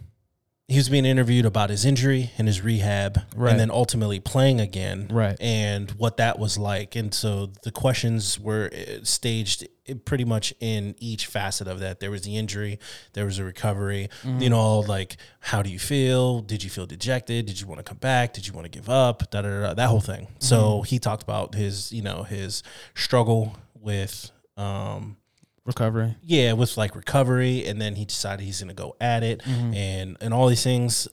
he 0.67 0.77
was 0.77 0.89
being 0.89 1.05
interviewed 1.05 1.45
about 1.45 1.69
his 1.69 1.85
injury 1.85 2.31
and 2.39 2.47
his 2.47 2.61
rehab, 2.61 3.19
Right. 3.35 3.51
and 3.51 3.59
then 3.59 3.69
ultimately 3.69 4.19
playing 4.19 4.59
again, 4.59 5.07
Right. 5.11 5.37
And 5.39 5.91
what 5.91 6.17
that 6.17 6.39
was 6.39 6.57
like. 6.57 6.95
And 6.95 7.13
so 7.13 7.51
the 7.63 7.71
questions 7.71 8.39
were 8.39 8.71
uh, 8.73 9.03
staged 9.03 9.67
uh, 9.87 9.93
pretty 10.05 10.25
much 10.25 10.55
in 10.59 10.95
each 10.97 11.27
facet 11.27 11.67
of 11.67 11.79
that. 11.81 11.99
There 11.99 12.09
was 12.09 12.23
the 12.23 12.35
injury, 12.35 12.79
there 13.13 13.25
was 13.25 13.37
a 13.37 13.43
recovery. 13.43 14.09
Mm-hmm. 14.23 14.39
You 14.41 14.49
know, 14.49 14.79
like 14.79 15.17
how 15.39 15.61
do 15.61 15.69
you 15.69 15.77
feel? 15.77 16.41
Did 16.41 16.63
you 16.63 16.71
feel 16.71 16.87
dejected? 16.87 17.45
Did 17.45 17.61
you 17.61 17.67
want 17.67 17.77
to 17.79 17.83
come 17.83 17.97
back? 17.99 18.33
Did 18.33 18.47
you 18.47 18.53
want 18.53 18.65
to 18.65 18.71
give 18.71 18.89
up? 18.89 19.29
Da, 19.29 19.43
da, 19.43 19.49
da, 19.61 19.73
that 19.75 19.87
whole 19.89 20.01
thing. 20.01 20.27
So 20.39 20.55
Mm-hmm. 20.79 20.83
he 20.85 20.97
talked 20.97 21.21
about 21.21 21.53
his, 21.53 21.91
you 21.93 22.01
know, 22.01 22.23
his 22.23 22.63
struggle 22.95 23.55
with. 23.75 24.31
Um, 24.57 25.17
Recovery. 25.65 26.15
yeah, 26.21 26.53
with 26.53 26.77
like 26.77 26.95
recovery, 26.95 27.65
and 27.65 27.81
then 27.81 27.95
he 27.95 28.05
decided 28.05 28.43
he's 28.45 28.59
going 28.61 28.69
to 28.69 28.73
go 28.75 28.95
at 29.01 29.23
it, 29.23 29.41
Mm-hmm. 29.41 29.73
and 29.73 30.17
and 30.21 30.33
all 30.33 30.47
these 30.47 30.63
things, 30.63 31.07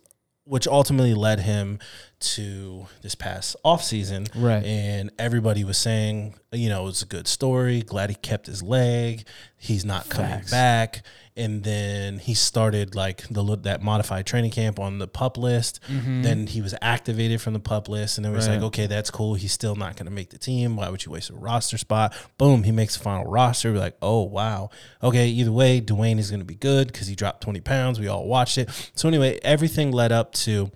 which 0.44 0.66
ultimately 0.66 1.14
led 1.14 1.40
him 1.40 1.78
to 2.22 2.86
this 3.02 3.14
past 3.14 3.56
off 3.64 3.82
season, 3.84 4.26
Right. 4.34 4.64
And 4.64 5.10
everybody 5.18 5.64
was 5.64 5.76
saying, 5.78 6.34
you 6.52 6.68
know, 6.68 6.88
it's 6.88 7.02
a 7.02 7.06
good 7.06 7.26
story. 7.28 7.82
Glad 7.82 8.10
he 8.10 8.16
kept 8.16 8.46
his 8.46 8.62
leg. 8.62 9.24
He's 9.56 9.84
not 9.84 10.08
coming 10.08 10.42
back. 10.50 11.02
And 11.34 11.64
then 11.64 12.18
he 12.18 12.34
started 12.34 12.94
like 12.94 13.26
the 13.30 13.42
that 13.62 13.82
modified 13.82 14.26
training 14.26 14.50
camp 14.50 14.78
on 14.78 14.98
the 14.98 15.08
pup 15.08 15.38
list. 15.38 15.80
Then 15.88 16.46
he 16.46 16.60
was 16.60 16.74
activated 16.82 17.40
from 17.40 17.54
the 17.54 17.60
pup 17.60 17.88
list, 17.88 18.18
and 18.18 18.24
then 18.24 18.32
it 18.32 18.36
was 18.36 18.44
Mm-hmm. 18.44 18.52
Right. 18.52 18.58
like, 18.58 18.66
okay, 18.66 18.86
that's 18.86 19.10
cool. 19.10 19.32
He's 19.34 19.52
still 19.52 19.74
not 19.74 19.96
going 19.96 20.04
to 20.06 20.12
make 20.12 20.28
the 20.30 20.36
team. 20.38 20.76
Why 20.76 20.90
would 20.90 21.04
you 21.06 21.12
waste 21.12 21.30
a 21.30 21.34
roster 21.34 21.78
spot? 21.78 22.14
Boom, 22.36 22.64
he 22.64 22.72
makes 22.72 22.96
the 22.98 23.02
final 23.02 23.24
roster. 23.24 23.72
We're 23.72 23.78
like, 23.78 23.96
oh 24.02 24.22
wow, 24.24 24.68
okay. 25.02 25.28
Either 25.28 25.52
way, 25.52 25.80
Dwayne 25.80 26.18
is 26.18 26.28
going 26.30 26.40
to 26.40 26.46
be 26.46 26.54
good 26.54 26.88
because 26.88 27.06
he 27.06 27.14
dropped 27.14 27.40
twenty 27.40 27.60
pounds. 27.62 27.98
We 27.98 28.08
all 28.08 28.26
watched 28.26 28.58
it. 28.58 28.68
So 28.94 29.08
anyway, 29.08 29.38
everything 29.42 29.90
led 29.90 30.12
up 30.12 30.32
to 30.34 30.70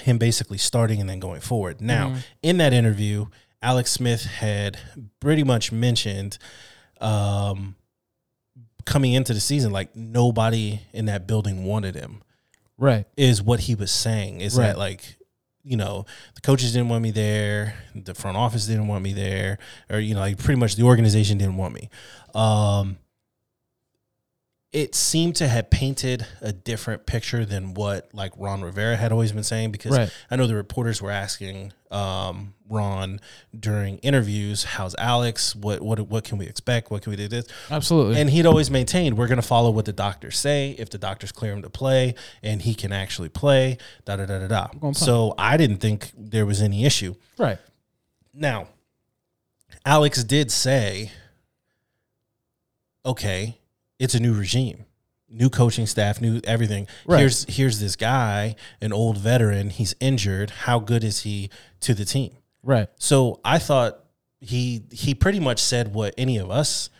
him 0.00 0.18
basically 0.18 0.58
starting 0.58 1.00
and 1.00 1.08
then 1.08 1.20
going 1.20 1.40
forward. 1.40 1.80
Now, 1.80 2.16
in 2.42 2.56
that 2.58 2.72
interview, 2.72 3.26
Alex 3.60 3.90
Smith 3.92 4.24
had 4.24 4.78
pretty 5.20 5.44
much 5.44 5.70
mentioned 5.70 6.38
um, 7.00 7.76
coming 8.84 9.12
into 9.12 9.34
the 9.34 9.40
season, 9.40 9.72
like 9.72 9.94
nobody 9.94 10.80
in 10.92 11.04
that 11.06 11.26
building 11.26 11.64
wanted 11.64 11.94
him 11.94 12.22
Right. 12.78 13.06
is 13.16 13.42
what 13.42 13.60
he 13.60 13.74
was 13.74 13.90
saying 13.92 14.40
is 14.40 14.56
Right. 14.56 14.68
that 14.68 14.78
like 14.78 15.16
you 15.64 15.76
know 15.76 16.06
the 16.34 16.40
coaches 16.40 16.72
didn't 16.72 16.88
want 16.88 17.02
me 17.04 17.12
there 17.12 17.74
the 17.94 18.14
front 18.14 18.36
office 18.36 18.66
didn't 18.66 18.88
want 18.88 19.04
me 19.04 19.12
there 19.12 19.58
or 19.88 20.00
you 20.00 20.12
know 20.14 20.18
like 20.20 20.36
pretty 20.38 20.58
much 20.58 20.74
the 20.74 20.82
organization 20.82 21.38
didn't 21.38 21.56
want 21.56 21.72
me 21.72 21.88
um 22.34 22.96
it 24.72 24.94
seemed 24.94 25.36
to 25.36 25.46
have 25.48 25.68
painted 25.68 26.26
a 26.40 26.50
different 26.50 27.04
picture 27.04 27.44
than 27.44 27.74
what 27.74 28.08
like 28.14 28.32
Ron 28.38 28.62
Rivera 28.62 28.96
had 28.96 29.12
always 29.12 29.30
been 29.32 29.42
saying 29.42 29.70
because 29.70 29.96
Right. 29.96 30.10
I 30.30 30.36
know 30.36 30.46
the 30.46 30.54
reporters 30.54 31.02
were 31.02 31.10
asking 31.10 31.74
um, 31.90 32.54
Ron 32.70 33.20
during 33.58 33.98
interviews, 33.98 34.64
"How's 34.64 34.94
Alex? 34.96 35.54
What 35.54 35.82
what 35.82 36.00
what 36.08 36.24
can 36.24 36.38
we 36.38 36.46
expect? 36.46 36.90
What 36.90 37.02
can 37.02 37.10
we 37.10 37.16
do 37.16 37.28
this?" 37.28 37.46
Absolutely. 37.70 38.18
And 38.18 38.30
he'd 38.30 38.46
always 38.46 38.70
maintained 38.70 39.18
we're 39.18 39.26
going 39.26 39.36
to 39.40 39.46
follow 39.46 39.70
what 39.70 39.84
the 39.84 39.92
doctors 39.92 40.38
say. 40.38 40.70
If 40.78 40.88
the 40.88 40.96
doctors 40.96 41.32
clear 41.32 41.52
him 41.52 41.60
to 41.62 41.68
play 41.70 42.14
and 42.42 42.62
he 42.62 42.74
can 42.74 42.92
actually 42.92 43.28
play, 43.28 43.76
da 44.06 44.16
da 44.16 44.24
da 44.24 44.38
da 44.38 44.46
da. 44.48 44.66
play. 44.68 44.92
So 44.94 45.34
I 45.36 45.58
didn't 45.58 45.78
think 45.78 46.12
there 46.16 46.46
was 46.46 46.62
any 46.62 46.86
issue. 46.86 47.14
right. 47.36 47.58
Now, 48.32 48.68
Alex 49.84 50.24
did 50.24 50.50
say, 50.50 51.12
okay, 53.04 53.58
it's 54.02 54.14
a 54.14 54.20
new 54.20 54.34
regime, 54.34 54.84
new 55.30 55.48
coaching 55.48 55.86
staff, 55.86 56.20
new 56.20 56.40
everything. 56.44 56.86
Right. 57.06 57.20
Here's 57.20 57.44
here's 57.44 57.78
this 57.80 57.96
guy, 57.96 58.56
an 58.80 58.92
old 58.92 59.18
veteran. 59.18 59.70
He's 59.70 59.94
injured. 60.00 60.50
How 60.50 60.78
good 60.80 61.04
is 61.04 61.20
he 61.20 61.50
to 61.80 61.94
the 61.94 62.04
team? 62.04 62.36
Right. 62.62 62.88
So 62.98 63.40
I 63.44 63.58
thought 63.58 63.98
he 64.40 64.82
he 64.90 65.14
pretty 65.14 65.40
much 65.40 65.60
said 65.60 65.94
what 65.94 66.14
any 66.18 66.36
of 66.36 66.50
us 66.50 66.90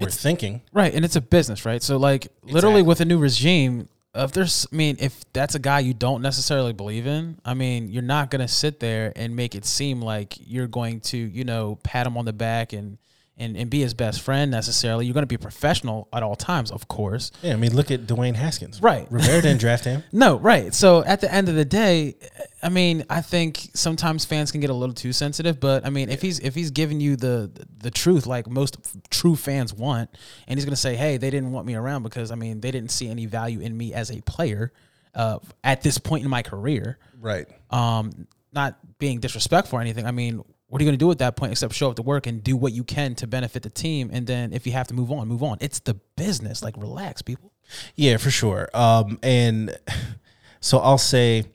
were 0.00 0.10
thinking. 0.10 0.62
Right, 0.72 0.92
and 0.94 1.04
it's 1.04 1.16
a 1.16 1.20
business, 1.20 1.64
right? 1.64 1.82
So 1.82 1.96
like 1.96 2.28
literally 2.42 2.80
Exactly. 2.80 2.82
with 2.82 3.00
a 3.00 3.04
new 3.04 3.18
regime, 3.18 3.88
if 4.14 4.32
there's 4.32 4.66
I 4.72 4.76
mean, 4.76 4.96
if 5.00 5.24
that's 5.32 5.54
a 5.54 5.58
guy 5.60 5.80
you 5.80 5.94
don't 5.94 6.22
necessarily 6.22 6.72
believe 6.72 7.06
in, 7.06 7.38
I 7.44 7.54
mean, 7.54 7.88
you're 7.88 8.02
not 8.02 8.30
going 8.30 8.40
to 8.42 8.48
sit 8.52 8.80
there 8.80 9.12
and 9.16 9.34
make 9.36 9.54
it 9.54 9.64
seem 9.64 10.00
like 10.00 10.36
you're 10.40 10.66
going 10.68 11.00
to, 11.02 11.16
you 11.16 11.44
know, 11.44 11.78
pat 11.82 12.06
him 12.06 12.16
on 12.16 12.24
the 12.24 12.32
back 12.32 12.72
and 12.72 12.98
and, 13.38 13.56
and 13.56 13.70
be 13.70 13.80
his 13.80 13.94
best 13.94 14.20
friend 14.20 14.50
necessarily. 14.50 15.06
You're 15.06 15.14
going 15.14 15.22
to 15.22 15.26
be 15.26 15.36
professional 15.36 16.08
at 16.12 16.22
all 16.22 16.34
times, 16.34 16.70
of 16.70 16.88
course. 16.88 17.30
Yeah, 17.42 17.52
I 17.52 17.56
mean, 17.56 17.74
look 17.74 17.90
at 17.90 18.06
Dwayne 18.06 18.34
Haskins. 18.34 18.82
Right. 18.82 19.06
Rivera 19.10 19.42
didn't 19.42 19.60
draft 19.60 19.84
him. 19.84 20.02
No, 20.12 20.36
right. 20.36 20.74
So 20.74 21.04
at 21.04 21.20
the 21.20 21.32
end 21.32 21.48
of 21.48 21.54
the 21.54 21.64
day, 21.64 22.16
I 22.62 22.70
mean, 22.70 23.04
I 23.08 23.20
think 23.20 23.70
sometimes 23.74 24.24
fans 24.24 24.50
can 24.50 24.60
get 24.60 24.70
a 24.70 24.74
little 24.74 24.94
too 24.94 25.12
sensitive, 25.12 25.60
but 25.60 25.86
I 25.86 25.90
mean, 25.90 26.08
if 26.08 26.20
he's 26.20 26.40
if 26.40 26.54
he's 26.56 26.72
giving 26.72 26.98
you 27.00 27.14
the 27.14 27.50
the 27.78 27.90
truth 27.90 28.26
like 28.26 28.48
most 28.48 28.78
true 29.10 29.36
fans 29.36 29.72
want, 29.72 30.10
and 30.48 30.58
he's 30.58 30.64
going 30.64 30.72
to 30.72 30.80
say, 30.80 30.96
"Hey, 30.96 31.18
they 31.18 31.30
didn't 31.30 31.52
want 31.52 31.66
me 31.66 31.76
around 31.76 32.02
because 32.02 32.32
I 32.32 32.34
mean, 32.34 32.60
they 32.60 32.72
didn't 32.72 32.90
see 32.90 33.08
any 33.08 33.26
value 33.26 33.60
in 33.60 33.76
me 33.76 33.94
as 33.94 34.10
a 34.10 34.20
player 34.22 34.72
uh, 35.14 35.38
at 35.62 35.82
this 35.82 35.98
point 35.98 36.24
in 36.24 36.30
my 36.30 36.42
career." 36.42 36.98
Right. 37.20 37.46
Um, 37.70 38.26
not 38.52 38.76
being 38.98 39.20
disrespectful 39.20 39.78
or 39.78 39.82
anything. 39.82 40.06
I 40.06 40.10
mean, 40.10 40.42
what 40.68 40.80
are 40.80 40.84
you 40.84 40.88
going 40.88 40.98
to 40.98 41.04
do 41.04 41.10
at 41.10 41.18
that 41.18 41.36
point 41.36 41.52
except 41.52 41.74
show 41.74 41.90
up 41.90 41.96
to 41.96 42.02
work 42.02 42.26
and 42.26 42.44
do 42.44 42.56
what 42.56 42.72
you 42.72 42.84
can 42.84 43.14
to 43.16 43.26
benefit 43.26 43.62
the 43.62 43.70
team? 43.70 44.10
And 44.12 44.26
then 44.26 44.52
if 44.52 44.66
you 44.66 44.72
have 44.72 44.86
to 44.88 44.94
move 44.94 45.10
on, 45.10 45.26
move 45.26 45.42
on. 45.42 45.56
It's 45.60 45.80
the 45.80 45.94
business. 46.16 46.62
Like, 46.62 46.76
relax, 46.76 47.22
people. 47.22 47.52
Yeah, 47.96 48.18
for 48.18 48.30
sure. 48.30 48.68
Um, 48.74 49.18
and 49.22 49.76
so 50.60 50.78
I'll 50.78 50.98
say, 50.98 51.46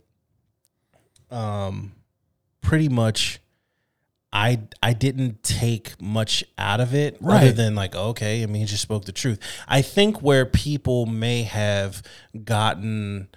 um, 1.29 1.93
pretty 2.61 2.89
much, 2.89 3.39
I 4.31 4.61
I 4.81 4.93
didn't 4.93 5.43
take 5.43 6.01
much 6.01 6.43
out 6.57 6.79
of 6.79 6.95
it 6.95 7.17
other 7.23 7.51
than 7.51 7.75
like, 7.75 7.93
okay, 7.95 8.41
I 8.41 8.47
mean, 8.47 8.61
he 8.61 8.65
just 8.65 8.81
spoke 8.81 9.05
the 9.05 9.11
truth. 9.11 9.39
I 9.67 9.83
think 9.83 10.23
where 10.23 10.47
people 10.47 11.05
may 11.05 11.43
have 11.43 12.01
gotten 12.43 13.27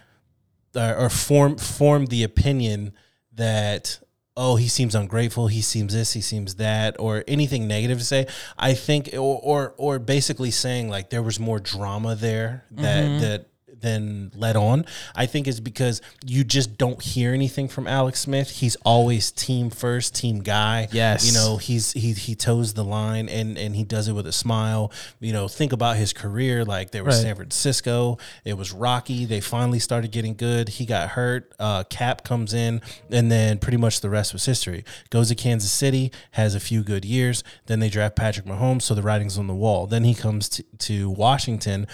uh, 0.74 0.94
or 0.96 1.10
form 1.10 1.58
formed 1.58 2.08
the 2.08 2.22
opinion 2.22 2.94
that 3.34 4.00
oh 4.36 4.56
he 4.56 4.68
seems 4.68 4.94
ungrateful 4.94 5.46
he 5.46 5.60
seems 5.60 5.92
this 5.92 6.12
he 6.12 6.20
seems 6.20 6.56
that 6.56 6.96
or 6.98 7.24
anything 7.26 7.66
negative 7.66 7.98
to 7.98 8.04
say 8.04 8.26
i 8.58 8.74
think 8.74 9.10
or 9.14 9.40
or, 9.42 9.74
or 9.76 9.98
basically 9.98 10.50
saying 10.50 10.88
like 10.88 11.10
there 11.10 11.22
was 11.22 11.40
more 11.40 11.58
drama 11.58 12.14
there 12.14 12.64
that 12.70 13.04
mm-hmm. 13.04 13.20
that 13.20 13.48
than 13.80 14.30
let 14.34 14.56
on 14.56 14.84
i 15.14 15.26
think 15.26 15.46
is 15.46 15.60
because 15.60 16.00
you 16.24 16.42
just 16.44 16.76
don't 16.78 17.02
hear 17.02 17.32
anything 17.34 17.68
from 17.68 17.86
alex 17.86 18.20
smith 18.20 18.50
he's 18.50 18.76
always 18.84 19.30
team 19.30 19.70
first 19.70 20.14
team 20.14 20.40
guy 20.40 20.88
Yes. 20.92 21.26
you 21.26 21.32
know 21.32 21.56
he's 21.56 21.92
he 21.92 22.12
he 22.12 22.34
toes 22.34 22.74
the 22.74 22.84
line 22.84 23.28
and 23.28 23.56
and 23.58 23.76
he 23.76 23.84
does 23.84 24.08
it 24.08 24.12
with 24.12 24.26
a 24.26 24.32
smile 24.32 24.90
you 25.20 25.32
know 25.32 25.48
think 25.48 25.72
about 25.72 25.96
his 25.96 26.12
career 26.12 26.64
like 26.64 26.90
there 26.90 27.04
was 27.04 27.16
Right. 27.16 27.22
San 27.22 27.36
Francisco. 27.36 28.18
It 28.44 28.58
was 28.58 28.72
rocky. 28.72 29.24
They 29.24 29.40
finally 29.40 29.78
started 29.78 30.10
getting 30.12 30.34
good. 30.34 30.68
He 30.68 30.84
got 30.86 31.10
hurt. 31.10 31.52
Uh, 31.58 31.84
Kap 31.84 32.24
comes 32.24 32.52
in, 32.52 32.82
and 33.10 33.30
then 33.30 33.58
pretty 33.58 33.78
much 33.78 34.00
the 34.00 34.10
rest 34.10 34.32
was 34.32 34.44
history. 34.44 34.84
Goes 35.10 35.28
to 35.28 35.34
Kansas 35.34 35.70
City, 35.70 36.12
has 36.32 36.54
a 36.54 36.60
few 36.60 36.82
good 36.82 37.04
years. 37.04 37.42
Then 37.66 37.80
they 37.80 37.88
draft 37.88 38.16
Patrick 38.16 38.44
Mahomes, 38.46 38.82
so 38.82 38.94
the 38.94 39.02
writing's 39.02 39.38
on 39.38 39.46
the 39.46 39.54
wall. 39.54 39.86
Then 39.86 40.04
he 40.04 40.14
comes 40.14 40.48
to, 40.50 40.62
to 40.78 41.10
Washington, 41.10 41.86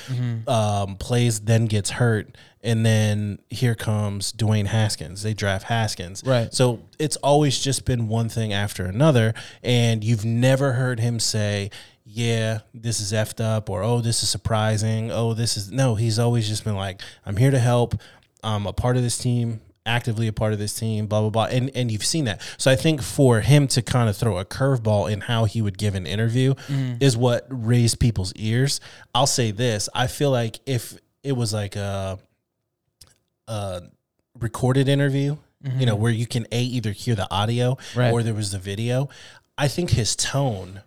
um, 0.49 0.97
plays, 0.97 1.41
then 1.41 1.67
gets 1.73 1.91
hurt. 1.91 2.37
And 2.65 2.87
then 2.87 3.41
here 3.51 3.75
comes 3.75 4.33
Dwayne 4.33 4.67
Haskins. 4.67 5.25
They 5.25 5.35
draft 5.35 5.65
Haskins. 5.65 6.23
Right. 6.25 6.55
So 6.55 6.81
it's 7.01 7.17
always 7.17 7.59
just 7.59 7.85
been 7.85 8.07
one 8.07 8.29
thing 8.29 8.53
after 8.53 8.85
another. 8.85 9.35
And 9.65 10.05
you've 10.05 10.25
never 10.25 10.73
heard 10.73 11.01
him 11.01 11.19
say, 11.19 11.71
yeah, 12.05 12.61
this 12.75 13.01
is 13.01 13.13
effed 13.13 13.43
up, 13.43 13.71
or 13.71 13.83
oh, 13.83 14.01
this 14.01 14.23
is 14.23 14.29
surprising. 14.29 15.11
Oh, 15.11 15.35
this 15.35 15.57
is 15.57 15.71
no. 15.73 15.95
He's 15.95 16.19
always 16.19 16.49
just 16.49 16.65
been 16.65 16.77
like, 16.77 17.01
I'm 17.25 17.37
here 17.37 17.51
to 17.51 17.59
help. 17.59 17.95
I'm 18.43 18.67
a 18.67 18.73
part 18.73 18.97
of 18.97 19.03
this 19.03 19.19
team, 19.19 19.61
actively 19.87 20.27
a 20.27 20.33
part 20.33 20.53
of 20.53 20.59
this 20.59 20.75
team, 20.75 21.07
blah 21.07 21.21
blah 21.21 21.31
blah. 21.31 21.45
And 21.45 21.71
and 21.75 21.91
you've 21.91 22.05
seen 22.05 22.25
that. 22.25 22.43
So 22.59 22.71
I 22.71 22.77
think 22.77 23.03
for 23.03 23.41
him 23.41 23.67
to 23.69 23.83
kind 23.83 24.09
of 24.09 24.17
throw 24.17 24.39
a 24.39 24.45
curveball 24.45 25.11
in 25.11 25.23
how 25.23 25.45
he 25.45 25.63
would 25.63 25.79
give 25.79 25.95
an 25.95 26.07
interview 26.07 26.55
mm-hmm. 26.55 26.95
is 27.01 27.17
what 27.17 27.47
raised 27.49 28.01
people's 28.01 28.33
ears. 28.35 28.81
I'll 29.15 29.27
say 29.27 29.53
this: 29.53 29.89
I 29.95 30.07
feel 30.09 30.31
like 30.31 30.59
if 30.67 30.99
it 31.23 31.33
was 31.33 31.53
like 31.53 31.77
a, 31.77 32.19
a 33.49 33.83
recorded 34.39 34.89
interview, 34.89 35.37
you 35.63 35.87
know, 35.87 35.95
mm-hmm. 35.95 36.03
where 36.03 36.13
you 36.13 36.27
can 36.27 36.47
a 36.53 36.63
either 36.63 36.93
hear 36.93 37.15
the 37.15 37.31
audio 37.31 37.77
Right. 37.95 38.13
or 38.13 38.23
there 38.23 38.35
was 38.35 38.51
the 38.51 38.59
video, 38.59 39.09
I 39.57 39.69
think 39.69 39.91
his 39.91 40.17
tone 40.17 40.83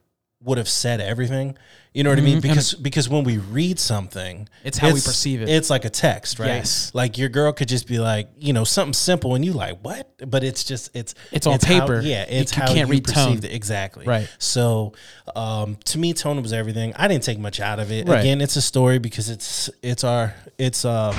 would 0.45 0.57
have 0.57 0.69
said 0.69 1.01
everything. 1.01 1.57
You 1.93 2.03
know 2.03 2.09
what 2.09 2.19
I 2.19 2.23
mean? 2.23 2.41
Because 2.41 2.73
because 2.73 3.07
when 3.07 3.23
we 3.23 3.37
read 3.37 3.79
something, 3.79 4.49
It's 4.65 4.77
how 4.77 4.87
we 4.87 4.93
perceive 4.95 5.41
it. 5.41 5.47
It's 5.47 5.69
like 5.69 5.85
a 5.85 5.89
text, 5.89 6.39
right? 6.39 6.47
Yes. 6.47 6.91
Like 6.93 7.17
your 7.17 7.29
girl 7.29 7.53
could 7.53 7.69
just 7.69 7.87
be 7.87 7.99
like, 7.99 8.27
you 8.37 8.51
know, 8.51 8.65
something 8.65 8.91
simple, 8.93 9.33
and 9.33 9.45
you 9.45 9.53
like 9.53 9.79
what? 9.81 10.11
But 10.29 10.43
it's 10.43 10.65
just 10.65 10.93
it's 10.93 11.15
It's 11.31 11.47
on 11.47 11.53
how- 11.53 11.57
paper. 11.59 12.01
yeah, 12.01 12.25
it's 12.27 12.51
c- 12.53 12.59
how 12.59 12.67
can't 12.67 12.89
you 12.89 12.95
read 12.95 13.05
tone. 13.05 13.37
it 13.37 13.45
exactly. 13.45 14.05
Right. 14.05 14.29
So, 14.39 14.91
um, 15.37 15.77
to 15.85 15.97
me, 15.97 16.11
tone 16.13 16.41
was 16.41 16.51
everything. 16.51 16.93
I 16.97 17.07
didn't 17.07 17.23
take 17.23 17.39
much 17.39 17.61
out 17.61 17.79
of 17.79 17.89
it. 17.93 18.07
Right. 18.09 18.19
Again, 18.19 18.41
it's 18.41 18.57
a 18.57 18.61
story 18.61 18.99
because 18.99 19.29
it's 19.29 19.69
it's 19.81 20.03
our 20.03 20.33
it's 20.57 20.83
um 20.83 21.15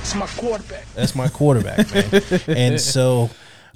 It's 0.00 0.14
my 0.14 0.26
quarterback. 0.26 0.86
That's 0.94 1.14
my 1.14 1.28
quarterback, 1.28 1.92
man. 1.92 2.22
and 2.56 2.80
so, 2.80 3.28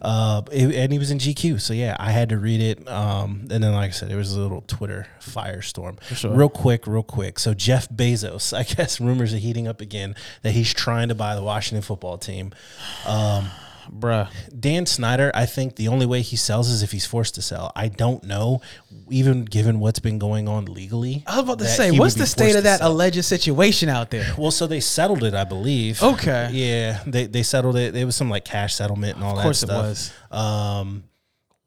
uh, 0.02 0.42
it- 0.52 0.74
and 0.74 0.92
he 0.92 0.98
was 0.98 1.10
in 1.10 1.18
GQ. 1.18 1.60
So 1.60 1.72
yeah, 1.72 1.96
I 1.98 2.10
had 2.10 2.28
to 2.30 2.36
read 2.38 2.60
it. 2.60 2.86
Um, 2.88 3.46
and 3.50 3.62
then, 3.64 3.72
like 3.72 3.88
I 3.88 3.92
said, 3.92 4.10
it 4.10 4.16
was 4.16 4.34
a 4.36 4.40
little 4.40 4.60
Twitter 4.66 5.06
firestorm. 5.20 6.02
sure. 6.14 6.32
Real 6.34 6.48
quick, 6.50 6.86
real 6.86 7.02
quick. 7.02 7.38
So 7.38 7.54
Jeff 7.54 7.88
Bezos, 7.88 8.52
I 8.58 8.64
guess 8.64 9.00
rumors 9.00 9.32
are 9.32 9.38
heating 9.38 9.66
up 9.68 9.80
again 9.80 10.14
that 10.42 10.52
he's 10.52 10.74
trying 10.74 11.08
to 11.08 11.14
buy 11.14 11.34
the 11.34 11.42
Washington 11.42 11.82
football 11.82 12.18
team. 12.18 12.52
Bruh. 13.90 14.28
Dan 14.58 14.86
Snyder, 14.86 15.30
I 15.34 15.46
think 15.46 15.76
the 15.76 15.88
only 15.88 16.06
way 16.06 16.22
he 16.22 16.36
sells 16.36 16.68
is 16.68 16.82
if 16.82 16.92
he's 16.92 17.06
forced 17.06 17.34
to 17.36 17.42
sell. 17.42 17.72
I 17.74 17.88
don't 17.88 18.24
know, 18.24 18.60
even 19.10 19.44
given 19.44 19.80
what's 19.80 19.98
been 19.98 20.18
going 20.18 20.48
on 20.48 20.66
legally. 20.66 21.24
I 21.26 21.36
was 21.36 21.44
about 21.44 21.58
to 21.60 21.66
say, 21.66 21.90
what's 21.90 22.14
the 22.14 22.26
state 22.26 22.56
of 22.56 22.64
that 22.64 22.80
sell. 22.80 22.92
alleged 22.92 23.24
situation 23.24 23.88
out 23.88 24.10
there? 24.10 24.32
Well, 24.36 24.50
so 24.50 24.66
they 24.66 24.80
settled 24.80 25.22
it, 25.24 25.34
I 25.34 25.44
believe. 25.44 26.02
Okay. 26.02 26.50
Yeah, 26.52 27.02
they 27.06 27.26
they 27.26 27.42
settled 27.42 27.76
it. 27.76 27.94
It 27.96 28.04
was 28.04 28.16
some 28.16 28.30
like 28.30 28.44
cash 28.44 28.74
settlement 28.74 29.16
and 29.16 29.24
all 29.24 29.34
that. 29.34 29.40
Of 29.40 29.44
course 29.44 29.62
it 29.62 29.68
was. 29.68 30.12
Um, 30.30 31.04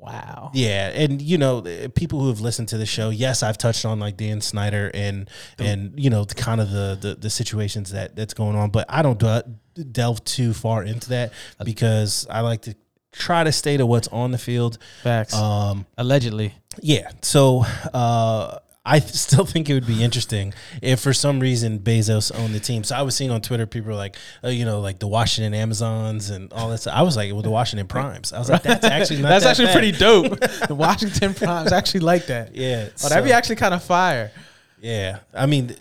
Wow. 0.06 0.52
yeah, 0.54 0.90
and 0.90 1.22
you 1.22 1.38
know, 1.38 1.62
people 1.96 2.20
who 2.22 2.28
have 2.30 2.42
listened 2.42 2.68
to 2.70 2.78
the 2.78 2.86
show, 2.86 3.10
yes, 3.10 3.44
I've 3.44 3.58
touched 3.58 3.86
on 3.86 4.00
like 4.00 4.18
Dan 4.18 4.42
Snyder 4.42 4.92
and 4.94 5.30
and 5.58 5.94
you 5.98 6.10
know, 6.10 6.24
the 6.26 6.36
kind 6.36 6.62
of 6.62 6.72
the, 6.72 6.98
the 7.00 7.16
the 7.16 7.30
situations 7.30 7.92
that 7.92 8.16
that's 8.16 8.34
going 8.34 8.56
on, 8.56 8.70
but 8.70 8.86
I 8.90 9.02
don't 9.02 9.18
de- 9.20 9.44
delve 9.92 10.24
too 10.24 10.54
far 10.54 10.84
into 10.84 11.10
that 11.10 11.34
because 11.64 12.28
I 12.30 12.42
like 12.42 12.62
to 12.64 12.76
try 13.12 13.44
to 13.44 13.52
stay 13.52 13.78
to 13.78 13.86
what's 13.86 14.08
on 14.10 14.32
the 14.32 14.38
field. 14.38 14.78
Facts. 15.04 15.34
Um, 15.34 15.86
Allegedly. 15.98 16.54
yeah. 16.82 17.10
So 17.22 17.64
uh, 17.94 18.60
I 18.86 19.00
still 19.26 19.46
think 19.46 19.70
it 19.70 19.74
would 19.74 19.88
be 19.88 20.04
interesting 20.04 20.54
if 20.82 21.00
for 21.00 21.14
some 21.14 21.40
reason 21.40 21.80
Bezos 21.80 22.32
owned 22.38 22.54
the 22.54 22.60
team. 22.60 22.84
So 22.84 22.96
I 22.96 23.02
was 23.02 23.16
seeing 23.16 23.32
on 23.32 23.42
Twitter 23.42 23.66
people 23.66 23.90
were 23.90 23.96
like, 23.98 24.16
uh, 24.44 24.50
you 24.50 24.64
know, 24.66 24.80
like 24.80 25.00
the 25.00 25.08
Washington 25.08 25.54
Amazons 25.54 26.30
and 26.30 26.54
all 26.54 26.70
that 26.70 26.80
stuff. 26.80 26.94
I 26.96 27.02
was 27.02 27.18
like, 27.18 27.32
well, 27.34 27.42
the 27.42 27.50
Washington 27.50 27.88
Primes. 27.88 28.32
I 28.32 28.40
was 28.40 28.50
like, 28.50 28.64
that's 28.64 28.86
actually 28.98 29.22
not 29.22 29.30
That's 29.30 29.44
that 29.44 29.50
actually 29.52 29.66
bad. 29.68 29.74
pretty 29.74 29.92
dope. 29.94 30.40
the 30.68 30.76
Washington 30.76 31.34
Primes 31.34 31.72
actually 31.72 32.02
like 32.02 32.28
that. 32.28 32.56
Yeah. 32.56 32.90
Oh, 33.04 33.10
that'd 33.10 33.26
be 33.26 33.32
actually 33.32 33.56
kind 33.56 33.74
of 33.74 33.84
fire. 33.84 34.32
Yeah. 34.80 35.20
I 35.34 35.46
mean, 35.48 35.76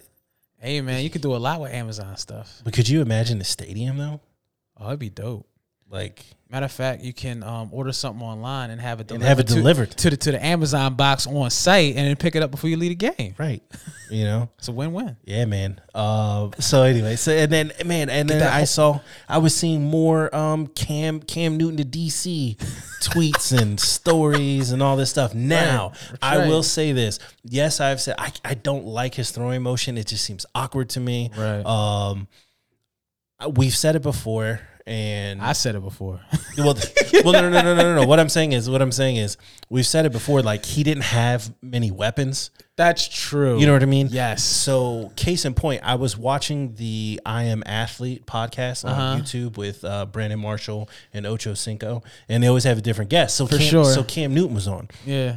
Hey 0.59 0.80
man, 0.80 1.02
you 1.02 1.11
could 1.11 1.20
do 1.20 1.34
a 1.34 1.36
lot 1.36 1.61
with 1.61 1.72
Amazon 1.72 2.16
stuff. 2.16 2.62
but 2.64 2.72
could 2.72 2.88
you 2.88 3.02
imagine 3.02 3.38
the 3.38 3.44
stadium 3.44 3.98
though? 3.98 4.22
Oh, 4.80 4.86
it'd 4.86 4.98
be 4.98 5.11
dope. 5.11 5.46
Like, 5.90 6.24
Matter 6.55 6.66
of 6.66 6.70
fact, 6.72 7.02
you 7.02 7.12
can 7.12 7.42
um, 7.42 7.68
order 7.72 7.90
something 7.90 8.24
online 8.24 8.70
and 8.70 8.80
have 8.80 9.00
it 9.00 9.09
delivered 9.09 9.26
have 9.26 9.40
it 9.40 9.48
to- 9.48 9.55
delivered. 9.55 9.90
to, 9.90 10.11
the 10.11 10.16
to 10.16 10.30
the 10.30 10.44
Amazon 10.46 10.94
box 10.94 11.26
on 11.26 11.50
site, 11.50 11.96
and 11.96 12.07
then 12.07 12.14
pick 12.14 12.36
it 12.36 12.44
up 12.44 12.52
before 12.52 12.70
you 12.70 12.76
leave 12.76 12.96
the 12.96 13.11
game. 13.11 13.34
right. 13.38 13.61
You 14.09 14.22
know? 14.24 14.50
It's 14.59 14.68
a 14.68 14.72
win-win. 14.72 15.16
Yeah, 15.24 15.46
man. 15.46 15.80
Uh, 15.92 16.50
so 16.61 16.84
anyway, 16.84 17.16
so 17.16 17.32
and 17.32 17.50
then 17.50 17.72
man, 17.84 18.09
and 18.09 18.28
then 18.30 18.40
I 18.40 18.64
saw 18.64 19.00
I 19.28 19.38
was 19.38 19.52
seeing 19.52 19.82
more 19.82 20.32
um 20.32 20.68
Cam 20.68 21.20
Cam 21.20 21.57
Newton 21.57 21.76
to 21.78 21.84
DC 21.84 22.57
tweets 23.02 23.50
and 23.61 23.80
stories 23.80 24.70
and 24.70 24.80
all 24.80 24.96
this 24.96 25.11
stuff. 25.11 25.34
Now 25.34 25.90
Right, 26.12 26.18
I 26.22 26.38
right. 26.38 26.48
will 26.48 26.62
say 26.62 26.92
this. 26.92 27.18
Yes, 27.42 27.80
I've 27.80 28.00
said 28.00 28.14
I, 28.16 28.32
I 28.44 28.55
don't 28.55 28.86
like 28.86 29.16
his 29.16 29.32
throwing 29.32 29.62
motion. 29.62 29.98
It 29.98 30.07
just 30.07 30.24
seems 30.24 30.46
awkward 30.55 30.88
to 30.90 31.00
me. 31.00 31.32
Right. 31.36 31.66
Um, 31.66 32.28
we've 33.50 33.74
said 33.76 33.96
it 33.96 34.02
before, 34.02 34.61
and 34.87 35.41
I 35.41 35.53
said 35.53 35.74
it 35.76 35.82
before. 35.82 36.20
well, 36.59 36.74
well, 37.24 37.32
no, 37.32 37.49
no, 37.49 37.51
no, 37.51 37.62
no, 37.62 37.74
no, 37.74 37.95
no. 38.03 38.07
What 38.07 38.20
I'm 38.20 38.28
saying 38.28 38.53
is, 38.53 38.68
what 38.68 38.82
I'm 38.82 38.93
saying 38.93 39.16
is, 39.16 39.37
we've 39.70 39.87
said 39.87 40.05
it 40.07 40.12
before. 40.12 40.43
Like 40.43 40.64
he 40.64 40.82
didn't 40.82 41.05
have 41.05 41.53
many 41.62 41.91
weapons. 41.91 42.51
That's 42.76 43.07
true. 43.09 43.59
You 43.61 43.66
know 43.66 43.72
what 43.72 43.82
I 43.85 43.87
mean? 43.87 44.09
Yes. 44.11 44.43
So, 44.43 45.12
case 45.14 45.45
in 45.45 45.55
point, 45.55 45.82
I 45.85 45.95
was 45.95 46.18
watching 46.18 46.74
the 46.74 47.20
I 47.24 47.45
Am 47.45 47.62
Athlete 47.64 48.26
podcast 48.26 48.85
on 48.85 48.91
Uh-huh. 48.91 49.22
YouTube 49.22 49.57
with 49.57 49.85
uh, 49.85 50.07
Brandon 50.07 50.41
Marshall 50.41 50.91
and 51.12 51.24
Ocho 51.24 51.55
Cinco, 51.55 52.03
and 52.28 52.43
they 52.43 52.49
always 52.49 52.64
have 52.64 52.76
a 52.76 52.82
different 52.82 53.11
guest. 53.11 53.37
So, 53.37 53.47
For 53.47 53.59
Cam, 53.59 53.66
sure. 53.68 53.85
so 53.85 54.03
Cam 54.03 54.35
Newton 54.35 54.55
was 54.57 54.66
on, 54.66 54.89
Yeah. 55.07 55.37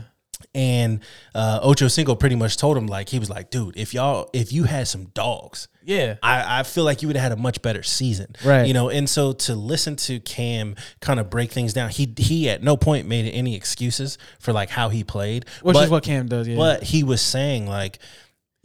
And 0.53 0.99
uh, 1.35 1.59
Ocho 1.61 1.87
Cinco 1.87 2.15
pretty 2.15 2.35
much 2.35 2.57
told 2.57 2.77
him 2.77 2.87
like 2.87 3.09
he 3.09 3.19
was 3.19 3.29
like, 3.29 3.49
"Dude, 3.49 3.75
if 3.77 3.93
y'all 3.93 4.29
if 4.33 4.51
you 4.53 4.63
had 4.65 4.87
some 4.87 5.05
dogs." 5.13 5.67
Yeah. 5.83 6.17
I, 6.21 6.59
I 6.59 6.63
feel 6.63 6.83
like 6.83 7.01
you 7.01 7.07
would 7.07 7.15
have 7.15 7.23
had 7.23 7.31
a 7.31 7.41
much 7.41 7.61
better 7.61 7.81
season, 7.81 8.35
Right. 8.43 8.67
You 8.67 8.73
know, 8.73 8.89
and 8.89 9.09
so 9.09 9.31
to 9.31 9.55
listen 9.55 9.95
to 9.95 10.19
Cam 10.19 10.75
kind 10.99 11.17
of 11.17 11.29
break 11.29 11.49
things 11.51 11.71
down, 11.71 11.89
he 11.91 12.13
he 12.17 12.49
at 12.49 12.61
no 12.61 12.75
point 12.75 13.07
made 13.07 13.31
any 13.31 13.55
excuses 13.55 14.17
for 14.39 14.51
like 14.51 14.69
how 14.69 14.89
he 14.89 15.05
played, 15.05 15.45
Which 15.61 15.75
But- 15.75 15.85
is 15.85 15.89
what 15.89 16.03
Cam 16.03 16.27
does. 16.27 16.45
Yeah. 16.47 16.57
but 16.57 16.83
he 16.83 17.03
was 17.05 17.21
saying 17.21 17.67
like 17.67 17.99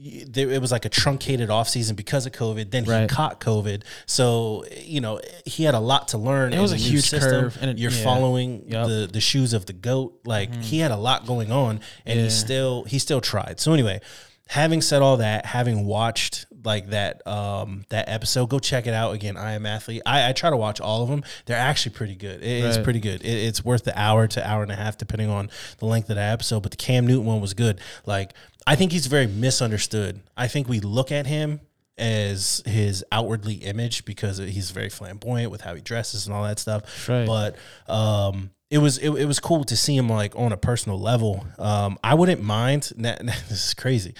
it 0.04 0.60
was 0.60 0.72
like 0.72 0.84
a 0.84 0.88
truncated 0.88 1.48
offseason 1.48 1.94
because 1.96 2.26
of 2.26 2.32
COVID. 2.32 2.70
Then 2.70 2.84
he 2.84 2.90
Right. 2.90 3.08
caught 3.08 3.40
COVID, 3.40 3.82
so 4.06 4.64
you 4.76 5.00
know 5.00 5.20
he 5.46 5.64
had 5.64 5.74
a 5.74 5.80
lot 5.80 6.08
to 6.08 6.18
learn. 6.18 6.52
It 6.52 6.60
was 6.60 6.72
a 6.72 6.76
huge 6.76 7.04
system. 7.08 7.30
curve, 7.30 7.58
and 7.60 7.70
it- 7.70 7.78
You're 7.78 7.90
yeah. 7.92 8.04
following 8.04 8.64
Yep. 8.68 8.86
Mm-hmm. 8.86 8.88
the 9.00 9.06
the 9.06 9.20
shoes 9.20 9.52
of 9.52 9.66
the 9.66 9.72
goat. 9.72 10.18
Like 10.24 10.54
he 10.62 10.78
had 10.80 10.90
a 10.90 10.96
lot 10.96 11.26
going 11.26 11.52
on, 11.52 11.80
and 12.04 12.18
Yeah. 12.18 12.24
he 12.24 12.30
still 12.30 12.84
he 12.84 12.98
still 12.98 13.20
tried. 13.20 13.60
So 13.60 13.72
anyway, 13.72 14.00
having 14.48 14.82
said 14.82 15.02
all 15.02 15.16
that, 15.18 15.46
having 15.46 15.86
watched 15.86 16.46
like 16.64 16.88
that 16.90 17.26
um 17.26 17.84
that 17.88 18.08
episode, 18.08 18.46
go 18.50 18.58
check 18.58 18.86
it 18.86 18.94
out 18.94 19.14
again. 19.14 19.36
I 19.36 19.52
am 19.52 19.66
athlete. 19.66 20.02
I, 20.06 20.28
I 20.28 20.32
try 20.32 20.50
to 20.50 20.56
watch 20.56 20.80
all 20.80 21.02
of 21.02 21.08
them. 21.08 21.24
They're 21.46 21.56
actually 21.58 21.94
pretty 21.94 22.14
good. 22.14 22.42
It 22.42 22.64
is 22.64 22.76
Right. 22.76 22.84
pretty 22.84 23.00
good. 23.00 23.22
It, 23.22 23.28
it's 23.46 23.64
worth 23.64 23.84
the 23.84 23.98
hour 23.98 24.26
to 24.28 24.48
hour 24.48 24.62
and 24.62 24.70
a 24.72 24.76
half, 24.76 24.96
depending 24.98 25.28
on 25.30 25.50
the 25.78 25.86
length 25.86 26.08
of 26.10 26.16
the 26.16 26.22
episode. 26.22 26.60
But 26.62 26.70
the 26.70 26.76
Cam 26.76 27.06
Newton 27.06 27.26
one 27.26 27.40
was 27.40 27.54
good. 27.54 27.80
Like 28.06 28.32
I 28.66 28.76
think 28.76 28.92
he's 28.92 29.06
very 29.06 29.26
misunderstood. 29.26 30.20
I 30.36 30.48
think 30.48 30.68
we 30.68 30.80
look 30.80 31.10
at 31.12 31.26
him 31.26 31.60
as 31.98 32.62
his 32.64 33.04
outwardly 33.12 33.54
image 33.54 34.04
because 34.04 34.38
he's 34.38 34.70
very 34.70 34.88
flamboyant 34.88 35.50
with 35.50 35.60
how 35.60 35.74
he 35.74 35.80
dresses 35.80 36.26
and 36.26 36.34
all 36.34 36.42
that 36.44 36.58
stuff. 36.58 37.08
Right. 37.08 37.26
But 37.26 37.56
um, 37.92 38.50
it 38.70 38.78
was 38.78 38.98
it, 38.98 39.10
it 39.10 39.26
was 39.26 39.40
cool 39.40 39.64
to 39.64 39.76
see 39.76 39.96
him 39.96 40.08
like 40.08 40.34
on 40.36 40.52
a 40.52 40.56
personal 40.56 40.98
level. 40.98 41.46
Um, 41.58 41.98
I 42.02 42.14
wouldn't 42.14 42.42
mind. 42.42 42.92
Nah, 42.96 43.16
nah, 43.22 43.32
this 43.48 43.66
is 43.68 43.74
crazy. 43.74 44.14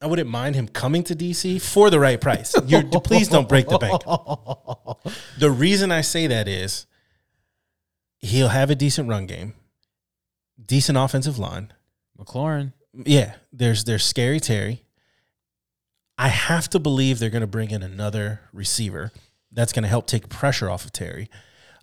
I 0.00 0.06
wouldn't 0.06 0.28
mind 0.28 0.54
him 0.54 0.68
coming 0.68 1.02
to 1.04 1.16
DC 1.16 1.60
for 1.60 1.88
the 1.90 1.98
right 1.98 2.20
price. 2.20 2.54
You're, 2.66 2.82
please 2.84 3.28
don't 3.28 3.48
break 3.48 3.68
the 3.68 3.78
bank. 3.78 4.02
The 5.38 5.50
reason 5.50 5.92
I 5.92 6.00
say 6.00 6.26
that 6.26 6.48
is 6.48 6.86
he'll 8.18 8.48
have 8.48 8.70
a 8.70 8.74
decent 8.74 9.08
run 9.08 9.26
game, 9.26 9.54
decent 10.64 10.98
offensive 10.98 11.38
line. 11.38 11.72
McLaurin. 12.18 12.72
Yeah, 12.92 13.34
there's 13.52 13.84
there's 13.84 14.04
scary 14.04 14.40
Terry. 14.40 14.82
I 16.18 16.28
have 16.28 16.68
to 16.70 16.78
believe 16.80 17.18
they're 17.18 17.30
going 17.30 17.42
to 17.42 17.46
bring 17.46 17.70
in 17.70 17.82
another 17.82 18.40
receiver 18.52 19.12
that's 19.52 19.72
going 19.72 19.82
to 19.82 19.88
help 19.88 20.06
take 20.06 20.28
pressure 20.28 20.68
off 20.70 20.84
of 20.84 20.92
Terry. 20.92 21.28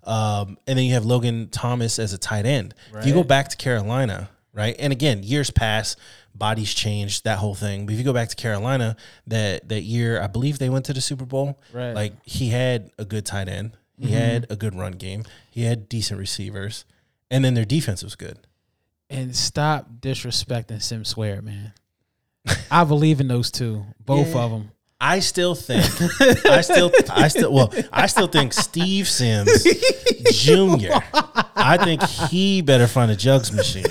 Um, 0.02 0.58
and 0.66 0.76
then 0.78 0.84
you 0.84 0.94
have 0.94 1.04
Logan 1.06 1.48
Thomas 1.50 1.98
as 1.98 2.12
a 2.12 2.18
tight 2.18 2.44
end. 2.44 2.74
If 2.94 3.06
you 3.06 3.14
go 3.14 3.24
back 3.24 3.48
to 3.48 3.56
Carolina, 3.56 4.28
right? 4.52 4.74
And 4.78 4.92
again, 4.92 5.22
years 5.22 5.50
pass, 5.50 5.96
bodies 6.34 6.74
changed, 6.74 7.24
that 7.24 7.38
whole 7.38 7.54
thing. 7.54 7.86
But 7.86 7.92
if 7.92 7.98
you 7.98 8.04
go 8.04 8.12
back 8.12 8.28
to 8.28 8.36
Carolina, 8.36 8.96
that 9.26 9.68
that 9.68 9.82
year, 9.82 10.20
I 10.20 10.26
believe 10.26 10.58
they 10.58 10.68
went 10.68 10.84
to 10.86 10.92
the 10.92 11.00
Super 11.00 11.24
Bowl. 11.24 11.60
Right. 11.72 11.92
Like 11.92 12.12
he 12.24 12.48
had 12.50 12.90
a 12.98 13.04
good 13.04 13.24
tight 13.24 13.48
end. 13.48 13.76
He 13.98 14.06
mm-hmm. 14.06 14.14
had 14.14 14.46
a 14.50 14.56
good 14.56 14.74
run 14.74 14.92
game. 14.92 15.24
He 15.50 15.64
had 15.64 15.88
decent 15.88 16.18
receivers. 16.18 16.84
And 17.30 17.44
then 17.44 17.54
their 17.54 17.64
defense 17.64 18.02
was 18.02 18.16
good. 18.16 18.38
And 19.08 19.34
stop 19.34 19.88
disrespecting 20.00 20.82
Sim 20.82 21.04
Swear, 21.04 21.42
man. 21.42 21.72
I 22.70 22.84
believe 22.84 23.20
in 23.20 23.28
those 23.28 23.50
two, 23.50 23.84
both 24.04 24.34
Yeah. 24.34 24.42
of 24.42 24.50
them. 24.50 24.70
I 25.00 25.18
still 25.18 25.54
think 25.54 25.84
I 26.46 26.62
still 26.62 26.90
I 27.10 27.28
still 27.28 27.52
well 27.52 27.72
I 27.92 28.06
still 28.06 28.26
think 28.26 28.54
Steve 28.54 29.06
Sims 29.06 29.62
Jr. 30.32 30.94
I 31.56 31.78
think 31.82 32.02
he 32.02 32.62
better 32.62 32.86
find 32.86 33.10
a 33.10 33.16
jugs 33.16 33.52
machine 33.52 33.84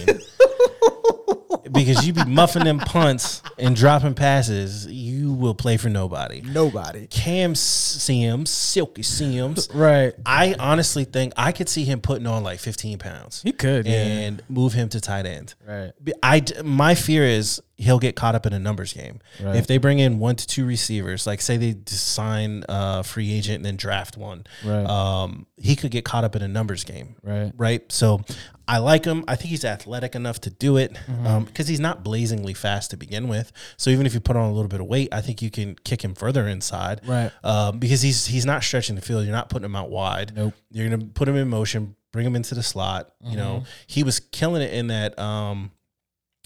because 1.74 2.06
you 2.06 2.14
be 2.14 2.24
muffing 2.26 2.64
them 2.64 2.80
punts 2.80 3.42
and 3.58 3.76
dropping 3.76 4.14
passes, 4.14 4.86
you 4.88 5.34
will 5.34 5.56
play 5.56 5.78
for 5.78 5.90
nobody. 5.90 6.42
Nobody. 6.42 7.08
Cam 7.08 7.56
Sims, 7.56 8.50
Silky 8.50 9.04
Sims. 9.04 9.70
Right. 9.74 10.14
I 10.26 10.56
honestly 10.60 11.04
think 11.04 11.34
I 11.36 11.52
could 11.52 11.68
see 11.68 11.84
him 11.84 12.00
putting 12.00 12.28
on 12.28 12.44
like 12.44 12.60
15 12.60 13.00
pounds 13.00 13.42
He 13.42 13.52
could. 13.52 13.86
Yeah. 13.88 13.94
and 14.04 14.42
move 14.48 14.74
him 14.74 14.88
to 14.90 15.02
tight 15.02 15.26
end. 15.26 15.56
Right. 15.68 15.92
I 16.22 16.44
my 16.64 16.96
fear 16.96 17.24
is 17.26 17.62
he'll 17.76 17.98
get 18.00 18.16
caught 18.16 18.36
up 18.36 18.46
in 18.46 18.54
a 18.54 18.60
numbers 18.60 18.94
game. 18.94 19.20
Right. 19.42 19.56
If 19.56 19.66
they 19.68 19.78
bring 19.80 19.98
in 20.00 20.20
one 20.20 20.36
to 20.36 20.46
two 20.46 20.66
receivers, 20.66 21.26
like 21.26 21.42
say 21.42 21.58
they 21.58 21.74
just 21.74 22.08
sign 22.14 22.64
a 22.70 23.04
free 23.04 23.34
agent 23.34 23.58
and 23.58 23.66
then 23.66 23.78
draft 23.78 24.16
one, 24.16 24.46
Right. 24.64 24.86
um, 24.86 25.48
he 25.58 25.76
could 25.76 25.90
get 25.92 26.06
caught 26.06 26.24
up 26.24 26.36
in 26.36 26.42
a 26.44 26.48
numbers 26.48 26.84
game. 26.84 27.16
Right. 27.24 27.52
Right. 27.58 27.92
So 27.92 28.22
I 28.68 28.78
like 28.78 29.06
him. 29.06 29.26
I 29.28 29.36
think 29.36 29.50
he's 29.50 29.66
athletic 29.66 30.14
enough 30.16 30.40
to 30.42 30.50
do 30.52 30.78
it 30.78 30.94
Mm-hmm. 30.94 31.28
um, 31.28 31.44
because 31.46 31.68
he's 31.68 31.80
not 31.80 32.04
blazingly 32.04 32.54
fast 32.54 32.92
to 32.92 32.98
begin 32.98 33.28
with. 33.28 33.52
So 33.78 33.90
even 33.90 34.06
if 34.06 34.14
you 34.14 34.20
put 34.20 34.36
on 34.36 34.50
a 34.50 34.54
little 34.54 34.70
bit 34.70 34.80
of 34.80 34.86
weight, 34.86 35.10
I 35.12 35.22
think 35.22 35.42
you 35.42 35.50
can 35.50 35.76
kick 35.84 36.04
him 36.04 36.14
further 36.14 36.48
inside. 36.48 37.02
Right. 37.08 37.32
Um, 37.44 37.80
because 37.80 38.02
he's 38.04 38.28
he's 38.28 38.46
not 38.46 38.64
stretching 38.64 38.96
the 38.96 39.02
field. 39.02 39.24
You're 39.26 39.36
not 39.36 39.50
putting 39.50 39.66
him 39.66 39.76
out 39.76 39.90
wide. 39.90 40.34
Nope. 40.36 40.54
You're 40.70 40.88
gonna 40.90 41.06
put 41.06 41.28
him 41.28 41.36
in 41.36 41.48
motion, 41.50 41.96
bring 42.12 42.26
him 42.26 42.36
into 42.36 42.54
the 42.54 42.64
slot. 42.64 43.14
You 43.24 43.36
know, 43.36 43.54
Mm-hmm. 43.56 43.66
he 43.88 44.04
was 44.04 44.20
killing 44.20 44.62
it 44.62 44.74
in 44.74 44.88
that 44.88 45.18
um, 45.18 45.72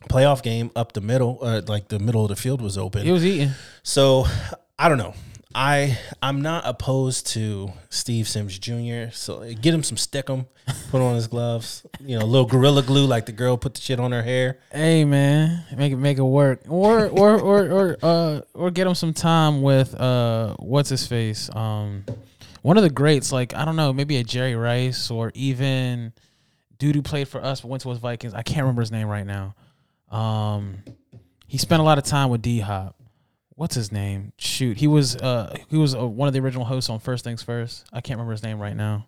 playoff 0.10 0.43
game 0.43 0.72
up 0.76 0.93
the 0.93 1.02
middle, 1.02 1.39
uh, 1.41 1.62
like 1.68 1.88
the 1.88 2.00
middle 2.00 2.24
of 2.24 2.30
the 2.30 2.36
field 2.36 2.62
was 2.62 2.78
open. 2.78 3.04
He 3.04 3.12
was 3.12 3.26
eating. 3.26 3.52
so 3.84 4.26
I 4.78 4.89
don't 4.89 4.98
know. 4.98 5.14
I 5.56 5.98
I'm 6.22 6.41
not 6.41 6.64
opposed 6.68 7.28
to 7.28 7.72
Steve 7.89 8.28
Sims 8.28 8.60
Jr. 8.60 9.12
So 9.12 9.43
get 9.56 9.74
him 9.74 9.82
some 9.82 9.98
stickum, 9.98 10.45
put 10.91 11.02
on 11.02 11.16
his 11.16 11.28
gloves, 11.28 11.84
you 12.00 12.20
know, 12.20 12.24
a 12.24 12.28
little 12.28 12.45
gorilla 12.45 12.84
glue 12.84 13.08
like 13.08 13.26
the 13.26 13.32
girl 13.32 13.58
put 13.58 13.74
the 13.74 13.82
shit 13.82 14.00
on 14.00 14.12
her 14.12 14.22
hair. 14.22 14.60
Hey 14.72 15.04
man, 15.04 15.64
make 15.76 15.91
it 15.91 15.95
make 15.95 16.20
it 16.20 16.24
work, 16.24 16.62
or 16.68 17.08
or 17.08 17.39
or 17.39 17.72
or 17.72 17.98
uh 18.04 18.41
or 18.54 18.70
get 18.70 18.86
him 18.86 18.93
some 18.93 19.14
time 19.14 19.64
with 19.64 20.00
uh 20.00 20.56
what's 20.60 20.89
his 20.89 21.08
face 21.08 21.50
um 21.56 22.06
one 22.62 22.78
of 22.78 22.84
the 22.84 22.89
greats 22.91 23.32
like 23.32 23.56
I 23.56 23.66
don't 23.66 23.78
know 23.78 23.93
maybe 23.93 24.18
a 24.18 24.24
Jerry 24.24 24.56
Rice 24.56 25.10
or 25.10 25.32
even 25.34 26.14
dude 26.78 26.95
who 26.95 27.02
played 27.02 27.30
for 27.30 27.43
us 27.43 27.62
but 27.62 27.70
went 27.70 27.82
to 27.84 27.89
his 27.89 27.98
Vikings 27.98 28.36
I 28.36 28.43
can't 28.43 28.60
remember 28.60 28.82
his 28.82 28.91
name 28.91 29.08
right 29.08 29.26
now 29.26 29.56
um 30.10 30.78
he 31.47 31.58
spent 31.58 31.82
a 31.82 31.84
lot 31.84 31.97
of 31.97 32.03
time 32.03 32.30
with 32.30 32.41
D 32.41 32.60
Hop 32.60 32.95
what's 33.55 33.76
his 33.76 33.91
name 33.91 34.34
shoot 34.38 34.78
he 34.78 34.88
was 34.88 35.16
uh 35.16 35.55
he 35.70 35.78
was 35.78 35.95
uh, 35.95 36.05
one 36.08 36.28
of 36.28 36.34
the 36.34 36.39
original 36.39 36.66
hosts 36.66 36.89
on 36.89 36.99
First 36.99 37.24
Things 37.24 37.41
First 37.43 37.86
I 37.91 38.01
can't 38.01 38.18
remember 38.18 38.32
his 38.32 38.43
name 38.43 38.60
right 38.60 38.76
now 38.76 39.08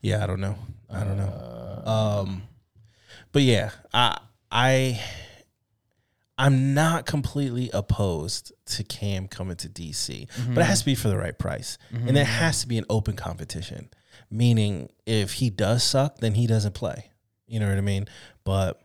Yeah, 0.00 0.22
I 0.22 0.26
don't 0.26 0.40
know. 0.40 0.56
I 0.90 1.04
don't 1.04 1.18
know. 1.18 1.82
Um, 1.84 2.42
but 3.32 3.42
yeah, 3.42 3.70
I 3.92 4.18
I 4.50 5.00
I'm 6.38 6.74
not 6.74 7.06
completely 7.06 7.70
opposed 7.72 8.52
to 8.66 8.82
Cam 8.82 9.28
coming 9.28 9.56
to 9.56 9.68
DC, 9.68 10.26
but 10.54 10.62
it 10.62 10.64
has 10.64 10.80
to 10.80 10.84
be 10.86 10.94
for 10.94 11.08
the 11.08 11.16
right 11.18 11.38
price, 11.38 11.76
and 11.92 12.16
it 12.16 12.24
has 12.26 12.62
to 12.62 12.66
be 12.68 12.78
an 12.78 12.84
open 12.88 13.14
competition. 13.14 13.90
Meaning, 14.30 14.88
if 15.06 15.34
he 15.34 15.50
does 15.50 15.84
suck, 15.84 16.18
then 16.18 16.34
he 16.34 16.46
doesn't 16.46 16.74
play. 16.74 17.10
You 17.46 17.60
know 17.60 17.68
what 17.68 17.76
I 17.78 17.82
mean? 17.82 18.08
But 18.42 18.80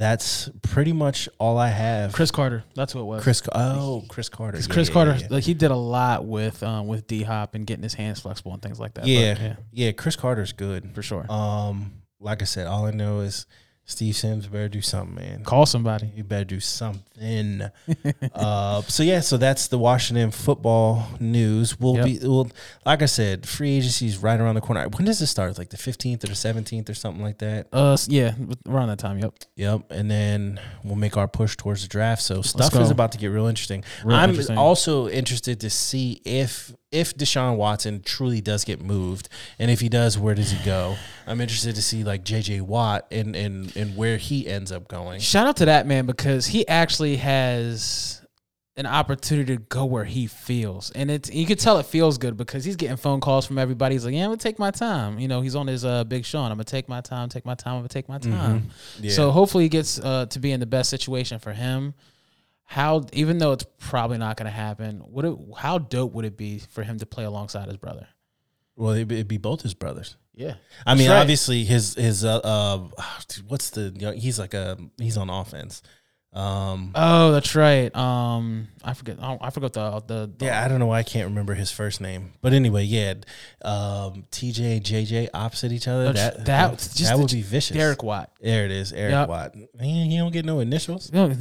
that's 0.00 0.48
pretty 0.62 0.94
much 0.94 1.28
all 1.38 1.58
I 1.58 1.68
have. 1.68 2.14
Cris 2.14 2.30
Carter 2.30 2.64
that's 2.74 2.94
what 2.94 3.02
it 3.02 3.04
was 3.04 3.22
Cris, 3.22 3.42
oh, 3.54 4.02
Cris 4.08 4.30
Carter. 4.30 4.58
Yeah, 4.58 4.66
Cris 4.66 4.88
Carter, 4.88 5.16
yeah. 5.20 5.26
like 5.28 5.44
he 5.44 5.52
did 5.52 5.70
a 5.70 5.76
lot 5.76 6.24
with 6.24 6.62
um, 6.62 6.86
with 6.86 7.06
D 7.06 7.22
Hop 7.22 7.54
and 7.54 7.66
getting 7.66 7.82
his 7.82 7.92
hands 7.92 8.18
flexible 8.18 8.54
and 8.54 8.62
things 8.62 8.80
like 8.80 8.94
that. 8.94 9.02
But, 9.02 9.10
Yeah, 9.10 9.56
yeah, 9.72 9.92
Cris 9.92 10.16
Carter's 10.16 10.54
good. 10.54 10.94
for 10.94 11.02
sure. 11.02 11.30
Um, 11.30 11.92
like 12.18 12.40
I 12.40 12.46
said, 12.46 12.66
all 12.66 12.86
I 12.86 12.92
know 12.92 13.20
is 13.20 13.44
Steve 13.90 14.14
Sims 14.14 14.46
better 14.46 14.68
do 14.68 14.80
something, 14.80 15.16
man. 15.16 15.42
Call 15.44 15.66
somebody. 15.66 16.12
You 16.14 16.22
better 16.22 16.44
do 16.44 16.60
something. 16.60 17.62
uh, 18.34 18.82
so 18.82 19.02
yeah, 19.02 19.18
so 19.20 19.36
that's 19.36 19.66
the 19.68 19.78
Washington 19.78 20.30
football 20.30 21.06
news. 21.18 21.78
We'll 21.78 21.96
Yep. 21.96 22.04
be 22.04 22.18
well, 22.22 22.48
like 22.86 23.02
I 23.02 23.06
said, 23.06 23.46
free 23.48 23.76
agency 23.76 24.06
is 24.06 24.18
right 24.18 24.38
around 24.38 24.54
the 24.54 24.60
corner. 24.60 24.88
When 24.88 25.04
does 25.04 25.20
it 25.20 25.26
start? 25.26 25.58
Like 25.58 25.70
the 25.70 25.76
fifteenth 25.76 26.22
or 26.24 26.28
the 26.28 26.34
seventeenth 26.36 26.88
or 26.88 26.94
something 26.94 27.22
like 27.22 27.38
that. 27.38 27.66
Uh, 27.72 27.96
yeah, 28.06 28.34
around 28.68 28.88
that 28.88 29.00
time. 29.00 29.18
Yep. 29.18 29.34
Yep, 29.56 29.82
and 29.90 30.10
then 30.10 30.60
we'll 30.84 30.96
make 30.96 31.16
our 31.16 31.26
push 31.28 31.56
towards 31.56 31.82
the 31.82 31.88
draft. 31.88 32.22
So 32.22 32.42
stuff 32.42 32.74
is 32.76 32.90
about 32.90 33.12
to 33.12 33.18
get 33.18 33.26
real 33.28 33.46
interesting. 33.46 33.84
Real 34.04 34.16
I'm 34.16 34.30
interesting. 34.30 34.56
also 34.56 35.08
interested 35.08 35.60
to 35.60 35.70
see 35.70 36.22
if 36.24 36.72
if 36.92 37.16
Deshaun 37.16 37.56
Watson 37.56 38.02
truly 38.02 38.40
does 38.40 38.64
get 38.64 38.80
moved, 38.80 39.28
and 39.58 39.70
if 39.70 39.80
he 39.80 39.88
does, 39.88 40.18
where 40.18 40.34
does 40.34 40.50
he 40.50 40.64
go? 40.64 40.96
I'm 41.26 41.40
interested 41.40 41.74
to 41.76 41.82
see 41.82 42.02
like 42.02 42.24
J.J. 42.24 42.62
Watt 42.62 43.06
and 43.10 43.36
and 43.36 43.74
and 43.76 43.96
where 43.96 44.16
he 44.16 44.46
ends 44.46 44.72
up 44.72 44.88
going. 44.88 45.20
Shout 45.20 45.46
out 45.46 45.56
to 45.58 45.66
that 45.66 45.86
man 45.86 46.06
because 46.06 46.46
he 46.46 46.66
actually 46.66 47.16
has 47.16 48.20
an 48.76 48.86
opportunity 48.86 49.56
to 49.56 49.62
go 49.62 49.84
where 49.84 50.04
he 50.04 50.26
feels, 50.26 50.90
and 50.92 51.10
it's 51.10 51.30
you 51.32 51.46
could 51.46 51.58
tell 51.60 51.78
it 51.78 51.86
feels 51.86 52.18
good 52.18 52.36
because 52.36 52.64
he's 52.64 52.76
getting 52.76 52.96
phone 52.96 53.20
calls 53.20 53.46
from 53.46 53.58
everybody. 53.58 53.94
He's 53.94 54.04
like, 54.04 54.14
"Yeah, 54.14 54.24
I'm 54.24 54.30
gonna 54.30 54.38
take 54.38 54.58
my 54.58 54.70
time." 54.70 55.18
You 55.18 55.28
know, 55.28 55.42
he's 55.42 55.54
on 55.54 55.66
his 55.66 55.84
uh, 55.84 56.04
Big 56.04 56.24
Sean. 56.24 56.50
I'm 56.50 56.56
gonna 56.56 56.64
take 56.64 56.88
my 56.88 57.00
time, 57.00 57.28
take 57.28 57.44
my 57.44 57.54
time. 57.54 57.74
I'm 57.74 57.80
gonna 57.80 57.88
take 57.88 58.08
my 58.08 58.18
time. 58.18 58.60
Mm-hmm. 58.60 59.04
Yeah. 59.04 59.12
So 59.12 59.30
hopefully 59.30 59.64
he 59.64 59.68
gets 59.68 60.00
uh, 60.00 60.26
to 60.26 60.38
be 60.40 60.50
in 60.50 60.60
the 60.60 60.66
best 60.66 60.90
situation 60.90 61.38
for 61.38 61.52
him. 61.52 61.94
How, 62.70 63.04
even 63.12 63.38
though 63.38 63.50
it's 63.50 63.66
probably 63.78 64.16
not 64.18 64.36
gonna 64.36 64.48
happen, 64.48 65.02
would 65.08 65.24
it? 65.24 65.36
How 65.58 65.78
dope 65.78 66.12
would 66.12 66.24
it 66.24 66.36
be 66.36 66.60
for 66.60 66.84
him 66.84 66.98
to 66.98 67.06
play 67.06 67.24
alongside 67.24 67.66
his 67.66 67.76
brother? 67.76 68.06
Well, 68.76 68.92
it'd 68.92 69.08
be, 69.08 69.16
it'd 69.16 69.26
be 69.26 69.38
both 69.38 69.62
his 69.62 69.74
brothers. 69.74 70.16
Yeah, 70.36 70.54
I 70.86 70.94
mean, 70.94 71.10
right. 71.10 71.16
obviously 71.16 71.64
his 71.64 71.96
his 71.96 72.24
uh, 72.24 72.38
uh 72.38 72.78
what's 73.48 73.70
the 73.70 73.92
you 73.96 74.06
know, 74.06 74.12
he's 74.12 74.38
like 74.38 74.54
a 74.54 74.78
he's 74.98 75.16
on 75.16 75.30
offense. 75.30 75.82
Um, 76.32 76.92
Oh, 76.94 77.32
that's 77.32 77.56
right. 77.56 77.94
Um, 77.96 78.68
I 78.84 78.94
forget. 78.94 79.18
I 79.20 79.36
I 79.40 79.50
forgot 79.50 79.72
the 79.72 79.98
the, 80.06 80.30
the 80.38 80.44
yeah, 80.44 80.64
I 80.64 80.68
don't 80.68 80.78
know 80.78 80.86
why 80.86 81.00
I 81.00 81.02
can't 81.02 81.28
remember 81.28 81.54
his 81.54 81.72
first 81.72 82.00
name, 82.00 82.34
but 82.40 82.52
anyway, 82.52 82.84
yeah, 82.84 83.14
um, 83.62 84.24
TJ 84.30 84.76
and 84.76 84.84
JJ 84.84 85.28
opposite 85.34 85.72
each 85.72 85.88
other. 85.88 86.12
That 86.12 86.36
that- 86.36 86.46
that, 86.46 86.78
just 86.78 86.98
that 87.04 87.18
would 87.18 87.32
be 87.32 87.42
vicious. 87.42 87.76
Derek 87.76 88.04
Watt. 88.04 88.30
there 88.40 88.64
it 88.64 88.70
is, 88.70 88.92
Derek 88.92 89.10
Yep. 89.10 89.28
Watt. 89.28 89.54
Man, 89.76 90.08
he 90.10 90.18
don't 90.18 90.32
get 90.32 90.44
no 90.44 90.60
initials. 90.60 91.12
No, 91.12 91.32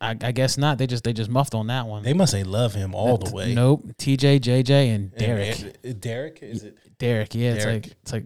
I, 0.00 0.10
I 0.20 0.30
guess 0.32 0.56
not. 0.58 0.78
They 0.78 0.86
just 0.86 1.02
they 1.02 1.12
just 1.12 1.28
muffed 1.28 1.56
on 1.56 1.66
that 1.66 1.86
one. 1.86 2.04
They 2.04 2.14
must 2.14 2.30
say 2.30 2.44
love 2.44 2.72
him 2.74 2.94
all 2.94 3.18
the 3.18 3.34
way. 3.34 3.52
Nope. 3.52 3.84
TJ, 3.98 4.38
JJ, 4.40 4.94
and 4.94 5.12
Derek. 5.16 5.58
and- 5.82 6.00
Derek 6.00 6.38
is 6.40 6.62
it? 6.62 6.78
Derek. 6.98 7.34
Yeah, 7.34 7.54
it's 7.54 7.64
like 7.66 7.86
it's 7.88 8.12
like 8.12 8.24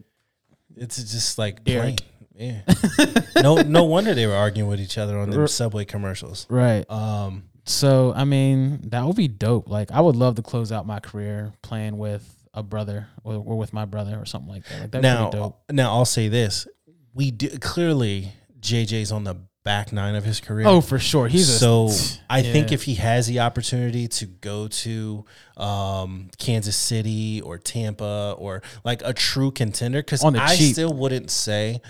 It's 0.76 0.96
just 0.98 1.38
like 1.38 1.64
Derek. 1.64 1.96
plain. 1.96 2.08
Yeah. 2.38 2.60
no, 3.42 3.56
no 3.56 3.84
wonder 3.84 4.14
they 4.14 4.26
were 4.26 4.34
arguing 4.34 4.70
with 4.70 4.80
each 4.80 4.96
other 4.96 5.18
on 5.18 5.30
the 5.30 5.48
subway 5.48 5.84
commercials. 5.84 6.46
right. 6.48 6.88
Um, 6.90 7.44
So 7.64 8.12
I 8.14 8.24
mean, 8.24 8.80
that 8.90 9.04
would 9.04 9.16
be 9.16 9.28
dope. 9.28 9.68
Like 9.68 9.90
I 9.90 10.00
would 10.00 10.16
love 10.16 10.36
to 10.36 10.42
close 10.42 10.72
out 10.72 10.86
my 10.86 11.00
career 11.00 11.52
playing 11.62 11.98
with 11.98 12.24
a 12.54 12.62
brother 12.62 13.08
or, 13.24 13.34
or 13.34 13.58
with 13.58 13.72
my 13.72 13.84
brother 13.84 14.18
or 14.18 14.24
something 14.24 14.50
like 14.50 14.64
that. 14.68 14.80
Like 14.80 14.90
that'd 14.92 15.02
now, 15.02 15.30
be 15.30 15.36
dope. 15.36 15.60
now 15.70 15.90
I'll 15.90 16.04
say 16.04 16.28
this: 16.28 16.66
we 17.12 17.30
do, 17.30 17.50
clearly 17.58 18.32
JJ's 18.60 19.12
on 19.12 19.24
the 19.24 19.36
back 19.64 19.92
nine 19.92 20.14
of 20.14 20.24
his 20.24 20.40
career. 20.40 20.66
Oh, 20.66 20.80
for 20.80 20.98
sure. 20.98 21.28
He's 21.28 21.58
so 21.58 21.88
a, 21.88 21.92
I 22.30 22.42
think 22.42 22.72
if 22.72 22.84
he 22.84 22.94
has 22.94 23.26
the 23.26 23.40
opportunity 23.40 24.08
to 24.08 24.26
go 24.26 24.68
to 24.68 25.24
um, 25.56 26.30
Kansas 26.38 26.76
City 26.76 27.42
or 27.42 27.58
Tampa 27.58 28.34
or 28.38 28.62
like 28.84 29.02
a 29.04 29.12
true 29.12 29.50
contender, 29.50 30.00
because 30.00 30.24
I 30.24 30.56
cheap. 30.56 30.72
still 30.72 30.94
wouldn't 30.94 31.30
say 31.30 31.82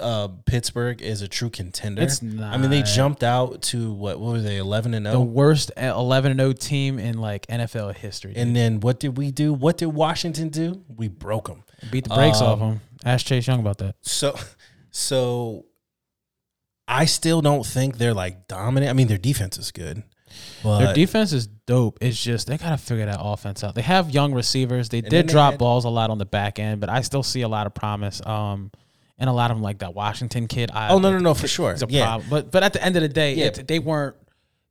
uh, 0.00 0.28
Pittsburgh 0.46 1.00
is 1.02 1.22
a 1.22 1.28
true 1.28 1.50
contender. 1.50 2.02
It's 2.02 2.20
not. 2.22 2.52
I 2.52 2.56
mean, 2.58 2.70
they 2.70 2.82
jumped 2.82 3.22
out 3.22 3.62
to 3.62 3.92
what? 3.92 4.18
What 4.18 4.32
were 4.32 4.40
they? 4.40 4.56
Eleven 4.56 4.94
and 4.94 5.06
zero. 5.06 5.14
the 5.18 5.20
worst 5.20 5.70
11 5.76 6.32
and 6.32 6.40
0 6.40 6.52
team 6.52 6.98
in 6.98 7.18
like 7.18 7.46
NFL 7.46 7.94
history. 7.96 8.32
And 8.36 8.54
then 8.56 8.80
what 8.80 8.98
did 9.00 9.16
we 9.16 9.30
do? 9.30 9.52
What 9.52 9.78
did 9.78 9.86
Washington 9.86 10.48
do? 10.48 10.82
We 10.88 11.08
broke 11.08 11.48
them. 11.48 11.62
beat 11.90 12.04
the 12.08 12.14
brakes 12.14 12.40
off 12.40 12.58
them. 12.58 12.80
Ask 13.04 13.26
Chase 13.26 13.46
Young 13.46 13.60
about 13.60 13.78
that. 13.78 13.96
So, 14.02 14.36
so 14.90 15.66
I 16.88 17.04
still 17.04 17.40
don't 17.40 17.64
think 17.64 17.98
they're 17.98 18.14
like 18.14 18.48
dominant. 18.48 18.90
I 18.90 18.92
mean, 18.94 19.06
their 19.08 19.18
defense 19.18 19.58
is 19.58 19.70
good, 19.72 20.02
but 20.62 20.78
Their 20.80 20.94
defense 20.94 21.32
is 21.32 21.46
dope. 21.46 21.98
It's 22.00 22.22
just 22.22 22.46
they 22.46 22.58
gotta 22.58 22.76
figure 22.78 23.06
that 23.06 23.18
offense 23.20 23.62
out. 23.64 23.74
They 23.74 23.82
have 23.82 24.10
young 24.10 24.34
receivers. 24.34 24.88
They 24.88 25.00
did 25.00 25.10
they 25.28 25.32
drop 25.32 25.52
had- 25.52 25.58
balls 25.58 25.84
a 25.84 25.88
lot 25.88 26.10
on 26.10 26.18
the 26.18 26.26
back 26.26 26.58
end, 26.58 26.80
but 26.80 26.88
I 26.90 27.00
still 27.02 27.22
see 27.22 27.42
a 27.42 27.48
lot 27.48 27.66
of 27.66 27.74
promise. 27.74 28.20
Um, 28.26 28.70
and 29.18 29.30
a 29.30 29.32
lot 29.32 29.50
of 29.50 29.56
them 29.56 29.62
like 29.62 29.78
that 29.78 29.94
Washington 29.94 30.46
kid. 30.48 30.70
I, 30.72 30.88
oh 30.90 30.98
no, 30.98 31.12
no, 31.12 31.18
no, 31.18 31.34
for 31.34 31.48
sure. 31.48 31.72
It's 31.72 31.82
a 31.82 31.86
Yeah, 31.88 32.04
problem. 32.06 32.30
But 32.30 32.50
but 32.50 32.62
at 32.62 32.72
the 32.72 32.82
end 32.84 32.96
of 32.96 33.02
the 33.02 33.08
day, 33.08 33.34
Yeah. 33.34 33.46
it, 33.46 33.66
they 33.68 33.78
weren't. 33.78 34.16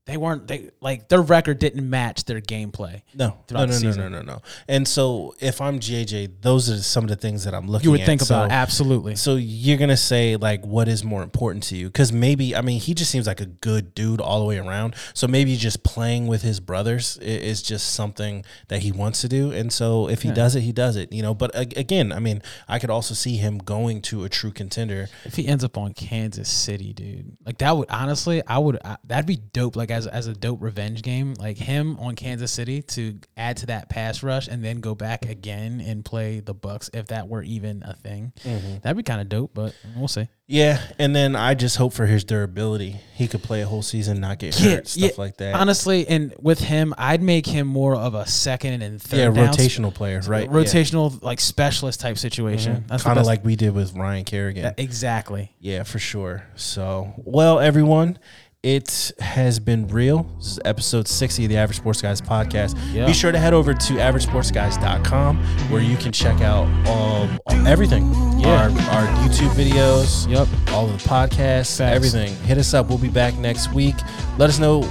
They 0.06 0.18
weren't. 0.18 0.48
They 0.50 0.70
like 0.82 1.08
their 1.08 1.22
record 1.22 1.60
didn't 1.60 1.90
match 1.90 2.26
their 2.26 2.42
gameplay. 2.42 3.04
no, 3.14 3.38
no, 3.50 3.66
no, 3.66 3.80
no, 3.80 3.92
no, 3.94 4.10
no, 4.10 4.22
no. 4.22 4.42
And 4.68 4.86
so, 4.86 5.34
if 5.40 5.62
I'm 5.62 5.80
JJ, 5.80 6.42
those 6.42 6.70
are 6.70 6.78
some 6.80 7.06
of 7.06 7.10
the 7.10 7.16
things 7.16 7.46
that 7.46 7.54
I'm 7.54 7.68
looking. 7.70 7.86
You 7.86 7.92
would 7.92 8.02
at. 8.02 8.06
think 8.06 8.20
So- 8.20 8.36
about 8.36 8.52
absolutely. 8.52 9.16
So 9.16 9.36
you're 9.36 9.78
gonna 9.78 9.96
say 9.96 10.36
like, 10.36 10.66
what 10.66 10.90
is 10.90 11.06
more 11.06 11.24
important 11.24 11.64
to 11.66 11.78
you? 11.78 11.88
Because 11.88 12.12
maybe 12.12 12.54
I 12.54 12.60
mean 12.60 12.82
he 12.82 12.94
just 12.94 13.12
seems 13.12 13.28
like 13.28 13.40
a 13.40 13.46
good 13.46 13.96
dude 13.96 14.20
all 14.20 14.40
the 14.40 14.46
way 14.46 14.58
around. 14.58 14.96
So 15.14 15.26
maybe 15.26 15.56
just 15.56 15.84
playing 15.84 16.28
with 16.28 16.42
his 16.42 16.60
brothers 16.60 17.16
is 17.22 17.62
just 17.62 17.94
something 17.94 18.44
that 18.68 18.82
he 18.82 18.92
wants 18.92 19.22
to 19.22 19.30
do. 19.30 19.52
And 19.52 19.72
so 19.72 20.10
if 20.10 20.24
he 20.24 20.32
does 20.32 20.54
it, 20.58 20.62
he 20.62 20.74
does 20.74 20.98
it. 20.98 21.14
You 21.14 21.22
know. 21.22 21.34
But 21.34 21.52
again, 21.56 22.12
I 22.12 22.20
mean, 22.20 22.42
I 22.68 22.78
could 22.78 22.90
also 22.90 23.14
see 23.14 23.38
him 23.38 23.58
going 23.58 24.02
to 24.04 24.26
a 24.26 24.30
true 24.30 24.52
contender. 24.52 25.08
If 25.24 25.36
he 25.36 25.48
ends 25.48 25.64
up 25.64 25.78
on 25.78 25.94
Kansas 25.94 26.50
City, 26.50 26.92
dude, 26.92 27.38
like 27.46 27.60
that 27.60 27.78
would 27.78 27.90
honestly, 27.90 28.42
I 28.46 28.58
would 28.58 28.80
I, 28.84 28.98
that'd 29.06 29.26
be 29.26 29.38
dope. 29.38 29.78
Like 29.78 29.93
as 29.94 30.08
as 30.08 30.28
a 30.28 30.34
dope 30.34 30.62
revenge 30.62 31.02
game, 31.02 31.36
like 31.40 31.58
him 31.58 31.98
on 32.00 32.16
Kansas 32.16 32.52
City 32.52 32.82
to 32.82 33.20
add 33.38 33.58
to 33.58 33.68
that 33.68 33.90
pass 33.90 34.24
rush 34.24 34.48
and 34.48 34.64
then 34.64 34.80
go 34.80 34.96
back 34.96 35.26
again 35.26 35.82
and 35.82 36.04
play 36.04 36.40
the 36.40 36.56
Bucs 36.56 36.90
if 36.94 37.08
that 37.08 37.28
were 37.28 37.44
even 37.44 37.84
a 37.84 37.94
thing. 37.96 38.34
Mm-hmm. 38.44 38.80
That'd 38.82 38.98
be 38.98 39.04
kind 39.04 39.22
of 39.22 39.30
dope, 39.30 39.52
but 39.54 39.76
we'll 39.96 40.08
see. 40.08 40.28
Yeah, 40.46 40.82
and 41.00 41.16
then 41.16 41.38
I 41.38 41.54
just 41.54 41.78
hope 41.78 41.94
for 41.94 42.06
his 42.06 42.26
durability. 42.26 43.00
He 43.16 43.30
could 43.30 43.42
play 43.42 43.62
a 43.62 43.66
whole 43.66 43.82
season, 43.82 44.20
not 44.20 44.40
get 44.40 44.54
hurt, 44.56 44.88
stuff 44.90 45.18
like 45.18 45.38
that. 45.38 45.56
Honestly, 45.56 46.06
and 46.08 46.36
with 46.38 46.60
him, 46.60 46.94
I'd 46.98 47.22
make 47.22 47.46
him 47.46 47.66
more 47.66 47.96
of 47.96 48.14
a 48.14 48.28
second 48.28 48.82
and 48.82 49.02
third. 49.02 49.36
yeah, 49.36 49.48
rotational 49.48 49.94
player, 49.94 50.20
right? 50.28 50.50
rotational 50.50 51.24
like 51.24 51.40
specialist 51.40 52.02
type 52.02 52.16
mm-hmm. 52.16 52.20
situation. 52.20 52.84
That's 52.88 53.04
the 53.04 53.08
kind 53.08 53.20
of 53.20 53.26
like 53.26 53.46
we 53.46 53.56
did 53.56 53.74
with 53.74 53.96
Ryan 53.96 54.26
Kerrigan. 54.26 54.64
that- 54.64 54.80
exactly. 54.80 55.56
Yeah, 55.60 55.84
for 55.84 56.00
sure. 56.00 56.44
So, 56.56 57.14
well, 57.18 57.60
everyone, 57.60 58.20
it 58.64 59.12
has 59.20 59.60
been 59.60 59.88
real. 59.90 60.24
This 60.38 60.48
is 60.54 60.60
episode 60.64 61.08
60 61.08 61.44
of 61.46 61.50
the 61.50 61.58
Average 61.58 61.78
Sports 61.78 62.02
Guys 62.02 62.22
podcast. 62.22 62.78
Yeah. 62.94 63.06
Be 63.06 63.14
sure 63.14 63.32
to 63.34 63.38
head 63.38 63.54
over 63.54 63.74
to 63.74 63.94
averagesportsguys.com 63.96 65.38
where 65.70 65.82
you 65.82 65.98
can 65.98 66.12
check 66.14 66.40
out 66.42 66.66
um, 66.88 67.68
everything. 67.68 68.10
Yeah. 68.40 68.64
Our, 68.64 68.70
our 68.70 69.08
YouTube 69.28 69.50
videos, 69.52 70.30
Yep. 70.30 70.48
all 70.74 70.86
of 70.90 70.92
the 71.04 71.10
podcasts, 71.10 71.78
Facts. 71.78 71.82
everything. 71.96 72.34
Hit 72.46 72.58
us 72.58 72.74
up. 72.74 72.88
We'll 72.88 72.98
be 72.98 73.10
back 73.10 73.36
next 73.36 73.74
week. 73.74 73.96
Let 74.38 74.50
us 74.50 74.60
know 74.60 74.90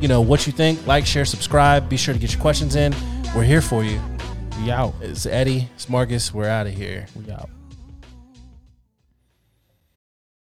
you 0.00 0.08
know 0.08 0.20
what 0.20 0.48
you 0.48 0.52
think. 0.52 0.84
Like, 0.84 1.06
share, 1.06 1.24
subscribe. 1.24 1.88
Be 1.88 1.96
sure 1.96 2.12
to 2.12 2.18
get 2.18 2.32
your 2.32 2.40
questions 2.40 2.74
in. 2.74 2.92
We're 3.36 3.44
here 3.44 3.62
for 3.62 3.84
you. 3.84 4.00
We 4.60 4.72
out. 4.72 4.94
It's 5.00 5.26
Eddie. 5.26 5.68
It's 5.76 5.88
Marcus. 5.88 6.34
We're 6.34 6.48
out 6.48 6.66
of 6.66 6.74
here. 6.74 7.06
We 7.14 7.30
out. 7.30 7.48